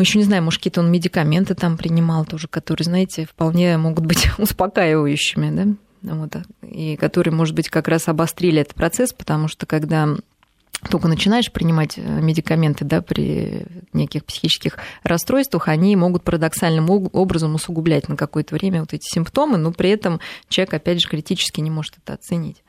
Мы 0.00 0.04
еще 0.04 0.16
не 0.16 0.24
знаем, 0.24 0.44
может, 0.44 0.60
какие-то 0.60 0.80
он 0.80 0.90
медикаменты 0.90 1.54
там 1.54 1.76
принимал 1.76 2.24
тоже, 2.24 2.48
которые, 2.48 2.86
знаете, 2.86 3.26
вполне 3.26 3.76
могут 3.76 4.06
быть 4.06 4.30
успокаивающими, 4.38 5.76
да, 6.00 6.14
вот, 6.14 6.36
и 6.62 6.96
которые, 6.96 7.34
может 7.34 7.54
быть, 7.54 7.68
как 7.68 7.86
раз 7.86 8.08
обострили 8.08 8.62
этот 8.62 8.74
процесс, 8.74 9.12
потому 9.12 9.46
что 9.46 9.66
когда 9.66 10.08
только 10.88 11.06
начинаешь 11.06 11.52
принимать 11.52 11.98
э, 11.98 12.00
медикаменты 12.00 12.86
да, 12.86 13.02
при 13.02 13.66
неких 13.92 14.24
психических 14.24 14.78
расстройствах, 15.02 15.68
они 15.68 15.94
могут 15.96 16.24
парадоксальным 16.24 16.88
образом 16.88 17.54
усугублять 17.54 18.08
на 18.08 18.16
какое-то 18.16 18.54
время 18.54 18.80
вот 18.80 18.94
эти 18.94 19.04
симптомы, 19.06 19.58
но 19.58 19.70
при 19.70 19.90
этом 19.90 20.18
человек, 20.48 20.72
опять 20.72 21.02
же, 21.02 21.08
критически 21.10 21.60
не 21.60 21.70
может 21.70 21.98
это 22.02 22.14
оценить. 22.14 22.62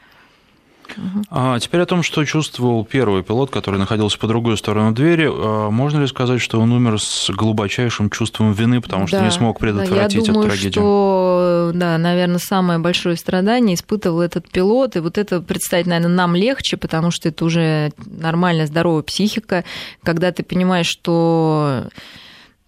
А 1.29 1.59
теперь 1.59 1.81
о 1.81 1.85
том, 1.85 2.03
что 2.03 2.23
чувствовал 2.25 2.85
первый 2.85 3.23
пилот, 3.23 3.49
который 3.49 3.79
находился 3.79 4.17
по 4.17 4.27
другой 4.27 4.57
сторону 4.57 4.93
двери. 4.93 5.29
А 5.31 5.69
можно 5.69 5.99
ли 5.99 6.07
сказать, 6.07 6.41
что 6.41 6.59
он 6.59 6.71
умер 6.71 6.99
с 6.99 7.29
глубочайшим 7.29 8.09
чувством 8.09 8.53
вины, 8.53 8.81
потому 8.81 9.07
что 9.07 9.19
да, 9.19 9.25
не 9.25 9.31
смог 9.31 9.59
предотвратить 9.59 10.19
да, 10.19 10.25
я 10.25 10.33
думаю, 10.33 10.47
эту 10.47 10.49
трагедию? 10.49 10.71
Что, 10.71 11.71
да, 11.73 11.97
наверное, 11.97 12.39
самое 12.39 12.79
большое 12.79 13.15
страдание 13.17 13.75
испытывал 13.75 14.21
этот 14.21 14.49
пилот. 14.49 14.95
И 14.95 14.99
вот 14.99 15.17
это 15.17 15.41
представить, 15.41 15.87
наверное, 15.87 16.15
нам 16.15 16.35
легче, 16.35 16.77
потому 16.77 17.11
что 17.11 17.29
это 17.29 17.45
уже 17.45 17.91
нормальная, 18.05 18.67
здоровая 18.67 19.03
психика, 19.03 19.63
когда 20.03 20.31
ты 20.31 20.43
понимаешь, 20.43 20.87
что 20.87 21.85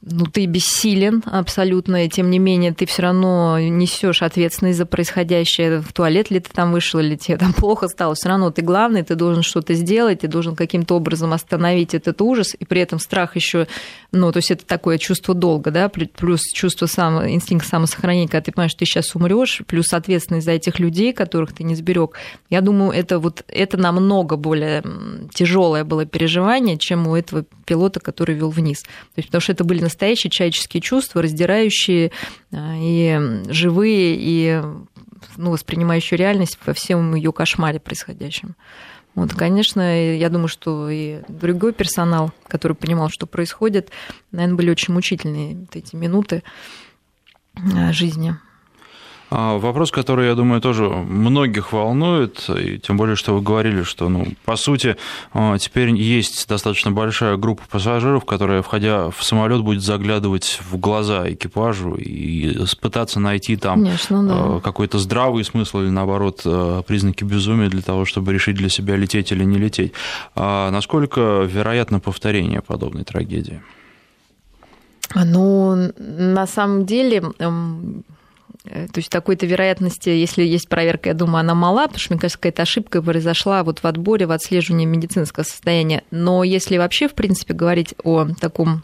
ну, 0.06 0.26
ты 0.26 0.46
бессилен 0.46 1.24
абсолютно, 1.26 2.06
и 2.06 2.10
тем 2.10 2.30
не 2.30 2.40
менее 2.40 2.74
ты 2.74 2.86
все 2.86 3.04
равно 3.04 3.58
несешь 3.60 4.22
ответственность 4.22 4.78
за 4.78 4.86
происходящее. 4.86 5.80
В 5.80 5.94
туалет 5.94 6.30
ли 6.30 6.40
ты 6.40 6.50
там 6.52 6.74
вышел, 6.74 7.00
или 7.00 7.16
тебе 7.16 7.38
там 7.38 7.54
плохо 7.58 7.88
стало, 7.88 8.16
все 8.16 8.30
равно 8.30 8.52
ты 8.52 8.62
главный, 8.62 9.04
ты 9.04 9.16
должен 9.16 9.44
что-то 9.44 9.74
сделать, 9.74 10.20
ты 10.20 10.28
должен 10.28 10.56
каким-то 10.56 10.96
образом 10.96 11.32
остановить 11.32 11.94
этот 11.94 12.22
ужас, 12.22 12.56
и 12.58 12.66
при 12.66 12.82
этом 12.82 13.00
страх 13.00 13.36
еще, 13.36 13.68
ну, 14.12 14.32
то 14.32 14.38
есть 14.38 14.52
это 14.52 14.66
такое 14.66 14.98
чувство 14.98 15.34
долга, 15.34 15.72
да, 15.72 15.90
плюс 15.90 16.42
чувство 16.54 16.86
сам, 16.86 17.26
инстинкт 17.30 17.66
самосохранения, 17.66 18.28
когда 18.28 18.42
ты 18.42 18.52
понимаешь, 18.52 18.72
что 18.72 18.80
ты 18.80 18.86
сейчас 18.86 19.16
умрешь, 19.16 19.62
плюс 19.68 19.94
ответственность 19.94 20.46
за 20.46 20.52
этих 20.52 20.80
людей, 20.80 21.14
которых 21.14 21.54
ты 21.54 21.64
не 21.64 21.76
сберег. 21.76 22.16
Я 22.50 22.62
думаю, 22.62 22.92
это 22.92 23.20
вот 23.20 23.46
это 23.48 23.78
намного 23.78 24.36
более 24.36 24.84
тяжелое 25.34 25.86
было 25.86 26.06
переживание, 26.06 26.78
чем 26.78 27.08
у 27.08 27.16
этого 27.16 27.46
пилота, 27.66 28.00
который 28.00 28.36
вел 28.36 28.50
вниз. 28.50 28.82
То 28.82 28.90
есть, 29.18 29.30
потому 29.30 29.42
что 29.42 29.54
это 29.54 29.64
были 29.64 29.82
настоящие 29.94 30.32
человеческие 30.32 30.82
чувства, 30.82 31.22
раздирающие 31.22 32.12
а, 32.52 32.76
и 32.78 33.44
живые, 33.50 34.16
и 34.18 34.62
ну, 35.38 35.52
воспринимающие 35.52 36.18
реальность 36.18 36.58
во 36.66 36.74
всем 36.74 37.16
ее 37.16 37.32
кошмаре 37.32 37.80
происходящем. 37.80 38.56
Вот, 39.16 39.34
конечно, 39.34 40.16
я 40.16 40.30
думаю, 40.30 40.48
что 40.48 40.90
и 40.90 41.22
другой 41.28 41.72
персонал, 41.72 42.32
который 42.48 42.74
понимал, 42.74 43.10
что 43.10 43.28
происходит, 43.28 43.92
наверное, 44.32 44.58
были 44.58 44.72
очень 44.72 44.94
мучительные 44.94 45.56
вот 45.56 45.76
эти 45.76 45.96
минуты 45.96 46.44
а, 47.56 47.94
жизни. 47.94 48.36
А, 49.36 49.58
вопрос, 49.58 49.90
который, 49.90 50.28
я 50.28 50.36
думаю, 50.36 50.62
тоже 50.62 50.84
многих 50.84 51.74
волнует, 51.74 52.48
и 52.50 52.78
тем 52.78 52.98
более, 52.98 53.16
что 53.16 53.34
вы 53.34 53.42
говорили, 53.42 53.82
что, 53.82 54.08
ну, 54.08 54.28
по 54.46 54.56
сути, 54.56 54.96
а, 55.34 55.58
теперь 55.58 55.90
есть 55.90 56.48
достаточно 56.48 56.92
большая 56.92 57.36
группа 57.38 57.64
пассажиров, 57.68 58.26
которая, 58.26 58.62
входя 58.62 59.10
в 59.10 59.24
самолет, 59.24 59.62
будет 59.62 59.82
заглядывать 59.82 60.60
в 60.70 60.78
глаза 60.78 61.32
экипажу 61.32 61.96
и 61.96 62.64
пытаться 62.80 63.20
найти 63.20 63.56
там 63.56 63.84
Конечно, 63.84 64.24
да. 64.24 64.34
А, 64.36 64.60
какой-то 64.60 65.00
здравый 65.00 65.44
смысл 65.44 65.80
или, 65.80 65.90
наоборот, 65.90 66.46
признаки 66.86 67.24
безумия 67.24 67.70
для 67.70 67.82
того, 67.82 68.06
чтобы 68.06 68.34
решить 68.34 68.56
для 68.56 68.70
себя, 68.70 68.96
лететь 68.98 69.32
или 69.32 69.44
не 69.44 69.58
лететь. 69.58 69.94
А 70.36 70.70
насколько 70.70 71.42
вероятно 71.42 72.00
повторение 72.00 72.62
подобной 72.62 73.04
трагедии? 73.04 73.64
Ну, 75.16 75.92
на 75.98 76.46
самом 76.46 76.86
деле, 76.86 77.24
то 78.64 78.98
есть 78.98 79.10
такой-то 79.10 79.46
вероятности, 79.46 80.10
если 80.10 80.44
есть 80.44 80.70
проверка, 80.70 81.10
я 81.10 81.16
думаю, 81.16 81.42
она 81.42 81.54
мала, 81.54 81.84
потому 81.84 82.00
что, 82.00 82.14
мне 82.14 82.22
кажется, 82.22 82.40
какая-то 82.40 82.62
ошибка 82.62 83.02
произошла 83.02 83.64
вот 83.64 83.80
в 83.80 83.86
отборе, 83.86 84.26
в 84.26 84.32
отслеживании 84.32 84.86
медицинского 84.86 85.44
состояния. 85.44 86.04
Но 86.12 86.44
если 86.44 86.78
вообще, 86.78 87.10
в 87.10 87.14
принципе, 87.14 87.54
говорить 87.54 87.94
о 88.04 88.28
таком 88.40 88.84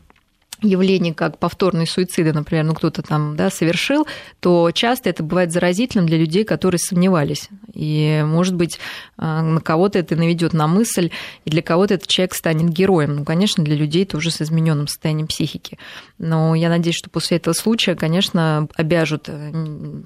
явление, 0.62 1.14
как 1.14 1.38
повторные 1.38 1.88
суициды, 1.88 2.34
например, 2.34 2.66
ну 2.66 2.74
кто-то 2.74 3.02
там 3.02 3.36
да, 3.36 3.50
совершил, 3.50 4.08
то 4.40 4.72
часто 4.72 5.10
это 5.10 5.24
бывает 5.24 5.52
заразительным 5.52 6.06
для 6.06 6.18
людей, 6.18 6.44
которые 6.44 6.80
сомневались. 6.80 7.50
И, 7.74 8.24
может 8.26 8.56
быть, 8.56 8.80
а, 9.18 9.42
на 9.42 9.62
кого-то 9.62 10.00
это 10.00 10.16
наведет 10.16 10.54
на 10.54 10.68
мысль, 10.68 11.12
и 11.46 11.50
для 11.50 11.62
кого-то 11.62 11.94
этот 11.96 12.08
человек 12.08 12.34
станет 12.34 12.70
героем. 12.70 13.18
Ну, 13.18 13.26
конечно, 13.26 13.64
для 13.64 13.76
людей 13.76 14.06
тоже 14.06 14.32
с 14.32 14.42
измененным 14.42 14.88
состоянием 14.88 15.28
психики. 15.28 15.78
Но 16.18 16.56
я 16.56 16.70
надеюсь, 16.70 16.98
что 16.98 17.10
после 17.10 17.38
этого 17.38 17.54
случая, 17.54 17.96
конечно, 17.96 18.68
обяжут 18.76 19.26
э, 19.28 19.52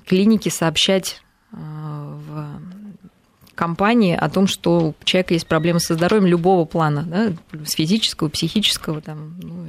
клиники 0.05 0.49
сообщать 0.49 1.21
э, 1.51 1.55
в 1.57 2.82
компании 3.63 4.13
о 4.13 4.30
том, 4.30 4.45
что 4.45 4.89
у 4.89 4.95
человека 5.06 5.34
есть 5.34 5.47
проблемы 5.47 5.80
со 5.80 5.93
здоровьем 5.93 6.26
любого 6.26 6.65
плана, 6.65 7.04
да, 7.04 7.32
с 7.65 7.71
физического, 7.71 8.28
психического 8.28 8.99
там, 8.99 9.39
ну, 9.41 9.65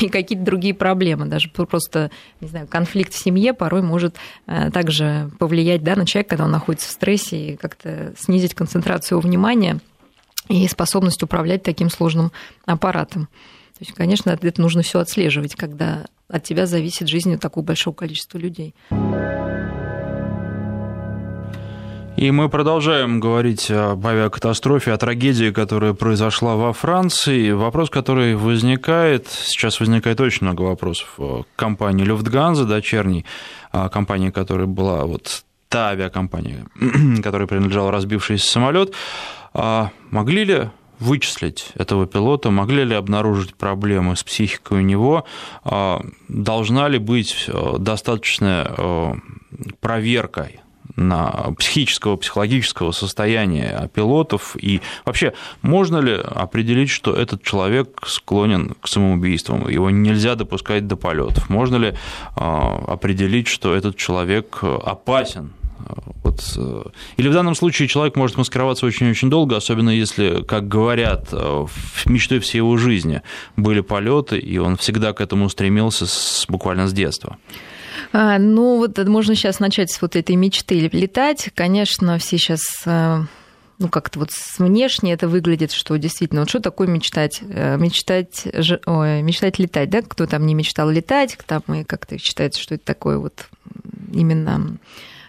и 0.00 0.08
какие-то 0.08 0.44
другие 0.44 0.72
проблемы. 0.72 1.26
Даже 1.26 1.48
просто, 1.50 2.12
не 2.40 2.46
знаю, 2.46 2.68
конфликт 2.68 3.12
в 3.12 3.18
семье 3.18 3.54
порой 3.54 3.82
может 3.82 4.14
э, 4.46 4.70
также 4.70 5.32
повлиять 5.40 5.82
да, 5.82 5.96
на 5.96 6.06
человека, 6.06 6.30
когда 6.30 6.44
он 6.44 6.52
находится 6.52 6.88
в 6.88 6.92
стрессе, 6.92 7.36
и 7.36 7.56
как-то 7.56 8.14
снизить 8.16 8.54
концентрацию 8.54 9.18
внимания 9.18 9.80
и 10.48 10.68
способность 10.68 11.20
управлять 11.24 11.64
таким 11.64 11.90
сложным 11.90 12.30
аппаратом. 12.66 13.26
То 13.26 13.84
есть, 13.84 13.94
конечно, 13.94 14.30
это 14.30 14.60
нужно 14.60 14.82
все 14.82 15.00
отслеживать, 15.00 15.56
когда 15.56 16.06
от 16.28 16.44
тебя 16.44 16.66
зависит 16.66 17.08
жизнь 17.08 17.36
такого 17.36 17.64
большого 17.64 17.94
количества 17.94 18.38
людей. 18.38 18.76
И 22.18 22.32
мы 22.32 22.48
продолжаем 22.48 23.20
говорить 23.20 23.70
об 23.70 24.04
авиакатастрофе, 24.04 24.90
о 24.92 24.96
трагедии, 24.96 25.52
которая 25.52 25.92
произошла 25.92 26.56
во 26.56 26.72
Франции. 26.72 27.52
Вопрос, 27.52 27.90
который 27.90 28.34
возникает, 28.34 29.28
сейчас 29.28 29.78
возникает 29.78 30.20
очень 30.20 30.44
много 30.44 30.62
вопросов 30.62 31.14
к 31.16 31.44
компании 31.54 32.02
Люфтганза, 32.02 32.64
дочерней 32.64 33.24
а, 33.70 33.88
компании, 33.88 34.30
которая 34.30 34.66
была 34.66 35.04
вот 35.04 35.44
та 35.68 35.90
авиакомпания, 35.90 36.66
которой 37.22 37.46
принадлежал 37.46 37.92
разбившийся 37.92 38.50
самолет. 38.50 38.94
А 39.54 39.90
могли 40.10 40.42
ли 40.42 40.70
вычислить 40.98 41.68
этого 41.76 42.08
пилота, 42.08 42.50
могли 42.50 42.82
ли 42.82 42.96
обнаружить 42.96 43.54
проблемы 43.54 44.16
с 44.16 44.24
психикой 44.24 44.78
у 44.78 44.82
него, 44.82 45.24
а 45.62 46.02
должна 46.26 46.88
ли 46.88 46.98
быть 46.98 47.44
э, 47.46 47.76
достаточная 47.78 48.66
э, 48.76 49.14
проверка 49.80 50.48
психического, 51.58 52.16
психологического 52.16 52.92
состояния 52.92 53.90
пилотов? 53.94 54.56
И 54.56 54.80
вообще, 55.04 55.32
можно 55.62 55.98
ли 55.98 56.14
определить, 56.14 56.90
что 56.90 57.14
этот 57.14 57.42
человек 57.42 58.00
склонен 58.06 58.74
к 58.80 58.88
самоубийствам? 58.88 59.68
Его 59.68 59.90
нельзя 59.90 60.34
допускать 60.34 60.86
до 60.86 60.96
полетов. 60.96 61.48
Можно 61.48 61.76
ли 61.76 61.94
а, 62.36 62.84
определить, 62.86 63.48
что 63.48 63.74
этот 63.74 63.96
человек 63.96 64.58
опасен 64.62 65.52
вот, 66.22 66.40
э, 66.56 66.82
или 67.16 67.28
в 67.28 67.32
данном 67.32 67.54
случае 67.54 67.88
человек 67.88 68.16
может 68.16 68.36
маскироваться 68.36 68.86
очень-очень 68.86 69.30
долго, 69.30 69.56
особенно 69.56 69.90
если, 69.90 70.42
как 70.42 70.68
говорят, 70.68 71.28
э, 71.32 71.66
мечтой 72.06 72.40
всей 72.40 72.58
его 72.58 72.76
жизни 72.76 73.22
были 73.56 73.80
полеты, 73.80 74.38
и 74.38 74.58
он 74.58 74.76
всегда 74.76 75.12
к 75.12 75.20
этому 75.20 75.48
стремился 75.48 76.06
с, 76.06 76.44
буквально 76.48 76.88
с 76.88 76.92
детства. 76.92 77.38
А, 78.12 78.38
ну, 78.38 78.78
вот 78.78 78.98
можно 79.06 79.34
сейчас 79.34 79.60
начать 79.60 79.90
с 79.90 80.00
вот 80.00 80.16
этой 80.16 80.36
мечты 80.36 80.88
летать. 80.92 81.50
Конечно, 81.54 82.18
все 82.18 82.38
сейчас 82.38 82.60
э, 82.86 83.22
ну, 83.78 83.88
как-то 83.88 84.18
вот 84.18 84.30
внешне 84.58 85.12
это 85.12 85.28
выглядит, 85.28 85.72
что 85.72 85.96
действительно, 85.96 86.42
вот 86.42 86.48
что 86.48 86.60
такое 86.60 86.88
мечтать? 86.88 87.40
Э, 87.42 87.76
мечтать, 87.76 88.46
ой, 88.86 89.22
мечтать 89.22 89.58
летать, 89.58 89.90
да? 89.90 90.02
Кто 90.02 90.26
там 90.26 90.46
не 90.46 90.54
мечтал 90.54 90.90
летать, 90.90 91.38
там 91.46 91.62
и 91.74 91.84
как-то 91.84 92.18
считается, 92.18 92.60
что 92.60 92.74
это 92.74 92.84
такое 92.84 93.18
вот 93.18 93.46
именно 94.12 94.78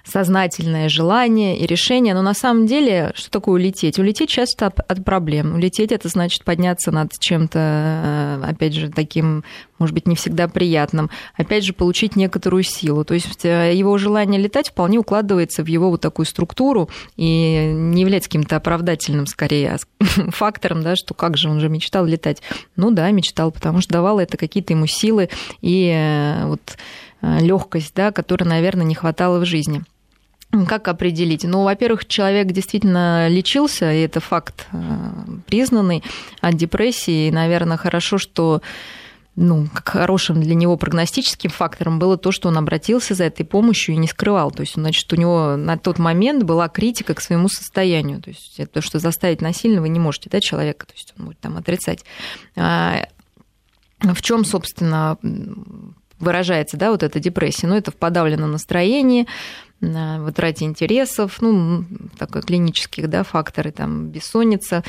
сознательное 0.10 0.90
желание 0.90 1.58
и 1.58 1.66
решение. 1.66 2.14
Но 2.14 2.22
на 2.22 2.34
самом 2.34 2.66
деле, 2.66 3.12
что 3.16 3.30
такое 3.30 3.56
улететь? 3.56 4.00
Улететь 4.00 4.30
часто 4.30 4.68
от 4.68 5.06
проблем. 5.06 5.56
Улететь 5.56 5.92
это 5.92 6.08
значит 6.08 6.44
подняться 6.44 6.92
над 6.92 7.12
чем-то, 7.20 7.60
э, 7.60 8.44
опять 8.46 8.74
же, 8.74 8.90
таким, 8.90 9.44
может 9.78 9.94
быть, 9.94 10.08
не 10.08 10.16
всегда 10.16 10.48
приятным. 10.48 11.10
Опять 11.36 11.64
же, 11.64 11.74
получить 11.74 12.16
некоторую 12.16 12.64
силу. 12.64 13.06
То 13.06 13.14
есть 13.14 13.46
э, 13.46 13.74
его 13.76 13.98
желание 13.98 14.42
летать 14.42 14.70
вполне 14.70 14.98
укладывается 14.98 15.64
в 15.64 15.68
его 15.68 15.90
вот 15.90 16.02
такую 16.02 16.26
структуру 16.26 16.90
и 17.16 17.72
не 17.74 18.02
является 18.02 18.30
каким-то 18.30 18.56
оправдательным, 18.56 19.28
скорее, 19.28 19.78
а 19.78 20.06
фактором, 20.32 20.84
да, 20.84 20.96
что 20.96 21.14
как 21.14 21.38
же 21.38 21.50
он 21.50 21.60
же 21.60 21.70
мечтал 21.70 22.06
летать. 22.06 22.42
Ну 22.76 22.92
да, 22.92 23.10
мечтал, 23.12 23.52
потому 23.52 23.82
что 23.82 23.94
давало 23.94 24.22
это 24.22 24.38
какие-то 24.38 24.74
ему 24.74 24.88
силы 24.88 25.30
и 25.62 25.92
э, 25.96 26.46
вот 26.46 26.78
легкость, 27.22 27.94
да, 27.96 28.12
которой, 28.12 28.46
наверное, 28.46 28.86
не 28.86 28.96
хватало 28.96 29.40
в 29.40 29.46
жизни. 29.46 29.84
Как 30.68 30.88
определить? 30.88 31.44
Ну, 31.44 31.64
во-первых, 31.64 32.08
человек 32.08 32.48
действительно 32.48 33.28
лечился, 33.30 33.94
и 33.94 34.02
это 34.02 34.20
факт 34.20 34.66
э, 34.72 34.78
признанный 35.46 36.04
от 36.42 36.56
депрессии. 36.56 37.28
И, 37.28 37.32
наверное, 37.32 37.78
хорошо, 37.78 38.18
что 38.18 38.62
ну, 39.36 39.68
как 39.74 39.90
хорошим 39.90 40.42
для 40.42 40.56
него 40.56 40.76
прогностическим 40.76 41.52
фактором 41.52 42.00
было 42.00 42.18
то, 42.18 42.32
что 42.32 42.50
он 42.50 42.58
обратился 42.58 43.14
за 43.14 43.26
этой 43.26 43.46
помощью 43.46 43.96
и 43.96 43.98
не 43.98 44.08
скрывал. 44.08 44.52
То 44.52 44.62
есть, 44.62 44.74
значит, 44.74 45.12
у 45.14 45.16
него 45.16 45.56
на 45.56 45.78
тот 45.78 46.00
момент 46.00 46.44
была 46.44 46.68
критика 46.68 47.14
к 47.14 47.22
своему 47.22 47.48
состоянию. 47.48 48.20
То 48.20 48.32
есть, 48.32 48.60
это 48.60 48.74
то, 48.74 48.82
что 48.82 48.98
заставить 49.00 49.42
насильно 49.42 49.82
вы 49.82 49.90
не 49.90 50.00
можете, 50.00 50.30
да, 50.30 50.42
человека, 50.42 50.88
то 50.88 50.94
есть 50.94 51.14
он 51.18 51.28
будет 51.28 51.40
там 51.40 51.58
отрицать. 51.58 52.04
А 52.58 53.06
в 54.02 54.22
чем, 54.22 54.44
собственно, 54.44 55.18
выражается, 56.20 56.76
да, 56.76 56.92
вот 56.92 57.04
эта 57.04 57.20
депрессия? 57.20 57.68
Ну, 57.68 57.76
это 57.76 57.92
в 57.92 57.96
подавленном 57.96 58.52
настроении, 58.52 59.26
в 59.82 60.26
утрате 60.28 60.66
интересов, 60.66 61.42
ну, 61.42 61.86
такой 62.18 62.42
клинических, 62.42 63.10
да, 63.10 63.24
факторы, 63.24 63.72
там, 63.72 64.10
бессонница, 64.10 64.84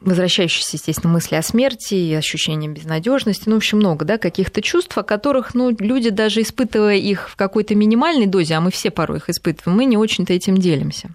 возвращающиеся, 0.00 0.76
естественно, 0.76 1.12
мысли 1.12 1.34
о 1.34 1.42
смерти 1.42 1.94
и 1.94 2.14
ощущение 2.14 2.70
безнадежности, 2.70 3.44
ну, 3.46 3.54
в 3.54 3.58
общем, 3.58 3.78
много, 3.78 4.04
да, 4.04 4.18
каких-то 4.18 4.62
чувств, 4.62 4.96
о 4.96 5.02
которых, 5.02 5.54
ну, 5.54 5.74
люди, 5.78 6.10
даже 6.10 6.42
испытывая 6.42 6.96
их 6.96 7.28
в 7.28 7.36
какой-то 7.36 7.74
минимальной 7.74 8.26
дозе, 8.26 8.54
а 8.54 8.60
мы 8.60 8.70
все 8.70 8.90
порой 8.90 9.18
их 9.18 9.28
испытываем, 9.28 9.76
мы 9.76 9.84
не 9.84 9.96
очень-то 9.96 10.32
этим 10.32 10.56
делимся. 10.56 11.10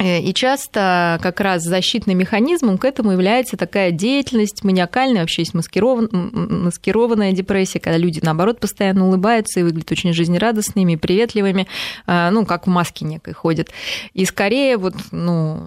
Э, 0.00 0.20
и 0.20 0.32
часто 0.32 1.18
как 1.22 1.40
раз 1.40 1.62
защитным 1.62 2.16
механизмом 2.16 2.78
к 2.78 2.84
этому 2.84 3.12
является 3.12 3.56
такая 3.56 3.90
деятельность 3.90 4.64
маниакальная, 4.64 5.20
вообще 5.20 5.42
есть 5.42 5.54
маскирован, 5.54 6.08
маскированная 6.12 7.32
депрессия, 7.32 7.80
когда 7.80 7.98
люди, 7.98 8.20
наоборот, 8.22 8.58
постоянно 8.60 9.06
улыбаются 9.06 9.60
и 9.60 9.62
выглядят 9.62 9.92
очень 9.92 10.14
жизнерадостными, 10.14 10.96
приветливыми, 10.96 11.66
э, 12.06 12.30
ну, 12.30 12.46
как 12.46 12.66
в 12.66 12.70
маске 12.70 13.04
некой 13.04 13.34
ходят. 13.34 13.68
И 14.14 14.24
скорее 14.24 14.78
вот, 14.78 14.94
ну, 15.10 15.62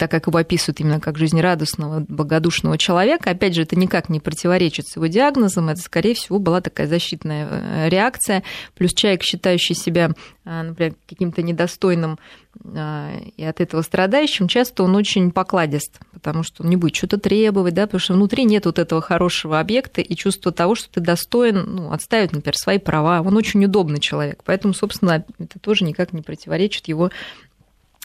так 0.00 0.10
как 0.10 0.28
его 0.28 0.38
описывают 0.38 0.80
именно 0.80 0.98
как 0.98 1.18
жизнерадостного, 1.18 2.06
благодушного 2.08 2.78
человека. 2.78 3.28
Опять 3.28 3.54
же, 3.54 3.62
это 3.62 3.76
никак 3.76 4.08
не 4.08 4.18
противоречит 4.18 4.88
с 4.88 4.96
его 4.96 5.06
диагнозом, 5.08 5.68
это, 5.68 5.82
скорее 5.82 6.14
всего, 6.14 6.38
была 6.38 6.62
такая 6.62 6.86
защитная 6.86 7.46
э, 7.50 7.88
реакция. 7.90 8.42
Плюс 8.74 8.94
человек, 8.94 9.22
считающий 9.22 9.74
себя, 9.74 10.12
э, 10.46 10.62
например, 10.62 10.94
каким-то 11.06 11.42
недостойным 11.42 12.18
э, 12.64 13.24
и 13.36 13.44
от 13.44 13.60
этого 13.60 13.82
страдающим, 13.82 14.48
часто 14.48 14.84
он 14.84 14.96
очень 14.96 15.32
покладист, 15.32 16.00
потому 16.14 16.44
что 16.44 16.62
он 16.62 16.70
не 16.70 16.76
будет 16.76 16.96
что-то 16.96 17.18
требовать, 17.18 17.74
да, 17.74 17.82
потому 17.82 18.00
что 18.00 18.14
внутри 18.14 18.44
нет 18.44 18.64
вот 18.64 18.78
этого 18.78 19.02
хорошего 19.02 19.60
объекта 19.60 20.00
и 20.00 20.14
чувства 20.16 20.50
того, 20.50 20.76
что 20.76 20.90
ты 20.90 21.00
достоин 21.00 21.74
ну, 21.76 21.92
отставить, 21.92 22.32
например, 22.32 22.56
свои 22.56 22.78
права. 22.78 23.20
Он 23.20 23.36
очень 23.36 23.62
удобный 23.62 24.00
человек, 24.00 24.40
поэтому, 24.46 24.72
собственно, 24.72 25.26
это 25.38 25.58
тоже 25.58 25.84
никак 25.84 26.14
не 26.14 26.22
противоречит 26.22 26.88
его 26.88 27.10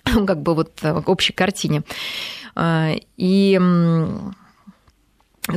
как 0.27 0.41
бы 0.41 0.55
вот 0.55 0.79
э, 0.83 1.01
общей 1.05 1.33
картине. 1.33 1.83
А, 2.55 2.93
и 3.17 3.59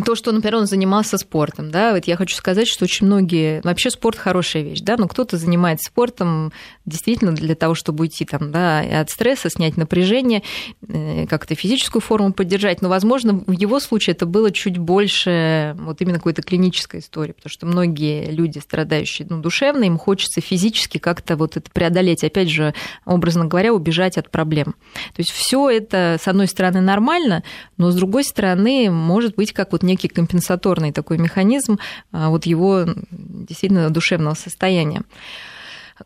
то, 0.04 0.14
что, 0.14 0.32
например, 0.32 0.56
он 0.56 0.66
занимался 0.66 1.16
спортом, 1.16 1.70
да, 1.70 1.94
вот 1.94 2.04
я 2.04 2.16
хочу 2.16 2.36
сказать, 2.36 2.68
что 2.68 2.84
очень 2.84 3.06
многие, 3.06 3.62
вообще 3.64 3.90
спорт 3.90 4.18
хорошая 4.18 4.62
вещь, 4.62 4.80
да, 4.80 4.96
но 4.98 5.08
кто-то 5.08 5.38
занимается 5.38 5.90
спортом 5.90 6.52
действительно 6.84 7.32
для 7.32 7.54
того, 7.54 7.74
чтобы 7.74 8.02
уйти 8.02 8.26
там, 8.26 8.52
да, 8.52 8.80
от 8.80 9.10
стресса, 9.10 9.48
снять 9.48 9.78
напряжение, 9.78 10.42
э, 10.86 11.26
как-то 11.26 11.54
физическую 11.54 12.02
форму 12.02 12.34
поддержать, 12.34 12.82
но, 12.82 12.90
возможно, 12.90 13.42
в 13.46 13.52
его 13.52 13.80
случае 13.80 14.14
это 14.14 14.26
было 14.26 14.50
чуть 14.50 14.76
больше 14.76 15.74
вот 15.78 16.00
именно 16.02 16.18
какой-то 16.18 16.42
клинической 16.42 17.00
истории, 17.00 17.32
потому 17.32 17.50
что 17.50 17.66
многие 17.66 18.30
люди, 18.30 18.58
страдающие 18.58 19.26
ну, 19.30 19.40
душевно, 19.40 19.84
им 19.84 19.96
хочется 19.96 20.42
физически 20.42 20.98
как-то 20.98 21.36
вот 21.36 21.56
это 21.56 21.70
преодолеть, 21.70 22.24
опять 22.24 22.50
же, 22.50 22.74
образно 23.06 23.46
говоря, 23.46 23.72
убежать 23.72 24.18
от 24.18 24.30
проблем. 24.30 24.74
То 25.14 25.20
есть 25.20 25.30
все 25.30 25.70
это, 25.70 26.18
с 26.20 26.28
одной 26.28 26.46
стороны, 26.46 26.82
нормально, 26.82 27.42
но 27.78 27.90
с 27.90 27.94
другой 27.94 28.24
стороны, 28.24 28.90
может 28.90 29.34
быть, 29.34 29.52
как 29.52 29.72
вот 29.78 29.86
некий 29.86 30.08
компенсаторный 30.08 30.92
такой 30.92 31.18
механизм 31.18 31.78
а, 32.12 32.28
вот 32.30 32.46
его 32.46 32.84
действительно 33.10 33.90
душевного 33.90 34.34
состояния. 34.34 35.02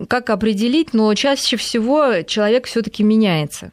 Как 0.08 0.30
определить? 0.30 0.94
Но 0.94 1.12
чаще 1.14 1.56
всего 1.56 2.22
человек 2.22 2.66
все-таки 2.66 3.02
меняется 3.02 3.70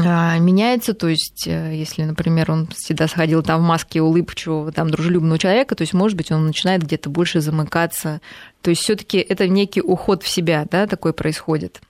а, 0.00 0.38
меняется, 0.38 0.94
то 0.94 1.08
есть 1.08 1.48
э, 1.48 1.74
если, 1.74 2.04
например, 2.04 2.52
он 2.52 2.68
всегда 2.68 3.08
сходил 3.08 3.42
там 3.42 3.60
в 3.60 3.66
маске 3.66 4.00
улыбчивого, 4.00 4.70
там, 4.70 4.90
дружелюбного 4.90 5.38
человека, 5.38 5.74
то 5.74 5.82
есть, 5.82 5.92
может 5.92 6.16
быть, 6.16 6.30
он 6.30 6.46
начинает 6.46 6.82
где-то 6.82 7.10
больше 7.10 7.40
замыкаться. 7.40 8.20
То 8.62 8.70
есть 8.70 8.82
все 8.82 8.94
таки 8.94 9.18
это 9.18 9.48
некий 9.48 9.80
уход 9.80 10.22
в 10.22 10.28
себя, 10.28 10.66
да, 10.70 10.86
такой 10.86 11.12
происходит 11.12 11.80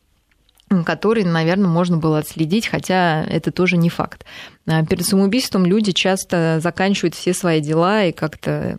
который, 0.84 1.24
наверное, 1.24 1.68
можно 1.68 1.96
было 1.96 2.18
отследить, 2.18 2.66
хотя 2.66 3.24
это 3.24 3.50
тоже 3.50 3.76
не 3.76 3.88
факт. 3.88 4.24
А 4.66 4.84
перед 4.84 5.06
самоубийством 5.06 5.64
люди 5.64 5.92
часто 5.92 6.60
заканчивают 6.62 7.14
все 7.14 7.32
свои 7.34 7.60
дела 7.60 8.04
и 8.04 8.12
как-то 8.12 8.78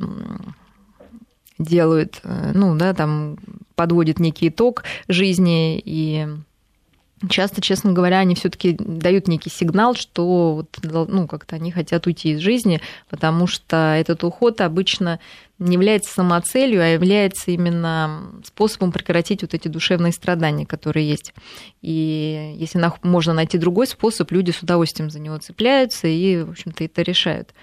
делают, 1.57 2.21
э, 2.23 2.51
ну, 2.53 2.75
да, 2.75 2.93
там 2.93 3.37
подводят 3.75 4.19
некий 4.19 4.49
итог 4.49 4.83
жизни 5.07 5.81
и 5.83 6.27
часто, 7.27 7.61
честно 7.61 7.91
говоря, 7.91 8.19
они 8.19 8.35
все-таки 8.35 8.75
дают 8.79 9.27
некий 9.27 9.49
сигнал, 9.49 9.95
что 9.95 10.55
вот, 10.55 10.79
ну, 10.83 11.27
как-то 11.27 11.57
они 11.57 11.71
хотят 11.71 12.07
уйти 12.07 12.31
из 12.31 12.39
жизни, 12.39 12.79
потому 13.09 13.47
что 13.47 13.95
этот 13.97 14.23
уход 14.23 14.61
обычно 14.61 15.19
не 15.57 15.73
является 15.73 16.13
самоцелью, 16.13 16.81
а 16.81 16.85
является 16.85 17.51
именно 17.51 18.31
способом 18.45 18.93
прекратить 18.93 19.41
вот 19.41 19.53
эти 19.53 19.67
душевные 19.67 20.13
страдания, 20.13 20.65
которые 20.65 21.09
есть. 21.09 21.33
И 21.81 22.53
если 22.55 22.81
можно 23.03 23.33
найти 23.33 23.57
другой 23.57 23.87
способ, 23.87 24.31
люди 24.31 24.51
с 24.51 24.61
удовольствием 24.61 25.09
за 25.09 25.19
него 25.19 25.37
цепляются 25.37 26.07
и, 26.07 26.43
в 26.43 26.51
общем-то, 26.51 26.85
это 26.85 27.01
решают. 27.01 27.53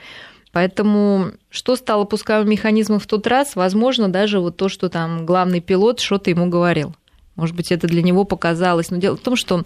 Поэтому 0.52 1.32
что 1.50 1.76
стало 1.76 2.04
пусковым 2.04 2.50
механизмом 2.50 2.98
в 2.98 3.06
тот 3.06 3.26
раз, 3.26 3.56
возможно, 3.56 4.08
даже 4.08 4.40
вот 4.40 4.56
то, 4.56 4.68
что 4.68 4.88
там 4.88 5.24
главный 5.24 5.60
пилот 5.60 6.00
что-то 6.00 6.30
ему 6.30 6.48
говорил. 6.48 6.94
Может 7.36 7.54
быть, 7.54 7.70
это 7.70 7.86
для 7.86 8.02
него 8.02 8.24
показалось. 8.24 8.90
Но 8.90 8.96
дело 8.96 9.16
в 9.16 9.20
том, 9.20 9.36
что 9.36 9.62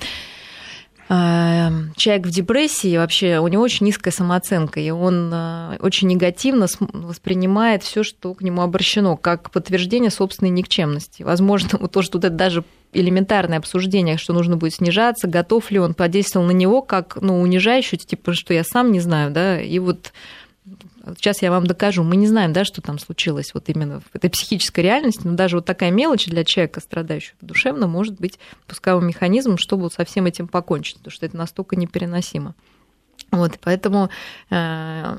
э, 1.09 1.69
человек 1.97 2.27
в 2.27 2.31
депрессии 2.31 2.97
вообще 2.97 3.39
у 3.39 3.49
него 3.49 3.63
очень 3.63 3.87
низкая 3.87 4.13
самооценка, 4.13 4.81
и 4.81 4.91
он 4.91 5.31
э, 5.33 5.79
очень 5.81 6.09
негативно 6.09 6.67
воспринимает 6.79 7.83
все, 7.83 8.03
что 8.03 8.35
к 8.35 8.43
нему 8.43 8.63
обращено, 8.63 9.17
как 9.17 9.51
подтверждение 9.51 10.11
собственной 10.11 10.51
никчемности. 10.51 11.23
Возможно, 11.23 11.79
вот 11.81 11.93
то, 11.93 12.03
что 12.03 12.19
это 12.19 12.31
даже 12.31 12.65
элементарное 12.93 13.59
обсуждение, 13.59 14.17
что 14.17 14.33
нужно 14.33 14.57
будет 14.57 14.75
снижаться, 14.75 15.29
готов 15.29 15.71
ли 15.71 15.79
он, 15.79 15.95
подействовал 15.95 16.47
на 16.47 16.51
него 16.51 16.83
как 16.83 17.19
ну, 17.21 17.41
унижающую, 17.41 18.01
типа, 18.01 18.35
что 18.35 18.53
я 18.53 18.65
сам 18.65 18.91
не 18.91 19.01
знаю, 19.01 19.31
да, 19.31 19.61
и 19.61 19.79
вот 19.79 20.13
Сейчас 21.17 21.43
я 21.43 21.51
вам 21.51 21.67
докажу. 21.67 22.03
Мы 22.03 22.17
не 22.17 22.27
знаем, 22.27 22.53
да, 22.53 22.65
что 22.65 22.83
там 22.83 22.99
случилось 22.99 23.55
вот 23.55 23.69
именно 23.69 24.01
в 24.01 24.15
этой 24.15 24.31
психической 24.31 24.85
реальности, 24.85 25.23
но 25.25 25.35
даже 25.35 25.57
вот 25.57 25.65
такая 25.65 25.91
мелочь 25.91 26.27
для 26.27 26.45
человека, 26.45 26.81
страдающего 26.81 27.37
душевно, 27.41 27.87
может 27.87 28.21
быть 28.21 28.39
пусковым 28.67 29.07
механизмом, 29.07 29.57
чтобы 29.57 29.85
вот 29.85 29.95
со 29.95 30.05
всем 30.05 30.27
этим 30.27 30.49
покончить, 30.49 30.97
потому 30.99 31.13
что 31.13 31.27
это 31.27 31.37
настолько 31.37 31.77
непереносимо. 31.77 32.55
Вот, 33.31 33.59
поэтому 33.63 34.11
э, 34.51 35.19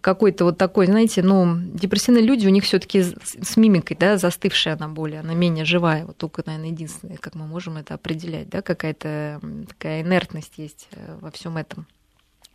какой-то 0.00 0.44
вот 0.44 0.58
такой, 0.58 0.86
знаете, 0.86 1.22
ну, 1.22 1.56
депрессивные 1.56 2.24
люди, 2.24 2.46
у 2.46 2.50
них 2.50 2.64
все 2.64 2.78
таки 2.78 3.02
с 3.02 3.56
мимикой, 3.56 3.96
да, 3.96 4.18
застывшая 4.18 4.74
она 4.74 4.88
более, 4.88 5.20
она 5.20 5.34
менее 5.34 5.64
живая. 5.64 6.06
Вот 6.06 6.16
только, 6.16 6.42
наверное, 6.44 6.70
единственное, 6.70 7.18
как 7.18 7.34
мы 7.34 7.46
можем 7.46 7.76
это 7.76 7.94
определять, 7.94 8.48
да, 8.48 8.62
какая-то 8.62 9.40
такая 9.68 10.02
инертность 10.02 10.54
есть 10.56 10.88
э, 10.92 11.18
во 11.20 11.30
всем 11.30 11.56
этом 11.56 11.86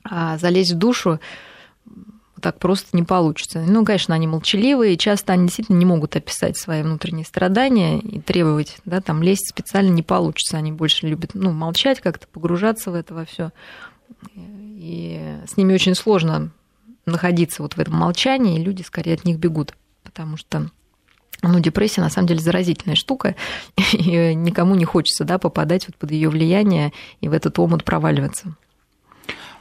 а 0.10 0.38
залезть 0.38 0.74
в 0.74 0.78
душу 0.78 1.20
так 2.41 2.60
просто 2.60 2.96
не 2.96 3.04
получится. 3.04 3.63
Ну, 3.67 3.84
конечно, 3.84 4.13
они 4.13 4.28
молчаливые, 4.28 4.93
и 4.93 4.98
часто 4.98 5.34
они 5.34 5.48
действительно 5.48 5.78
не 5.78 5.86
могут 5.86 6.15
описать 6.15 6.58
свои 6.58 6.84
внутренние 6.84 7.26
страдания 7.26 8.00
и 8.00 8.20
требовать, 8.20 8.78
да, 8.86 9.02
там 9.02 9.24
лезть 9.24 9.50
специально 9.50 9.89
не 9.89 10.04
получится. 10.04 10.58
Они 10.58 10.72
больше 10.72 11.08
любят, 11.08 11.32
ну, 11.34 11.52
молчать 11.52 12.00
как-то, 12.00 12.28
погружаться 12.28 12.91
в 12.91 12.96
это 12.96 13.13
во 13.13 13.26
все. 13.26 13.52
И 14.36 15.39
с 15.48 15.58
ними 15.58 15.74
очень 15.74 15.96
сложно 15.96 16.52
находиться 17.06 17.63
вот 17.63 17.74
в 17.74 17.80
этом 17.80 17.96
молчании, 17.96 18.60
и 18.60 18.63
люди 18.63 18.84
скорее 18.84 19.15
от 19.15 19.26
них 19.26 19.38
бегут, 19.38 19.74
потому 20.04 20.38
что 20.38 20.70
ну, 21.41 21.60
депрессия 21.60 22.02
на 22.02 22.10
самом 22.10 22.28
деле 22.28 22.39
заразительная 22.39 22.96
штука, 22.96 23.36
и 23.93 24.34
никому 24.36 24.76
не 24.76 24.86
хочется 24.86 25.24
да, 25.24 25.39
попадать 25.39 25.88
вот 25.88 25.96
под 25.96 26.12
ее 26.12 26.30
влияние 26.30 26.93
и 27.22 27.30
в 27.30 27.34
этот 27.34 27.58
омут 27.60 27.84
проваливаться. 27.84 28.56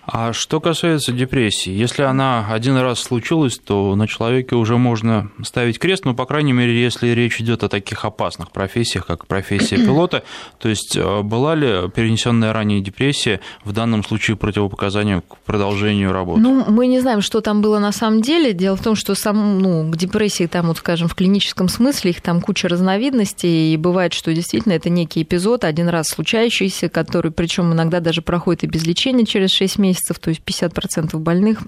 А 0.06 0.32
что 0.32 0.60
касается 0.60 1.10
депрессии, 1.10 1.70
если 1.70 2.02
она 2.02 2.46
один 2.48 2.76
раз 2.76 3.00
случилась, 3.00 3.58
то 3.58 3.96
на 3.96 4.06
человеке 4.06 4.54
уже 4.54 4.76
можно 4.76 5.30
ставить 5.42 5.80
крест, 5.80 6.04
ну, 6.04 6.14
по 6.14 6.26
крайней 6.26 6.52
мере, 6.52 6.80
если 6.80 7.08
речь 7.08 7.40
идет 7.40 7.64
о 7.64 7.68
таких 7.68 8.04
опасных 8.04 8.52
профессиях, 8.52 9.04
как 9.04 9.26
профессия 9.26 9.76
пилота, 9.84 10.22
то 10.58 10.68
есть 10.68 10.96
э, 10.96 11.22
была 11.22 11.56
ли 11.56 11.90
перенесенная 11.90 12.52
ранее 12.52 12.80
депрессия 12.80 13.40
в 13.64 13.72
данном 13.72 14.04
случае 14.04 14.36
противопоказанием 14.36 15.22
к 15.22 15.38
продолжению 15.38 16.12
работы? 16.12 16.40
Ну, 16.40 16.64
мы 16.68 16.86
не 16.86 17.00
знаем, 17.00 17.20
что 17.20 17.40
там 17.40 17.60
было 17.60 17.80
на 17.80 17.90
самом 17.90 18.22
деле. 18.22 18.52
Дело 18.52 18.76
в 18.76 18.82
том, 18.82 18.94
что 18.94 19.16
сам, 19.16 19.58
ну, 19.58 19.90
к 19.90 19.96
депрессии 19.96 20.46
там, 20.46 20.68
вот, 20.68 20.78
скажем, 20.78 21.08
в 21.08 21.16
клиническом 21.16 21.68
смысле 21.68 22.12
их 22.12 22.20
там 22.20 22.40
куча 22.40 22.68
разновидностей, 22.68 23.74
и 23.74 23.76
бывает, 23.76 24.12
что 24.12 24.32
действительно 24.32 24.74
это 24.74 24.88
некий 24.88 25.22
эпизод, 25.22 25.64
один 25.64 25.88
раз 25.88 26.08
случающийся, 26.10 26.88
который, 26.88 27.32
причем 27.32 27.72
иногда 27.72 27.98
даже 27.98 28.22
проходит 28.22 28.62
и 28.62 28.66
без 28.68 28.86
лечения 28.86 29.26
через 29.26 29.50
6 29.50 29.78
месяцев, 29.78 29.95
месяцев, 29.96 30.18
то 30.18 30.30
есть 30.30 30.42
50% 30.44 31.16
больных 31.18 31.60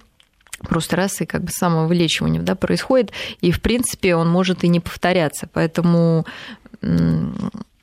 просто 0.60 0.96
раз 0.96 1.20
и 1.20 1.26
как 1.26 1.44
бы 1.44 1.50
самовылечивание 1.50 2.42
да, 2.42 2.54
происходит, 2.54 3.12
и, 3.40 3.50
в 3.52 3.60
принципе, 3.60 4.16
он 4.16 4.28
может 4.28 4.64
и 4.64 4.68
не 4.68 4.80
повторяться. 4.80 5.48
Поэтому 5.52 6.26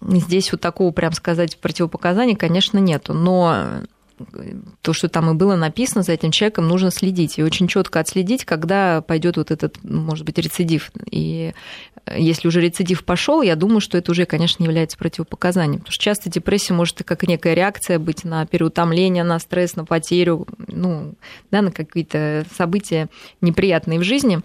здесь 0.01 0.51
вот 0.51 0.61
такого, 0.61 0.91
прям 0.91 1.13
сказать, 1.13 1.57
противопоказания, 1.57 2.35
конечно, 2.35 2.77
нету. 2.77 3.13
Но 3.13 3.81
то, 4.81 4.93
что 4.93 5.09
там 5.09 5.29
и 5.29 5.33
было 5.33 5.55
написано, 5.55 6.03
за 6.03 6.13
этим 6.13 6.31
человеком 6.31 6.67
нужно 6.67 6.91
следить. 6.91 7.37
И 7.37 7.43
очень 7.43 7.67
четко 7.67 7.99
отследить, 7.99 8.45
когда 8.45 9.01
пойдет 9.01 9.37
вот 9.37 9.51
этот, 9.51 9.81
может 9.83 10.25
быть, 10.25 10.37
рецидив. 10.37 10.91
И 11.09 11.53
если 12.13 12.47
уже 12.47 12.61
рецидив 12.61 13.03
пошел, 13.03 13.41
я 13.41 13.55
думаю, 13.55 13.81
что 13.81 13.97
это 13.97 14.11
уже, 14.11 14.25
конечно, 14.25 14.61
не 14.61 14.67
является 14.67 14.97
противопоказанием. 14.97 15.79
Потому 15.79 15.93
что 15.93 16.03
часто 16.03 16.29
депрессия 16.29 16.73
может 16.73 17.01
и 17.01 17.03
как 17.03 17.27
некая 17.27 17.53
реакция 17.53 17.99
быть 17.99 18.23
на 18.23 18.45
переутомление, 18.45 19.23
на 19.23 19.39
стресс, 19.39 19.75
на 19.75 19.85
потерю, 19.85 20.47
ну, 20.67 21.15
да, 21.51 21.61
на 21.61 21.71
какие-то 21.71 22.45
события 22.55 23.09
неприятные 23.41 23.99
в 23.99 24.03
жизни. 24.03 24.41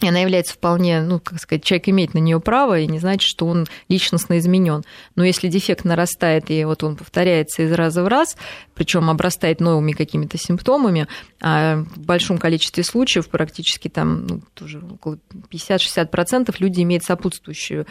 И 0.00 0.08
она 0.08 0.20
является 0.20 0.54
вполне, 0.54 1.00
ну, 1.02 1.18
как 1.18 1.40
сказать, 1.40 1.64
человек 1.64 1.88
имеет 1.88 2.14
на 2.14 2.18
нее 2.18 2.40
право, 2.40 2.78
и 2.78 2.86
не 2.86 3.00
значит, 3.00 3.28
что 3.28 3.46
он 3.46 3.66
личностно 3.88 4.38
изменен. 4.38 4.84
Но 5.16 5.24
если 5.24 5.48
дефект 5.48 5.84
нарастает, 5.84 6.50
и 6.50 6.64
вот 6.64 6.84
он 6.84 6.96
повторяется 6.96 7.62
из 7.62 7.72
раза 7.72 8.04
в 8.04 8.08
раз, 8.08 8.36
причем 8.74 9.10
обрастает 9.10 9.60
новыми 9.60 9.92
какими-то 9.92 10.38
симптомами, 10.38 11.08
а 11.40 11.84
в 11.96 11.98
большом 11.98 12.38
количестве 12.38 12.84
случаев, 12.84 13.28
практически 13.28 13.88
там 13.88 14.26
ну, 14.26 14.40
тоже 14.54 14.80
около 14.80 15.18
50-60% 15.50 16.54
люди 16.60 16.82
имеют 16.82 17.02
сопутствующую 17.02 17.86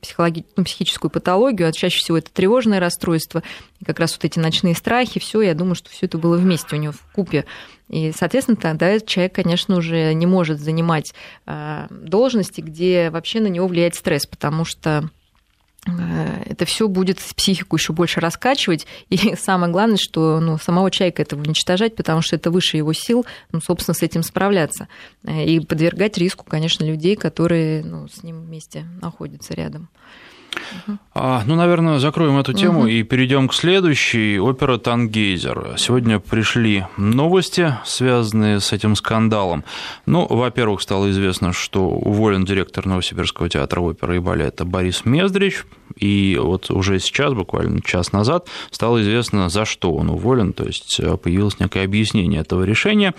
психологи... 0.00 0.46
ну, 0.56 0.64
психическую 0.64 1.10
патологию, 1.10 1.68
а 1.68 1.72
чаще 1.72 1.98
всего 1.98 2.16
это 2.16 2.30
тревожное 2.32 2.80
расстройство, 2.80 3.42
и 3.80 3.84
как 3.84 4.00
раз 4.00 4.12
вот 4.12 4.24
эти 4.24 4.38
ночные 4.38 4.74
страхи, 4.74 5.20
все, 5.20 5.42
я 5.42 5.54
думаю, 5.54 5.74
что 5.74 5.90
все 5.90 6.06
это 6.06 6.16
было 6.16 6.38
вместе 6.38 6.76
у 6.76 6.78
него 6.78 6.92
в 6.92 7.12
купе. 7.12 7.44
И, 7.88 8.12
соответственно, 8.16 8.56
тогда 8.56 8.98
человек, 9.00 9.34
конечно, 9.34 9.76
уже 9.76 10.12
не 10.12 10.26
может 10.26 10.60
занимать 10.60 11.14
а, 11.46 11.86
должности, 11.90 12.60
где 12.60 13.10
вообще 13.10 13.40
на 13.40 13.46
него 13.46 13.68
влияет 13.68 13.94
стресс, 13.94 14.26
потому 14.26 14.64
что 14.64 15.08
а, 15.86 16.42
это 16.44 16.64
все 16.64 16.88
будет 16.88 17.18
психику 17.18 17.76
еще 17.76 17.92
больше 17.92 18.20
раскачивать. 18.20 18.86
И 19.08 19.36
самое 19.40 19.72
главное, 19.72 19.98
что 20.00 20.40
ну, 20.40 20.58
самого 20.58 20.90
человека 20.90 21.22
этого 21.22 21.40
уничтожать, 21.40 21.94
потому 21.94 22.22
что 22.22 22.36
это 22.36 22.50
выше 22.50 22.76
его 22.76 22.92
сил, 22.92 23.24
ну, 23.52 23.60
собственно, 23.60 23.94
с 23.94 24.02
этим 24.02 24.22
справляться. 24.22 24.88
И 25.24 25.60
подвергать 25.60 26.18
риску, 26.18 26.44
конечно, 26.44 26.84
людей, 26.84 27.14
которые 27.14 27.84
ну, 27.84 28.08
с 28.08 28.22
ним 28.22 28.42
вместе 28.42 28.84
находятся 29.00 29.54
рядом. 29.54 29.88
А, 31.14 31.42
ну, 31.46 31.54
наверное, 31.54 31.98
закроем 31.98 32.38
эту 32.38 32.52
тему 32.52 32.80
угу. 32.80 32.88
и 32.88 33.02
перейдем 33.02 33.48
к 33.48 33.54
следующей. 33.54 34.38
Опера 34.38 34.76
«Тангейзер». 34.78 35.74
Сегодня 35.78 36.18
пришли 36.18 36.84
новости, 36.96 37.74
связанные 37.84 38.60
с 38.60 38.72
этим 38.72 38.96
скандалом. 38.96 39.64
Ну, 40.04 40.26
во-первых, 40.28 40.82
стало 40.82 41.10
известно, 41.10 41.52
что 41.52 41.88
уволен 41.88 42.44
директор 42.44 42.86
Новосибирского 42.86 43.48
театра 43.48 43.80
оперы 43.80 44.16
и 44.16 44.20
балета 44.20 44.64
Борис 44.64 45.04
Мездрич. 45.04 45.64
И 45.96 46.38
вот 46.40 46.70
уже 46.70 46.98
сейчас, 46.98 47.32
буквально 47.32 47.80
час 47.80 48.12
назад, 48.12 48.48
стало 48.70 49.00
известно, 49.02 49.48
за 49.48 49.64
что 49.64 49.94
он 49.94 50.10
уволен, 50.10 50.52
то 50.52 50.64
есть 50.64 51.00
э, 51.00 51.16
появилось 51.16 51.58
некое 51.58 51.84
объяснение 51.84 52.42
этого 52.42 52.64
решения. 52.64 53.14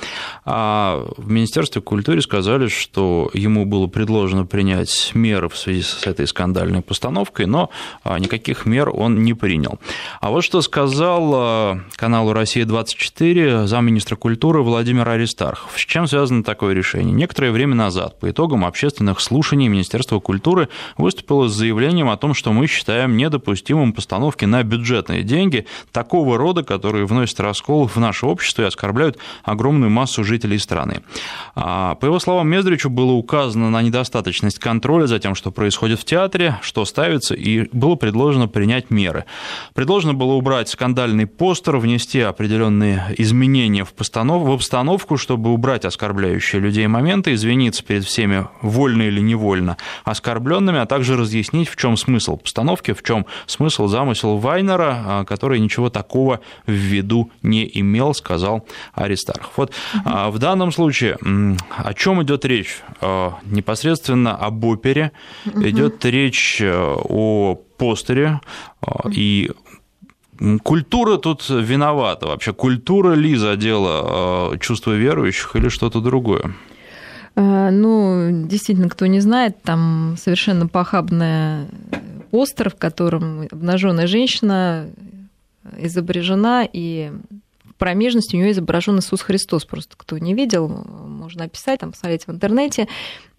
А 0.46 1.04
в 1.18 1.30
Министерстве 1.30 1.82
культуры 1.82 2.22
сказали, 2.22 2.68
что 2.68 3.32
ему 3.34 3.66
было 3.66 3.88
предложено 3.88 4.46
принять 4.46 5.12
меры 5.16 5.50
в 5.50 5.58
связи 5.58 5.82
с 5.82 6.06
этой 6.06 6.28
скандальной 6.28 6.82
постановкой, 6.82 7.27
но 7.40 7.70
а, 8.04 8.20
никаких 8.20 8.66
мер 8.66 8.90
он 8.90 9.24
не 9.24 9.34
принял. 9.34 9.80
А 10.22 10.30
вот 10.30 10.44
что 10.44 10.62
сказал 10.62 11.32
а, 11.36 11.80
каналу 11.96 12.34
«Россия-24» 12.34 13.68
замминистра 13.68 14.16
культуры 14.16 14.62
Владимир 14.62 15.08
Аристархов. 15.08 15.72
С 15.76 15.82
чем 15.82 16.08
связано 16.08 16.44
такое 16.44 16.74
решение? 16.74 17.14
Некоторое 17.14 17.52
время 17.52 17.76
назад, 17.76 18.20
по 18.20 18.30
итогам 18.30 18.66
общественных 18.66 19.20
слушаний, 19.20 19.68
Министерство 19.68 20.20
культуры 20.20 20.70
выступило 20.98 21.48
с 21.48 21.54
заявлением 21.54 22.10
о 22.10 22.18
том, 22.18 22.34
что 22.34 22.52
мы 22.52 22.68
считаем 22.68 23.18
недопустимым 23.18 23.94
постановки 23.94 24.46
на 24.46 24.64
бюджетные 24.64 25.24
деньги 25.24 25.66
такого 25.92 26.38
рода, 26.38 26.64
которые 26.64 27.06
вносят 27.06 27.40
раскол 27.40 27.88
в 27.88 27.98
наше 27.98 28.26
общество 28.26 28.64
и 28.64 28.66
оскорбляют 28.66 29.18
огромную 29.44 29.90
массу 29.90 30.24
жителей 30.24 30.60
страны. 30.60 31.02
А, 31.56 31.96
по 31.96 32.06
его 32.06 32.20
словам, 32.20 32.48
Мездричу 32.50 32.90
было 32.90 33.12
указано 33.12 33.70
на 33.70 33.82
недостаточность 33.82 34.60
контроля 34.60 35.08
за 35.08 35.20
тем, 35.20 35.36
что 35.36 35.52
происходит 35.52 36.00
в 36.00 36.06
театре, 36.06 36.60
что 36.62 36.86
ставится 36.86 37.17
продолжается, 37.18 37.34
и 37.34 37.68
было 37.72 37.96
предложено 37.96 38.48
принять 38.48 38.90
меры. 38.90 39.26
Предложено 39.74 40.14
было 40.14 40.34
убрать 40.34 40.70
скандальный 40.70 41.26
постер, 41.26 41.78
внести 41.78 42.22
определенные 42.22 43.16
изменения 43.18 43.84
в, 43.84 43.94
постанов... 43.94 44.44
в 44.44 44.52
обстановку, 44.52 45.18
чтобы 45.18 45.52
убрать 45.54 45.86
оскорбляющие 45.86 46.62
людей 46.62 46.88
моменты, 46.88 47.34
извиниться 47.34 47.84
перед 47.84 48.04
всеми, 48.04 48.48
вольно 48.62 49.04
или 49.04 49.22
невольно, 49.22 49.78
оскорбленными, 50.06 50.80
а 50.80 50.86
также 50.86 51.18
разъяснить, 51.18 51.70
в 51.70 51.76
чем 51.76 51.98
смысл 51.98 52.38
постановки, 52.38 52.94
в 52.94 53.04
чем 53.04 53.26
смысл 53.46 53.88
замысел 53.88 54.38
Вайнера, 54.38 55.04
а, 55.06 55.26
который 55.26 55.60
ничего 55.60 55.90
такого 55.90 56.40
в 56.66 56.72
виду 56.72 57.30
не 57.42 57.70
имел, 57.74 58.14
сказал 58.14 58.66
Аристарх. 58.94 59.52
Вот 59.58 59.72
угу. 59.94 60.32
в 60.32 60.40
данном 60.40 60.72
случае 60.72 61.18
о 61.78 61.94
чем 61.94 62.22
идет 62.24 62.46
речь? 62.46 62.82
А, 63.02 63.34
непосредственно 63.46 64.36
об 64.36 64.64
опере, 64.66 65.12
угу. 65.46 65.68
идет 65.68 66.06
речь 66.06 66.62
э, 66.62 66.96
о 67.08 67.56
постере, 67.78 68.42
и 69.12 69.52
Культура 70.64 71.18
тут 71.18 71.50
виновата 71.50 72.28
вообще. 72.28 72.54
Культура 72.54 73.14
ли 73.14 73.36
задела 73.36 74.58
чувство 74.60 74.92
верующих 74.92 75.56
или 75.56 75.70
что-то 75.70 76.00
другое? 76.00 76.54
Ну, 77.36 78.46
действительно, 78.48 78.90
кто 78.90 79.06
не 79.08 79.20
знает, 79.20 79.62
там 79.64 80.16
совершенно 80.18 80.68
похабная 80.68 81.68
постер, 82.32 82.70
в 82.70 82.76
котором 82.76 83.48
обнаженная 83.52 84.08
женщина 84.08 84.90
изображена, 85.78 86.68
и 86.72 87.12
промежности 87.78 88.36
у 88.36 88.40
нее 88.40 88.52
изображен 88.52 89.00
Иисус 89.00 89.22
Христос. 89.22 89.66
Просто 89.66 89.96
кто 89.96 90.18
не 90.18 90.34
видел, 90.34 90.68
можно 90.68 91.46
описать, 91.46 91.80
там, 91.80 91.92
посмотреть 91.92 92.28
в 92.28 92.32
интернете. 92.32 92.88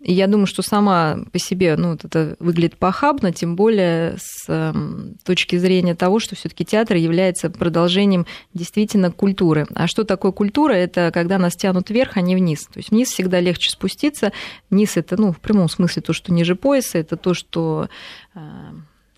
И 0.00 0.12
я 0.12 0.28
думаю, 0.28 0.46
что 0.46 0.62
сама 0.62 1.18
по 1.32 1.38
себе 1.40 1.76
ну, 1.76 1.90
вот 1.92 2.04
это 2.04 2.36
выглядит 2.38 2.76
похабно, 2.76 3.32
тем 3.32 3.56
более 3.56 4.16
с 4.18 4.44
эм, 4.48 5.16
точки 5.24 5.56
зрения 5.56 5.96
того, 5.96 6.20
что 6.20 6.36
все 6.36 6.48
таки 6.48 6.64
театр 6.64 6.96
является 6.96 7.50
продолжением 7.50 8.24
действительно 8.54 9.10
культуры. 9.10 9.66
А 9.74 9.88
что 9.88 10.04
такое 10.04 10.30
культура? 10.30 10.72
Это 10.72 11.10
когда 11.12 11.36
нас 11.38 11.56
тянут 11.56 11.90
вверх, 11.90 12.16
а 12.16 12.20
не 12.20 12.36
вниз. 12.36 12.66
То 12.66 12.78
есть 12.78 12.90
вниз 12.90 13.08
всегда 13.08 13.40
легче 13.40 13.70
спуститься. 13.70 14.32
Вниз 14.70 14.96
это, 14.96 15.20
ну, 15.20 15.32
в 15.32 15.40
прямом 15.40 15.68
смысле 15.68 16.02
то, 16.02 16.12
что 16.12 16.32
ниже 16.32 16.54
пояса, 16.54 16.98
это 16.98 17.16
то, 17.16 17.34
что 17.34 17.88
э, 18.36 18.40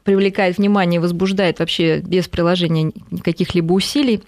привлекает 0.03 0.57
внимание, 0.57 0.99
возбуждает 0.99 1.59
вообще 1.59 1.99
без 1.99 2.27
приложения 2.27 2.93
каких-либо 3.23 3.73
усилий. 3.73 4.23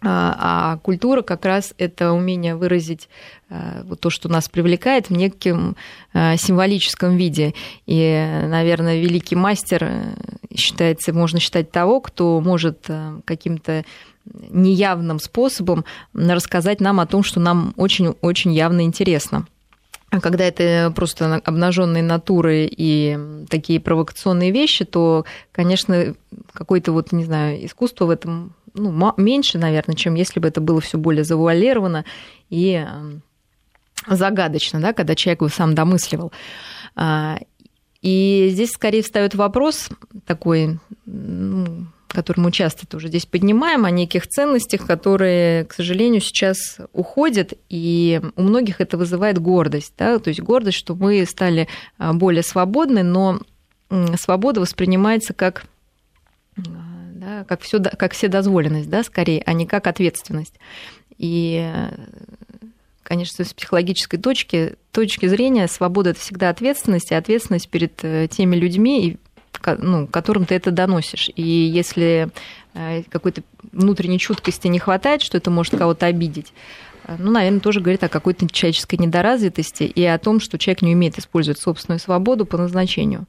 А, 0.00 0.74
а 0.74 0.76
культура 0.78 1.22
как 1.22 1.44
раз 1.44 1.74
это 1.76 2.12
умение 2.12 2.54
выразить 2.54 3.08
э, 3.50 3.82
вот 3.84 4.00
то, 4.00 4.10
что 4.10 4.28
нас 4.28 4.48
привлекает 4.48 5.10
в 5.10 5.12
неким 5.12 5.76
э, 6.12 6.36
символическом 6.36 7.16
виде. 7.16 7.54
И, 7.86 8.44
наверное, 8.46 9.00
великий 9.00 9.34
мастер 9.34 9.84
э, 9.84 10.14
считается, 10.54 11.12
можно 11.12 11.40
считать 11.40 11.72
того, 11.72 12.00
кто 12.00 12.40
может 12.40 12.86
каким-то 13.24 13.84
неявным 14.50 15.18
способом 15.18 15.84
рассказать 16.14 16.80
нам 16.80 17.00
о 17.00 17.06
том, 17.06 17.24
что 17.24 17.40
нам 17.40 17.74
очень-очень 17.76 18.52
явно 18.52 18.82
интересно. 18.82 19.46
А 20.10 20.20
когда 20.20 20.44
это 20.44 20.90
просто 20.96 21.36
обнаженные 21.36 22.02
натуры 22.02 22.68
и 22.70 23.18
такие 23.50 23.78
провокационные 23.78 24.52
вещи, 24.52 24.86
то, 24.86 25.26
конечно, 25.52 26.14
какое-то 26.52 26.92
вот, 26.92 27.12
не 27.12 27.24
знаю, 27.24 27.64
искусство 27.66 28.06
в 28.06 28.10
этом 28.10 28.54
ну, 28.74 29.12
меньше, 29.16 29.58
наверное, 29.58 29.96
чем 29.96 30.14
если 30.14 30.40
бы 30.40 30.48
это 30.48 30.60
было 30.60 30.80
все 30.80 30.98
более 30.98 31.24
завуалировано 31.24 32.04
и 32.48 32.86
загадочно, 34.06 34.80
да, 34.80 34.92
когда 34.92 35.14
человек 35.14 35.42
его 35.42 35.50
сам 35.50 35.74
домысливал. 35.74 36.32
А, 36.94 37.38
и 38.00 38.48
здесь 38.50 38.70
скорее 38.70 39.02
встает 39.02 39.34
вопрос 39.34 39.88
такой, 40.24 40.78
ну, 41.04 41.86
который 42.08 42.40
мы 42.40 42.52
часто 42.52 42.86
тоже 42.86 43.08
здесь 43.08 43.26
поднимаем, 43.26 43.84
о 43.84 43.90
неких 43.90 44.26
ценностях, 44.26 44.86
которые, 44.86 45.64
к 45.64 45.74
сожалению, 45.74 46.20
сейчас 46.20 46.78
уходят, 46.92 47.52
и 47.68 48.20
у 48.36 48.42
многих 48.42 48.80
это 48.80 48.96
вызывает 48.96 49.38
гордость, 49.38 49.94
да, 49.98 50.18
то 50.18 50.28
есть 50.28 50.40
гордость, 50.40 50.78
что 50.78 50.94
мы 50.94 51.24
стали 51.26 51.68
а, 51.98 52.12
более 52.12 52.42
свободны, 52.42 53.02
но 53.02 53.40
свобода 54.16 54.60
воспринимается 54.60 55.32
как 55.32 55.64
да, 56.56 57.44
как, 57.44 57.60
все, 57.62 57.80
как 57.80 58.12
вседозволенность, 58.12 58.88
да, 58.88 59.02
скорее, 59.02 59.42
а 59.44 59.52
не 59.52 59.66
как 59.66 59.86
ответственность. 59.86 60.54
И, 61.18 61.72
конечно, 63.02 63.44
с 63.44 63.52
психологической 63.52 64.18
точки, 64.18 64.76
точки 64.92 65.26
зрения 65.26 65.68
свобода– 65.68 66.10
это 66.10 66.20
всегда 66.20 66.48
ответственность, 66.50 67.10
и 67.10 67.14
ответственность 67.14 67.68
перед 67.68 68.04
э, 68.04 68.28
теми 68.28 68.56
людьми, 68.56 69.18
ну, 69.78 70.06
которым 70.06 70.44
ты 70.44 70.54
это 70.54 70.70
доносишь. 70.70 71.30
И 71.34 71.42
если 71.42 72.30
э, 72.74 73.02
какой-то 73.08 73.42
внутренней 73.72 74.18
чуткости 74.18 74.68
не 74.68 74.78
хватает, 74.78 75.22
что 75.22 75.36
это 75.36 75.50
может 75.50 75.76
кого-то 75.76 76.06
обидеть, 76.06 76.52
э, 77.04 77.16
ну, 77.18 77.30
наверное, 77.30 77.60
тоже 77.60 77.80
говорит 77.80 78.04
о 78.04 78.08
какой-то 78.08 78.48
человеческой 78.48 78.96
недоразвитости 78.96 79.84
и 79.84 80.04
о 80.04 80.18
том, 80.18 80.40
что 80.40 80.58
человек 80.58 80.82
не 80.82 80.94
умеет 80.94 81.18
использовать 81.18 81.60
собственную 81.60 81.98
свободу 81.98 82.46
по 82.46 82.56
назначению. 82.56 83.26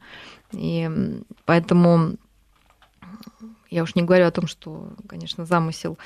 И 0.51 0.89
поэтому 1.45 2.17
я 3.69 3.83
уж 3.83 3.93
не 3.93 4.01
говорю 4.01 4.25
о 4.25 4.31
том, 4.31 4.47
что, 4.47 4.93
конечно, 5.07 5.45
замысел 5.45 5.99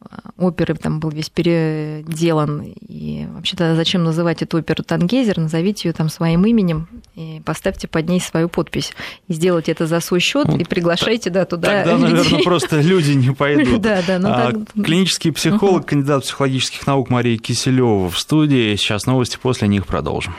а, 0.00 0.30
оперы 0.38 0.74
там 0.74 0.98
был 0.98 1.10
весь 1.10 1.28
переделан. 1.28 2.62
И 2.62 3.26
вообще-то 3.30 3.76
зачем 3.76 4.02
называть 4.02 4.42
эту 4.42 4.58
оперу 4.58 4.82
Тангейзер? 4.82 5.38
Назовите 5.38 5.88
ее 5.88 5.92
там 5.92 6.08
своим 6.08 6.46
именем 6.46 6.88
и 7.16 7.40
поставьте 7.44 7.88
под 7.88 8.08
ней 8.08 8.20
свою 8.20 8.48
подпись. 8.48 8.92
И 9.26 9.32
сделайте 9.32 9.72
это 9.72 9.86
за 9.86 10.00
свой 10.00 10.20
счет 10.20 10.48
ну, 10.48 10.58
и 10.58 10.64
приглашайте 10.64 11.30
да, 11.30 11.46
туда 11.46 11.82
Тогда, 11.82 11.92
людей. 11.96 12.12
наверное, 12.12 12.42
просто 12.42 12.80
люди 12.80 13.12
не 13.12 13.30
пойдут. 13.34 13.80
Да, 13.80 14.02
да. 14.06 14.18
Ну, 14.18 14.28
а, 14.28 14.52
так... 14.52 14.84
Клинический 14.84 15.32
психолог, 15.32 15.86
кандидат 15.86 16.24
психологических 16.24 16.86
наук 16.86 17.08
Мария 17.08 17.38
Киселева 17.38 18.10
в 18.10 18.18
студии. 18.18 18.76
Сейчас 18.76 19.06
новости, 19.06 19.38
после 19.40 19.66
них 19.66 19.86
продолжим. 19.86 20.34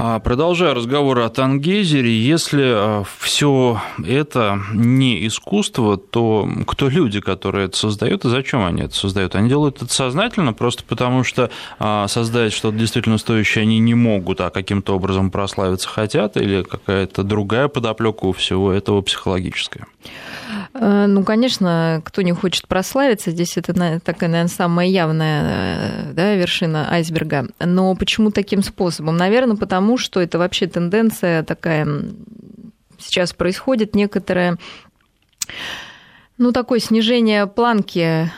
А, 0.00 0.20
продолжая 0.20 0.74
разговор 0.74 1.18
о 1.18 1.28
Тангейзере, 1.28 2.16
если 2.16 2.62
а, 2.66 3.02
все 3.18 3.82
это 4.06 4.60
не 4.72 5.26
искусство, 5.26 5.96
то 5.96 6.48
кто 6.68 6.88
люди, 6.88 7.18
которые 7.18 7.64
это 7.64 7.76
создают, 7.76 8.24
и 8.24 8.28
зачем 8.28 8.64
они 8.64 8.82
это 8.82 8.94
создают? 8.94 9.34
Они 9.34 9.48
делают 9.48 9.82
это 9.82 9.92
сознательно, 9.92 10.52
просто 10.52 10.84
потому 10.84 11.24
что 11.24 11.50
а, 11.80 12.06
создать 12.06 12.52
что-то 12.52 12.76
действительно 12.76 13.18
стоящее 13.18 13.62
они 13.62 13.80
не 13.80 13.94
могут, 13.94 14.40
а 14.40 14.50
каким-то 14.50 14.94
образом 14.94 15.32
прославиться 15.32 15.88
хотят, 15.88 16.36
или 16.36 16.62
какая-то 16.62 17.24
другая 17.24 17.66
подоплека 17.66 18.26
у 18.26 18.32
всего 18.32 18.70
этого 18.70 19.02
психологическая? 19.02 19.88
Э, 20.74 21.06
ну, 21.06 21.24
конечно, 21.24 22.02
кто 22.04 22.22
не 22.22 22.32
хочет 22.32 22.68
прославиться, 22.68 23.30
здесь 23.30 23.56
это 23.56 24.00
такая, 24.00 24.28
наверное, 24.30 24.48
самая 24.48 24.88
явная 24.88 25.42
э, 25.44 26.12
да, 26.12 26.34
вершина 26.34 26.90
айсберга. 26.90 27.48
Но 27.58 27.94
почему 27.94 28.30
таким 28.30 28.62
способом? 28.62 29.16
Наверное, 29.16 29.56
потому 29.56 29.98
что 29.98 30.20
это 30.20 30.38
вообще 30.38 30.66
тенденция 30.66 31.42
такая 31.42 31.86
сейчас 32.98 33.32
происходит, 33.32 33.94
некоторое, 33.94 34.58
ну, 36.36 36.52
такое 36.52 36.80
снижение 36.80 37.46
планки 37.46 38.30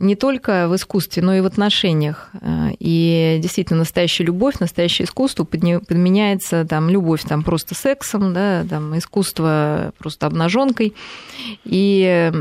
не 0.00 0.16
только 0.16 0.66
в 0.66 0.74
искусстве, 0.74 1.22
но 1.22 1.34
и 1.34 1.40
в 1.40 1.46
отношениях. 1.46 2.30
Э, 2.40 2.70
и 2.78 3.38
действительно, 3.40 3.80
настоящая 3.80 4.24
любовь, 4.24 4.58
настоящее 4.58 5.04
искусство 5.04 5.44
подменяется 5.44 6.64
там, 6.64 6.88
любовь 6.88 7.22
там, 7.22 7.42
просто 7.42 7.74
сексом, 7.74 8.32
да, 8.32 8.64
там, 8.68 8.96
искусство 8.96 9.92
просто 9.98 10.26
обнаженкой. 10.26 10.94
И, 11.64 12.32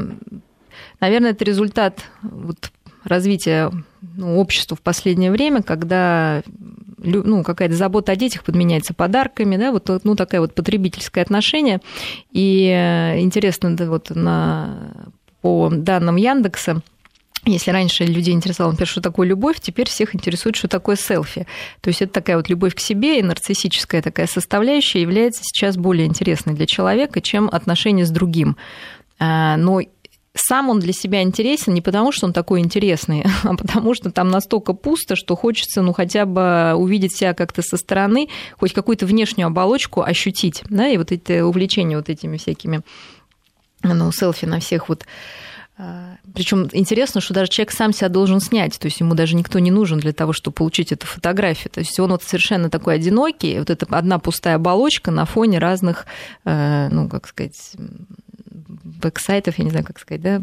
наверное, 1.02 1.32
это 1.32 1.44
результат 1.44 2.06
вот, 2.22 2.72
развития 3.04 3.72
ну, 4.16 4.38
общества 4.40 4.78
в 4.78 4.82
последнее 4.82 5.30
время, 5.30 5.62
когда 5.62 6.42
ну, 6.98 7.44
какая-то 7.44 7.76
забота 7.76 8.14
о 8.14 8.16
детях 8.16 8.44
подменяется 8.46 8.94
подарками, 8.94 9.58
да, 9.58 9.72
вот 9.72 9.90
ну, 10.04 10.16
такая 10.16 10.40
вот 10.40 10.56
потребительское 10.56 11.24
отношение. 11.24 11.82
И 12.32 12.68
э, 12.68 13.20
интересно, 13.20 13.76
да, 13.76 13.90
вот 13.90 14.12
на, 14.12 15.12
по 15.42 15.70
данным 15.70 16.16
Яндекса, 16.16 16.82
если 17.46 17.72
раньше 17.72 18.04
людей 18.04 18.34
интересовало, 18.34 18.72
например, 18.72 18.88
что 18.88 19.02
такое 19.02 19.28
любовь, 19.28 19.60
теперь 19.62 19.88
всех 19.88 20.14
интересует, 20.14 20.56
что 20.56 20.68
такое 20.68 20.96
селфи. 20.96 21.48
То 21.82 21.88
есть 21.90 22.02
это 22.02 22.12
такая 22.14 22.38
вот 22.38 22.50
любовь 22.50 22.76
к 22.76 22.80
себе 22.80 23.20
и 23.20 23.24
нарциссическая 23.24 24.02
такая 24.02 24.28
составляющая 24.28 25.02
является 25.02 25.42
сейчас 25.44 25.78
более 25.78 26.06
интересной 26.06 26.54
для 26.54 26.66
человека, 26.66 27.22
чем 27.22 27.50
отношения 27.52 28.06
с 28.06 28.12
другим. 28.12 28.58
А, 29.20 29.58
но 29.58 29.82
сам 30.36 30.70
он 30.70 30.80
для 30.80 30.94
себя 30.94 31.22
интересен 31.22 31.74
не 31.74 31.82
потому, 31.82 32.12
что 32.12 32.26
он 32.26 32.34
такой 32.34 32.60
интересный, 32.60 33.24
а 33.44 33.56
потому 33.56 33.94
что 33.94 34.12
там 34.12 34.30
настолько 34.30 34.74
пусто, 34.74 35.16
что 35.16 35.36
хочется, 35.36 35.82
ну, 35.82 35.94
хотя 35.94 36.26
бы 36.26 36.74
увидеть 36.76 37.16
себя 37.16 37.34
как-то 37.34 37.62
со 37.62 37.78
стороны, 37.78 38.30
хоть 38.58 38.74
какую-то 38.74 39.06
внешнюю 39.06 39.48
оболочку 39.48 40.02
ощутить, 40.02 40.64
да, 40.70 40.88
и 40.88 40.98
вот 40.98 41.12
это 41.12 41.46
увлечение 41.46 41.98
вот 41.98 42.10
этими 42.10 42.38
всякими, 42.38 42.82
ну, 43.84 44.12
селфи 44.12 44.46
на 44.46 44.60
всех 44.60 44.90
вот 44.90 45.06
Причем 46.34 46.68
интересно, 46.74 47.22
что 47.22 47.34
даже 47.34 47.50
человек 47.50 47.72
сам 47.72 47.94
себя 47.94 48.10
должен 48.10 48.42
снять, 48.42 48.78
то 48.78 48.88
есть 48.88 49.00
ему 49.00 49.16
даже 49.16 49.36
никто 49.36 49.60
не 49.60 49.72
нужен 49.72 50.00
для 50.00 50.12
того, 50.12 50.34
чтобы 50.34 50.56
получить 50.56 50.92
эту 50.92 51.08
фотографию. 51.08 51.72
То 51.72 51.80
есть 51.80 51.98
он 52.00 52.12
вот 52.12 52.22
совершенно 52.22 52.70
такой 52.70 52.96
одинокий, 52.96 53.60
вот 53.60 53.70
это 53.70 53.86
одна 53.90 54.20
пустая 54.20 54.56
оболочка 54.56 55.10
на 55.12 55.26
фоне 55.26 55.60
разных, 55.60 56.06
э, 56.44 56.90
ну, 56.92 57.08
как 57.08 57.28
сказать, 57.28 57.56
веб-сайтов, 59.02 59.58
я 59.58 59.64
не 59.64 59.70
знаю, 59.70 59.86
как 59.86 60.00
сказать, 60.00 60.22
да, 60.22 60.42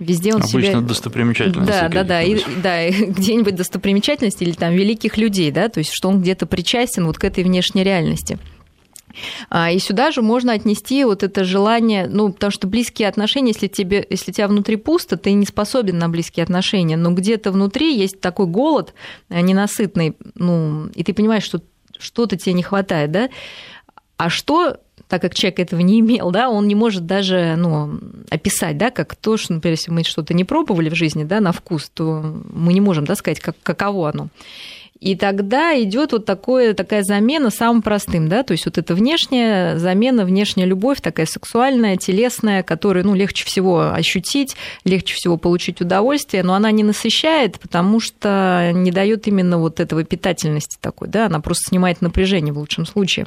везде 0.00 0.34
он 0.34 0.40
Обычно 0.40 0.62
себя... 0.62 0.80
достопримечательности. 0.80 1.70
Да, 1.70 1.88
да, 1.88 2.02
да, 2.02 2.22
и, 2.22 2.40
да, 2.62 2.88
где-нибудь 2.90 3.54
достопримечательности 3.54 4.42
или 4.42 4.52
там 4.52 4.72
великих 4.72 5.16
людей, 5.16 5.52
да, 5.52 5.68
то 5.68 5.78
есть 5.78 5.90
что 5.92 6.08
он 6.08 6.20
где-то 6.20 6.46
причастен 6.46 7.06
вот 7.06 7.18
к 7.18 7.24
этой 7.24 7.44
внешней 7.44 7.84
реальности. 7.84 8.38
А, 9.50 9.70
и 9.70 9.78
сюда 9.78 10.10
же 10.10 10.22
можно 10.22 10.52
отнести 10.52 11.04
вот 11.04 11.22
это 11.22 11.44
желание, 11.44 12.06
ну, 12.08 12.32
потому 12.32 12.50
что 12.50 12.66
близкие 12.66 13.08
отношения, 13.08 13.52
если, 13.52 13.68
тебе, 13.68 14.06
если 14.08 14.32
тебя 14.32 14.48
внутри 14.48 14.76
пусто, 14.76 15.16
ты 15.16 15.32
не 15.32 15.46
способен 15.46 15.98
на 15.98 16.08
близкие 16.08 16.44
отношения, 16.44 16.96
но 16.96 17.12
где-то 17.12 17.52
внутри 17.52 17.96
есть 17.96 18.20
такой 18.20 18.46
голод 18.46 18.94
э, 19.28 19.40
ненасытный, 19.40 20.16
ну, 20.34 20.86
и 20.94 21.04
ты 21.04 21.14
понимаешь, 21.14 21.44
что 21.44 21.60
что-то 21.98 22.36
тебе 22.36 22.54
не 22.54 22.62
хватает, 22.62 23.10
да, 23.12 23.30
а 24.16 24.30
что 24.30 24.78
так 25.08 25.22
как 25.22 25.34
человек 25.34 25.60
этого 25.60 25.80
не 25.80 26.00
имел, 26.00 26.30
да, 26.30 26.48
он 26.48 26.66
не 26.66 26.74
может 26.74 27.06
даже 27.06 27.54
ну, 27.56 28.00
описать, 28.30 28.78
да, 28.78 28.90
как 28.90 29.14
то, 29.14 29.36
что, 29.36 29.52
например, 29.52 29.74
если 29.74 29.90
мы 29.90 30.02
что-то 30.02 30.34
не 30.34 30.44
пробовали 30.44 30.88
в 30.88 30.94
жизни, 30.94 31.24
да, 31.24 31.40
на 31.40 31.52
вкус, 31.52 31.90
то 31.92 32.22
мы 32.52 32.72
не 32.72 32.80
можем, 32.80 33.04
да, 33.04 33.14
сказать, 33.14 33.40
как, 33.40 33.56
каково 33.62 34.10
оно. 34.10 34.28
И 35.00 35.16
тогда 35.16 35.78
идет 35.82 36.12
вот 36.12 36.24
такое, 36.24 36.72
такая 36.72 37.02
замена 37.02 37.50
самым 37.50 37.82
простым, 37.82 38.28
да, 38.28 38.42
то 38.42 38.52
есть 38.52 38.64
вот 38.64 38.78
эта 38.78 38.94
внешняя 38.94 39.76
замена, 39.76 40.24
внешняя 40.24 40.66
любовь, 40.66 41.00
такая 41.00 41.26
сексуальная, 41.26 41.96
телесная, 41.96 42.62
которую, 42.62 43.04
ну, 43.04 43.14
легче 43.14 43.44
всего 43.44 43.92
ощутить, 43.92 44.56
легче 44.84 45.14
всего 45.14 45.36
получить 45.36 45.80
удовольствие, 45.80 46.42
но 46.42 46.54
она 46.54 46.70
не 46.70 46.84
насыщает, 46.84 47.58
потому 47.58 48.00
что 48.00 48.70
не 48.72 48.92
дает 48.92 49.26
именно 49.26 49.58
вот 49.58 49.80
этого 49.80 50.04
питательности 50.04 50.78
такой, 50.80 51.08
да, 51.08 51.26
она 51.26 51.40
просто 51.40 51.70
снимает 51.70 52.00
напряжение 52.00 52.54
в 52.54 52.58
лучшем 52.58 52.86
случае. 52.86 53.26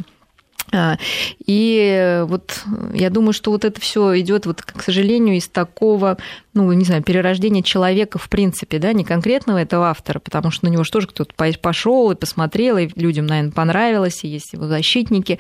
А, 0.74 0.98
и 1.46 2.24
вот 2.28 2.64
я 2.94 3.10
думаю, 3.10 3.34
что 3.34 3.52
вот 3.52 3.64
это 3.64 3.80
все 3.80 4.20
идет, 4.20 4.46
вот, 4.46 4.62
к 4.62 4.82
сожалению, 4.84 5.38
из 5.38 5.48
такого, 5.48 6.18
ну, 6.54 6.72
не 6.74 6.84
знаю, 6.84 7.04
перерождения 7.04 7.64
человека 7.64 8.18
в 8.18 8.30
принципе, 8.30 8.78
да, 8.80 8.92
не 8.92 9.06
конкретного 9.06 9.60
этого 9.60 9.90
автора, 9.90 10.20
потому 10.20 10.52
что 10.52 10.66
на 10.66 10.70
него 10.70 10.84
же 10.84 10.92
тоже 10.92 11.08
кто-то 11.08 11.34
пошел 11.62 12.12
и 12.12 12.16
посмотрел, 12.16 12.78
и 12.78 12.90
людям, 12.96 13.28
наверное, 13.28 13.52
понравилось, 13.52 14.24
и 14.24 14.28
есть 14.28 14.54
его 14.54 14.68
защитники. 14.68 15.40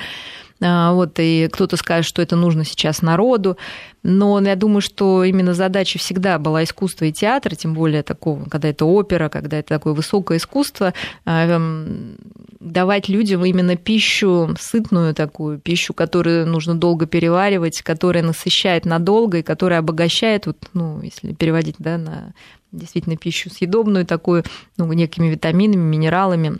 А, 0.59 0.93
вот, 0.93 1.19
и 1.19 1.47
кто-то 1.51 1.77
скажет, 1.77 2.07
что 2.07 2.21
это 2.21 2.35
нужно 2.35 2.65
сейчас 2.65 3.01
народу, 3.01 3.57
но 4.01 4.41
я 4.41 4.55
думаю, 4.55 4.81
что 4.81 5.23
именно 5.23 5.53
задача 5.53 5.99
всегда 5.99 6.39
была 6.39 6.63
искусство 6.63 7.05
и 7.05 7.11
театр, 7.11 7.55
тем 7.55 7.73
более 7.73 8.01
такого, 8.01 8.45
когда 8.45 8.69
это 8.69 8.85
опера, 8.85 9.29
когда 9.29 9.57
это 9.59 9.69
такое 9.69 9.93
высокое 9.93 10.39
искусство, 10.39 10.93
а, 11.25 11.45
эм, 11.45 12.17
давать 12.59 13.07
людям 13.07 13.45
именно 13.45 13.75
пищу 13.75 14.55
сытную 14.59 15.13
такую, 15.13 15.59
пищу, 15.59 15.93
которую 15.93 16.47
нужно 16.47 16.73
долго 16.73 17.05
переваривать, 17.05 17.81
которая 17.83 18.23
насыщает 18.23 18.85
надолго 18.85 19.39
и 19.39 19.43
которая 19.43 19.79
обогащает, 19.79 20.47
вот, 20.47 20.57
ну, 20.73 21.01
если 21.01 21.33
переводить 21.33 21.75
да, 21.77 21.97
на 21.97 22.33
действительно 22.71 23.15
пищу 23.15 23.49
съедобную 23.51 24.05
такую, 24.05 24.43
ну, 24.77 24.91
некими 24.91 25.27
витаминами, 25.27 25.81
минералами, 25.81 26.57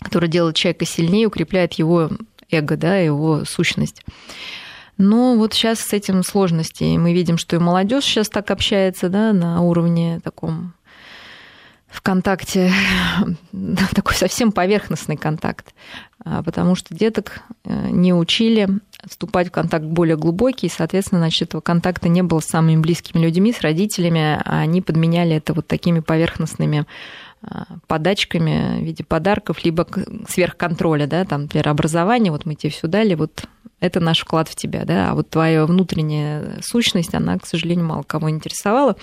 которая 0.00 0.30
делает 0.30 0.56
человека 0.56 0.84
сильнее, 0.86 1.26
укрепляет 1.26 1.74
его 1.74 2.10
эго, 2.50 2.76
да, 2.76 2.96
его 2.96 3.44
сущность. 3.44 4.02
Но 4.98 5.36
вот 5.36 5.54
сейчас 5.54 5.80
с 5.80 5.92
этим 5.94 6.22
сложности. 6.22 6.84
Мы 6.98 7.14
видим, 7.14 7.38
что 7.38 7.56
и 7.56 7.58
молодежь 7.58 8.04
сейчас 8.04 8.28
так 8.28 8.50
общается, 8.50 9.08
да, 9.08 9.32
на 9.32 9.62
уровне 9.62 10.20
таком 10.22 10.74
ВКонтакте 11.90 12.72
такой 13.94 14.14
совсем 14.14 14.52
поверхностный 14.52 15.16
контакт, 15.16 15.74
а, 16.24 16.42
потому 16.42 16.76
что 16.76 16.94
деток 16.94 17.40
э, 17.64 17.88
не 17.90 18.14
учили 18.14 18.68
вступать 19.08 19.48
в 19.48 19.50
контакт 19.50 19.84
более 19.84 20.16
глубокий, 20.16 20.66
и, 20.66 20.70
соответственно, 20.70 21.20
значит, 21.20 21.48
этого 21.48 21.60
контакта 21.60 22.08
не 22.08 22.22
было 22.22 22.40
с 22.40 22.46
самыми 22.46 22.80
близкими 22.80 23.20
людьми, 23.20 23.52
с 23.52 23.60
родителями, 23.60 24.40
а 24.44 24.60
они 24.60 24.82
подменяли 24.82 25.34
это 25.34 25.52
вот 25.52 25.66
такими 25.66 26.00
поверхностными 26.00 26.86
подачками 27.86 28.80
в 28.80 28.84
виде 28.84 29.02
подарков, 29.02 29.64
либо 29.64 29.86
сверхконтроля, 30.28 31.06
да, 31.06 31.24
там, 31.24 31.42
например, 31.42 31.68
образование, 31.68 32.32
вот 32.32 32.44
мы 32.44 32.54
тебе 32.54 32.70
все 32.70 32.86
дали, 32.86 33.14
вот 33.14 33.44
это 33.80 33.98
наш 34.00 34.20
вклад 34.20 34.48
в 34.48 34.54
тебя, 34.54 34.84
да, 34.84 35.10
а 35.10 35.14
вот 35.14 35.30
твоя 35.30 35.64
внутренняя 35.64 36.58
сущность, 36.60 37.14
она, 37.14 37.38
к 37.38 37.46
сожалению, 37.46 37.86
мало 37.86 38.02
кого 38.02 38.30
интересовала, 38.30 38.96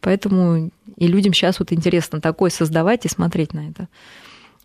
поэтому 0.00 0.70
и 0.96 1.06
людям 1.06 1.32
сейчас 1.32 1.60
вот 1.60 1.72
интересно 1.72 2.20
такое 2.20 2.50
создавать 2.50 3.04
и 3.06 3.08
смотреть 3.08 3.54
на 3.54 3.68
это. 3.68 3.88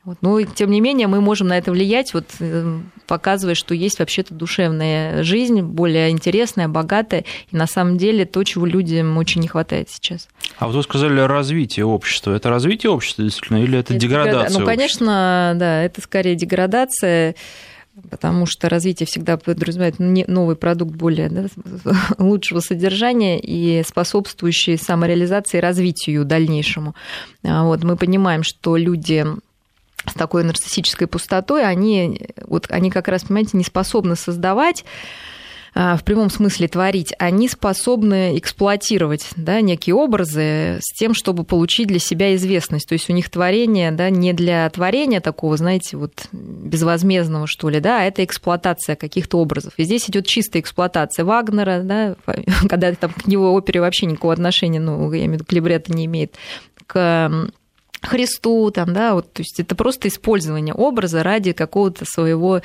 Вот. 0.06 0.18
Но, 0.22 0.42
тем 0.42 0.72
не 0.72 0.82
менее, 0.82 1.08
мы 1.08 1.20
можем 1.20 1.48
на 1.48 1.58
это 1.58 1.72
влиять, 1.72 2.14
вот, 2.14 2.26
э, 2.40 2.80
показывая, 3.06 3.56
что 3.56 3.74
есть 3.74 4.00
вообще-то 4.00 4.34
душевная 4.34 5.24
жизнь, 5.24 5.62
более 5.62 6.10
интересная, 6.10 6.68
богатая, 6.68 7.26
и 7.52 7.56
на 7.56 7.68
самом 7.68 7.98
деле 7.98 8.26
то, 8.26 8.44
чего 8.44 8.66
людям 8.66 9.18
очень 9.18 9.42
не 9.42 9.48
хватает 9.48 9.90
сейчас. 9.90 10.28
А 10.58 10.68
вот 10.68 10.76
вы 10.76 10.84
сказали 10.84 11.20
развитие 11.20 11.86
общества. 11.86 12.34
Это 12.34 12.50
развитие 12.50 12.92
общества 12.92 13.24
действительно 13.24 13.58
или 13.58 13.78
это, 13.78 13.94
это 13.94 14.02
деградация? 14.02 14.60
Ну, 14.60 14.66
конечно, 14.66 15.54
да, 15.56 15.84
это 15.84 16.02
скорее 16.02 16.36
деградация 16.36 17.36
потому 18.10 18.46
что 18.46 18.70
развитие 18.70 19.06
всегда 19.08 19.36
подразумевает 19.36 20.00
новый 20.00 20.56
продукт 20.56 20.96
более 20.96 21.30
да, 21.30 21.46
лучшего 22.18 22.62
содержания 22.62 23.40
и 23.40 23.84
способствующий 23.84 24.78
самореализации 24.78 25.58
и 25.58 25.62
развитию 25.62 26.24
дальнейшему. 26.24 26.96
А 27.44 27.64
вот, 27.66 27.84
мы 27.84 27.98
понимаем, 27.98 28.44
что 28.44 28.78
люди 28.78 29.26
с 30.06 30.14
такой 30.14 30.44
нарциссической 30.44 31.08
пустотой, 31.08 31.64
они, 31.64 32.30
вот, 32.46 32.68
они 32.70 32.90
как 32.90 33.08
раз, 33.08 33.24
понимаете, 33.24 33.58
не 33.58 33.64
способны 33.64 34.16
создавать 34.16 34.86
а, 35.76 35.98
в 35.98 36.04
прямом 36.04 36.30
смысле 36.30 36.68
творить, 36.68 37.14
они 37.20 37.48
способны 37.48 38.38
эксплуатировать 38.38 39.30
да, 39.36 39.62
некие 39.62 39.96
образы 39.96 40.80
с 40.82 40.94
тем, 40.98 41.14
чтобы 41.14 41.44
получить 41.44 41.88
для 41.88 42.00
себя 42.00 42.36
известность. 42.36 42.88
То 42.88 42.94
есть 42.94 43.10
у 43.10 43.14
них 43.14 43.30
творение 43.30 43.92
да, 43.92 44.10
не 44.10 44.34
для 44.34 44.70
творения 44.70 45.22
такого, 45.22 45.58
знаете, 45.58 45.98
вот 45.98 46.28
безвозмездного, 46.32 47.48
что 47.48 47.70
ли, 47.70 47.80
да, 47.80 48.02
а 48.02 48.04
это 48.04 48.24
эксплуатация 48.24 48.96
каких-то 48.96 49.38
образов. 49.38 49.74
И 49.78 49.84
здесь 49.84 50.10
идет 50.10 50.26
чистая 50.26 50.62
эксплуатация 50.62 51.26
Вагнера, 51.26 51.82
да, 51.84 52.16
когда 52.70 52.94
там 52.94 53.12
к 53.12 53.28
него 53.28 53.54
опере 53.54 53.82
вообще 53.82 54.06
никакого 54.06 54.34
отношения, 54.34 54.80
ну, 54.80 55.12
я 55.12 55.20
имею 55.20 55.32
в 55.32 55.34
виду, 55.36 55.46
к 55.46 55.52
либретто 55.54 55.94
не 55.94 56.06
имеет, 56.06 56.36
к 56.88 57.52
Христу, 58.02 58.72
там, 58.72 58.94
да, 58.94 59.14
вот, 59.14 59.34
то 59.34 59.42
есть 59.42 59.60
это 59.60 59.76
просто 59.76 60.08
использование 60.08 60.74
образа 60.74 61.22
ради 61.22 61.52
какого-то 61.52 62.06
своего 62.06 62.58
э, 62.58 62.62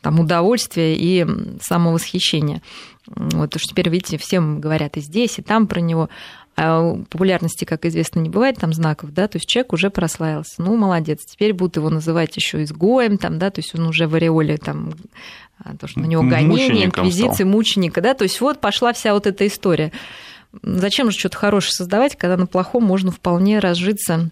там, 0.00 0.20
удовольствия 0.20 0.96
и 0.96 1.26
самовосхищения. 1.60 2.62
Вот, 3.06 3.54
что 3.58 3.68
теперь, 3.68 3.90
видите, 3.90 4.16
всем 4.16 4.60
говорят 4.60 4.96
и 4.96 5.00
здесь, 5.00 5.38
и 5.38 5.42
там 5.42 5.66
про 5.66 5.80
него. 5.80 6.08
А 6.56 6.94
популярности, 7.10 7.64
как 7.64 7.84
известно, 7.84 8.20
не 8.20 8.30
бывает 8.30 8.56
там 8.56 8.72
знаков, 8.72 9.12
да, 9.12 9.26
то 9.26 9.36
есть 9.36 9.48
человек 9.48 9.72
уже 9.72 9.90
прославился, 9.90 10.62
ну, 10.62 10.76
молодец, 10.76 11.24
теперь 11.26 11.52
будут 11.52 11.76
его 11.76 11.90
называть 11.90 12.36
еще 12.36 12.62
изгоем, 12.62 13.18
там, 13.18 13.38
да, 13.38 13.50
то 13.50 13.58
есть 13.58 13.74
он 13.74 13.88
уже 13.88 14.06
в 14.06 14.14
ореоле 14.14 14.56
там 14.56 14.94
а, 15.58 15.76
то, 15.76 15.88
что 15.88 16.00
на 16.00 16.06
него 16.06 16.22
гонение, 16.22 16.86
инквизиции, 16.86 17.42
мученика, 17.42 18.00
да, 18.00 18.14
то 18.14 18.22
есть 18.22 18.40
вот 18.40 18.60
пошла 18.60 18.92
вся 18.92 19.14
вот 19.14 19.26
эта 19.26 19.46
история. 19.46 19.90
Зачем 20.62 21.10
же 21.10 21.18
что-то 21.18 21.36
хорошее 21.36 21.72
создавать, 21.72 22.16
когда 22.16 22.36
на 22.36 22.46
плохом 22.46 22.84
можно 22.84 23.10
вполне 23.10 23.58
разжиться 23.58 24.30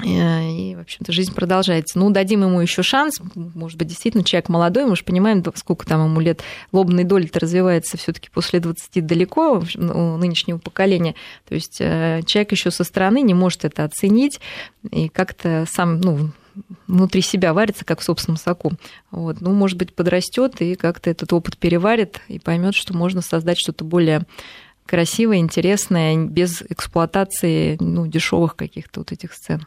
и, 0.00 0.74
в 0.74 0.80
общем-то, 0.80 1.12
жизнь 1.12 1.34
продолжается. 1.34 1.98
Ну, 1.98 2.08
дадим 2.10 2.42
ему 2.42 2.60
еще 2.60 2.82
шанс. 2.82 3.20
Может 3.34 3.78
быть, 3.78 3.88
действительно, 3.88 4.24
человек 4.24 4.48
молодой, 4.48 4.86
мы 4.86 4.96
же 4.96 5.04
понимаем, 5.04 5.44
сколько 5.54 5.86
там 5.86 6.04
ему 6.04 6.18
лет. 6.18 6.42
Лобная 6.72 7.04
доля-то 7.04 7.40
развивается 7.40 7.98
все-таки 7.98 8.30
после 8.30 8.58
20 8.60 9.04
далеко 9.04 9.62
у 9.76 10.16
нынешнего 10.16 10.56
поколения. 10.56 11.14
То 11.46 11.54
есть 11.54 11.76
э, 11.80 12.22
человек 12.24 12.52
еще 12.52 12.70
со 12.70 12.84
стороны 12.84 13.20
не 13.20 13.34
может 13.34 13.66
это 13.66 13.84
оценить 13.84 14.40
и 14.90 15.10
как-то 15.10 15.66
сам, 15.70 16.00
ну, 16.00 16.30
внутри 16.86 17.20
себя 17.20 17.52
варится, 17.52 17.84
как 17.84 18.00
в 18.00 18.04
собственном 18.04 18.38
соку. 18.38 18.72
Вот. 19.10 19.42
Ну, 19.42 19.52
может 19.52 19.76
быть, 19.76 19.94
подрастет 19.94 20.60
и 20.60 20.74
как-то 20.74 21.10
этот 21.10 21.32
опыт 21.34 21.58
переварит 21.58 22.22
и 22.28 22.38
поймет, 22.38 22.74
что 22.74 22.96
можно 22.96 23.20
создать 23.20 23.58
что-то 23.58 23.84
более 23.84 24.24
красивое, 24.86 25.38
интересное, 25.38 26.16
без 26.16 26.62
эксплуатации 26.62 27.76
ну, 27.80 28.06
дешевых 28.06 28.56
каких-то 28.56 29.00
вот 29.00 29.12
этих 29.12 29.34
сцен. 29.34 29.66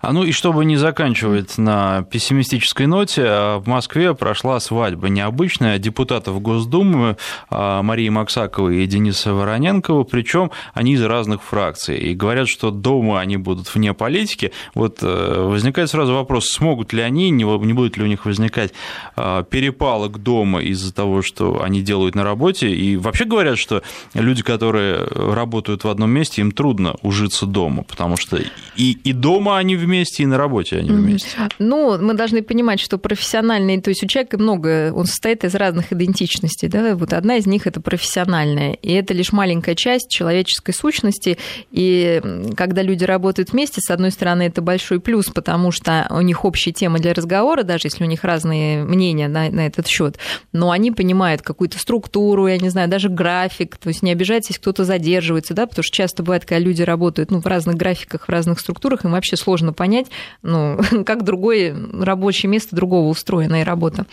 А 0.00 0.14
ну 0.14 0.24
и 0.24 0.32
чтобы 0.32 0.64
не 0.64 0.76
заканчивать 0.76 1.58
на 1.58 2.06
пессимистической 2.10 2.86
ноте, 2.86 3.22
а 3.26 3.58
в 3.58 3.66
Москве 3.66 4.14
прошла 4.14 4.58
свадьба 4.58 5.08
необычная 5.10 5.78
депутатов 5.78 6.40
Госдумы 6.40 7.18
а, 7.50 7.82
Марии 7.82 8.08
Максаковой 8.08 8.82
и 8.82 8.86
Дениса 8.86 9.34
Вороненкова, 9.34 10.04
причем 10.04 10.52
они 10.72 10.94
из 10.94 11.04
разных 11.04 11.42
фракций. 11.42 11.98
И 11.98 12.14
говорят, 12.14 12.48
что 12.48 12.70
дома 12.70 13.20
они 13.20 13.36
будут 13.36 13.72
вне 13.74 13.92
политики. 13.92 14.52
Вот 14.74 15.00
э, 15.02 15.42
возникает 15.42 15.90
сразу 15.90 16.14
вопрос, 16.14 16.48
смогут 16.48 16.94
ли 16.94 17.02
они, 17.02 17.28
не 17.30 17.44
будет 17.44 17.98
ли 17.98 18.04
у 18.04 18.06
них 18.06 18.24
возникать 18.24 18.72
а, 19.16 19.42
перепалок 19.42 20.22
дома 20.22 20.62
из-за 20.62 20.94
того, 20.94 21.20
что 21.20 21.62
они 21.62 21.82
делают 21.82 22.14
на 22.14 22.24
работе. 22.24 22.70
И 22.70 22.96
вообще 22.96 23.26
говорят, 23.26 23.58
что 23.58 23.82
люди, 24.14 24.42
которые 24.42 25.04
работают 25.04 25.84
в 25.84 25.88
одном 25.88 26.10
месте, 26.10 26.40
им 26.40 26.52
трудно 26.52 26.94
ужиться 27.02 27.44
дома, 27.44 27.82
потому 27.82 28.16
что 28.16 28.38
и, 28.76 28.92
и 28.92 29.12
дома 29.12 29.58
они 29.58 29.76
вместе, 29.76 29.89
вместе, 29.90 30.22
и 30.22 30.26
на 30.26 30.38
работе 30.38 30.78
они 30.78 30.90
вместе. 30.90 31.28
Ну, 31.58 31.98
мы 31.98 32.14
должны 32.14 32.42
понимать, 32.42 32.80
что 32.80 32.98
профессиональный, 32.98 33.80
то 33.80 33.90
есть 33.90 34.02
у 34.04 34.06
человека 34.06 34.38
много, 34.38 34.92
он 34.94 35.06
состоит 35.06 35.44
из 35.44 35.54
разных 35.54 35.92
идентичностей, 35.92 36.68
да, 36.68 36.94
вот 36.94 37.12
одна 37.12 37.36
из 37.36 37.46
них 37.46 37.66
это 37.66 37.80
профессиональная, 37.80 38.74
и 38.74 38.92
это 38.92 39.12
лишь 39.14 39.32
маленькая 39.32 39.74
часть 39.74 40.10
человеческой 40.10 40.72
сущности, 40.72 41.38
и 41.70 42.22
когда 42.56 42.82
люди 42.82 43.04
работают 43.04 43.52
вместе, 43.52 43.80
с 43.80 43.90
одной 43.90 44.10
стороны, 44.12 44.44
это 44.44 44.62
большой 44.62 45.00
плюс, 45.00 45.26
потому 45.26 45.72
что 45.72 46.06
у 46.10 46.20
них 46.20 46.44
общие 46.44 46.72
темы 46.72 46.98
для 47.00 47.12
разговора, 47.12 47.62
даже 47.64 47.88
если 47.88 48.04
у 48.04 48.06
них 48.06 48.24
разные 48.24 48.84
мнения 48.84 49.28
на, 49.28 49.50
на 49.50 49.66
этот 49.66 49.86
счет, 49.86 50.18
но 50.52 50.70
они 50.70 50.92
понимают 50.92 51.42
какую-то 51.42 51.78
структуру, 51.78 52.46
я 52.46 52.58
не 52.58 52.68
знаю, 52.68 52.88
даже 52.88 53.08
график, 53.08 53.76
то 53.76 53.88
есть 53.88 54.02
не 54.02 54.12
обижайтесь, 54.12 54.58
кто-то 54.58 54.84
задерживается, 54.84 55.54
да, 55.54 55.66
потому 55.66 55.82
что 55.82 55.96
часто 55.96 56.22
бывает, 56.22 56.44
когда 56.44 56.58
люди 56.58 56.82
работают 56.82 57.30
ну, 57.30 57.40
в 57.40 57.46
разных 57.46 57.76
графиках, 57.76 58.26
в 58.26 58.28
разных 58.28 58.60
структурах, 58.60 59.04
им 59.04 59.12
вообще 59.12 59.36
сложно 59.36 59.72
понять, 59.80 60.08
ну, 60.42 60.78
как 61.06 61.24
другое 61.24 61.74
рабочее 62.02 62.50
место 62.50 62.76
другого 62.76 63.08
устроенная 63.08 63.64
работа. 63.64 64.04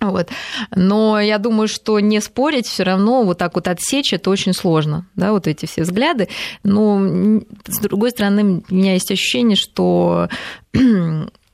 Вот. 0.00 0.28
Но 0.74 1.20
я 1.20 1.38
думаю, 1.38 1.68
что 1.68 2.00
не 2.00 2.20
спорить 2.20 2.66
все 2.66 2.82
равно 2.82 3.22
вот 3.22 3.38
так 3.38 3.54
вот 3.54 3.68
отсечь 3.68 4.12
это 4.12 4.28
очень 4.28 4.54
сложно, 4.54 5.06
да, 5.14 5.30
вот 5.30 5.46
эти 5.46 5.66
все 5.66 5.82
взгляды. 5.82 6.28
Но 6.64 7.40
с 7.66 7.78
другой 7.78 8.10
стороны, 8.10 8.64
у 8.68 8.74
меня 8.74 8.94
есть 8.94 9.12
ощущение, 9.12 9.56
что 9.56 10.28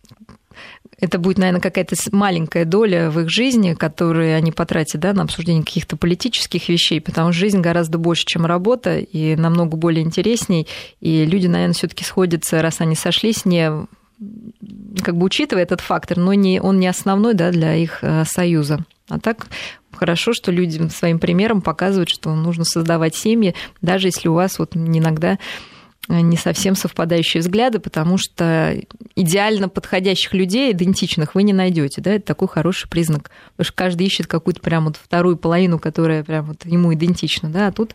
это 1.05 1.19
будет, 1.19 1.39
наверное, 1.39 1.61
какая-то 1.61 1.97
маленькая 2.13 2.65
доля 2.65 3.11
в 3.11 3.21
их 3.21 3.31
жизни, 3.31 3.75
которую 3.75 4.37
они 4.37 4.53
потратят 4.53 5.01
да, 5.01 5.13
на 5.13 5.23
обсуждение 5.23 5.63
каких-то 5.63 5.97
политических 5.97 6.69
вещей, 6.69 7.01
потому 7.01 7.33
что 7.33 7.41
жизнь 7.41 7.61
гораздо 7.61 7.99
больше, 7.99 8.25
чем 8.25 8.47
работа, 8.47 8.99
и 8.99 9.37
намного 9.37 9.77
более 9.77 10.03
интересней. 10.03 10.67
И 11.01 11.25
люди, 11.25 11.47
наверное, 11.47 11.75
все-таки 11.75 12.05
сходятся, 12.05 12.63
раз 12.63 12.81
они 12.81 12.95
сошлись, 12.95 13.45
не 13.45 13.87
как 15.03 15.17
бы 15.17 15.27
учитывая 15.27 15.65
этот 15.65 15.81
фактор, 15.81 16.19
но 16.19 16.33
не, 16.35 16.61
он 16.61 16.79
не 16.79 16.87
основной 16.87 17.35
да, 17.35 17.51
для 17.51 17.75
их 17.75 17.99
э, 18.03 18.25
союза. 18.25 18.79
А 19.09 19.19
так 19.19 19.49
хорошо, 19.93 20.33
что 20.33 20.51
люди 20.51 20.89
своим 20.89 21.19
примером 21.19 21.61
показывают, 21.61 22.09
что 22.09 22.35
нужно 22.35 22.65
создавать 22.65 23.15
семьи, 23.15 23.55
даже 23.83 24.09
если 24.09 24.29
у 24.29 24.35
вас 24.35 24.59
вот 24.59 24.77
иногда 24.77 25.39
не 26.09 26.37
совсем 26.37 26.75
совпадающие 26.75 27.41
взгляды, 27.41 27.79
потому 27.79 28.19
что 28.19 28.77
идеально 29.17 29.69
подходящих 29.69 30.35
людей, 30.35 30.73
идентичных, 30.73 31.35
вы 31.35 31.43
не 31.43 31.53
найдете. 31.53 32.01
Да? 32.01 32.13
Это 32.13 32.27
такой 32.27 32.49
хороший 32.49 32.89
признак. 32.89 33.31
Потому 33.57 33.67
что 33.67 33.75
каждый 33.75 34.07
ищет 34.07 34.27
какую-то 34.27 34.61
прям 34.61 34.85
вот 34.85 34.97
вторую 34.97 35.37
половину, 35.37 35.79
которая 35.79 36.23
прям 36.23 36.47
вот 36.47 36.67
ему 36.67 36.93
идентична. 36.93 37.49
Да? 37.49 37.69
А 37.69 37.73
тут 37.73 37.95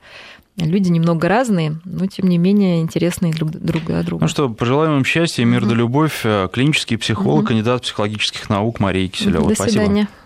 люди 0.57 0.89
немного 0.89 1.27
разные, 1.27 1.79
но 1.85 2.07
тем 2.07 2.27
не 2.27 2.37
менее 2.37 2.81
интересные 2.81 3.33
друг, 3.33 3.51
друг 3.51 3.85
для 3.85 4.01
друга. 4.03 4.23
Ну 4.23 4.27
что, 4.27 4.49
пожелаем 4.49 4.97
им 4.97 5.05
счастья, 5.05 5.45
мир 5.45 5.61
угу. 5.61 5.69
да 5.69 5.75
любовь. 5.75 6.25
Клинический 6.51 6.97
психолог, 6.97 7.39
угу. 7.39 7.47
кандидат 7.47 7.83
психологических 7.83 8.49
наук 8.49 8.79
Мария 8.79 9.07
Киселева. 9.07 9.49
До 9.49 9.55
свидания. 9.55 10.03
Спасибо. 10.03 10.19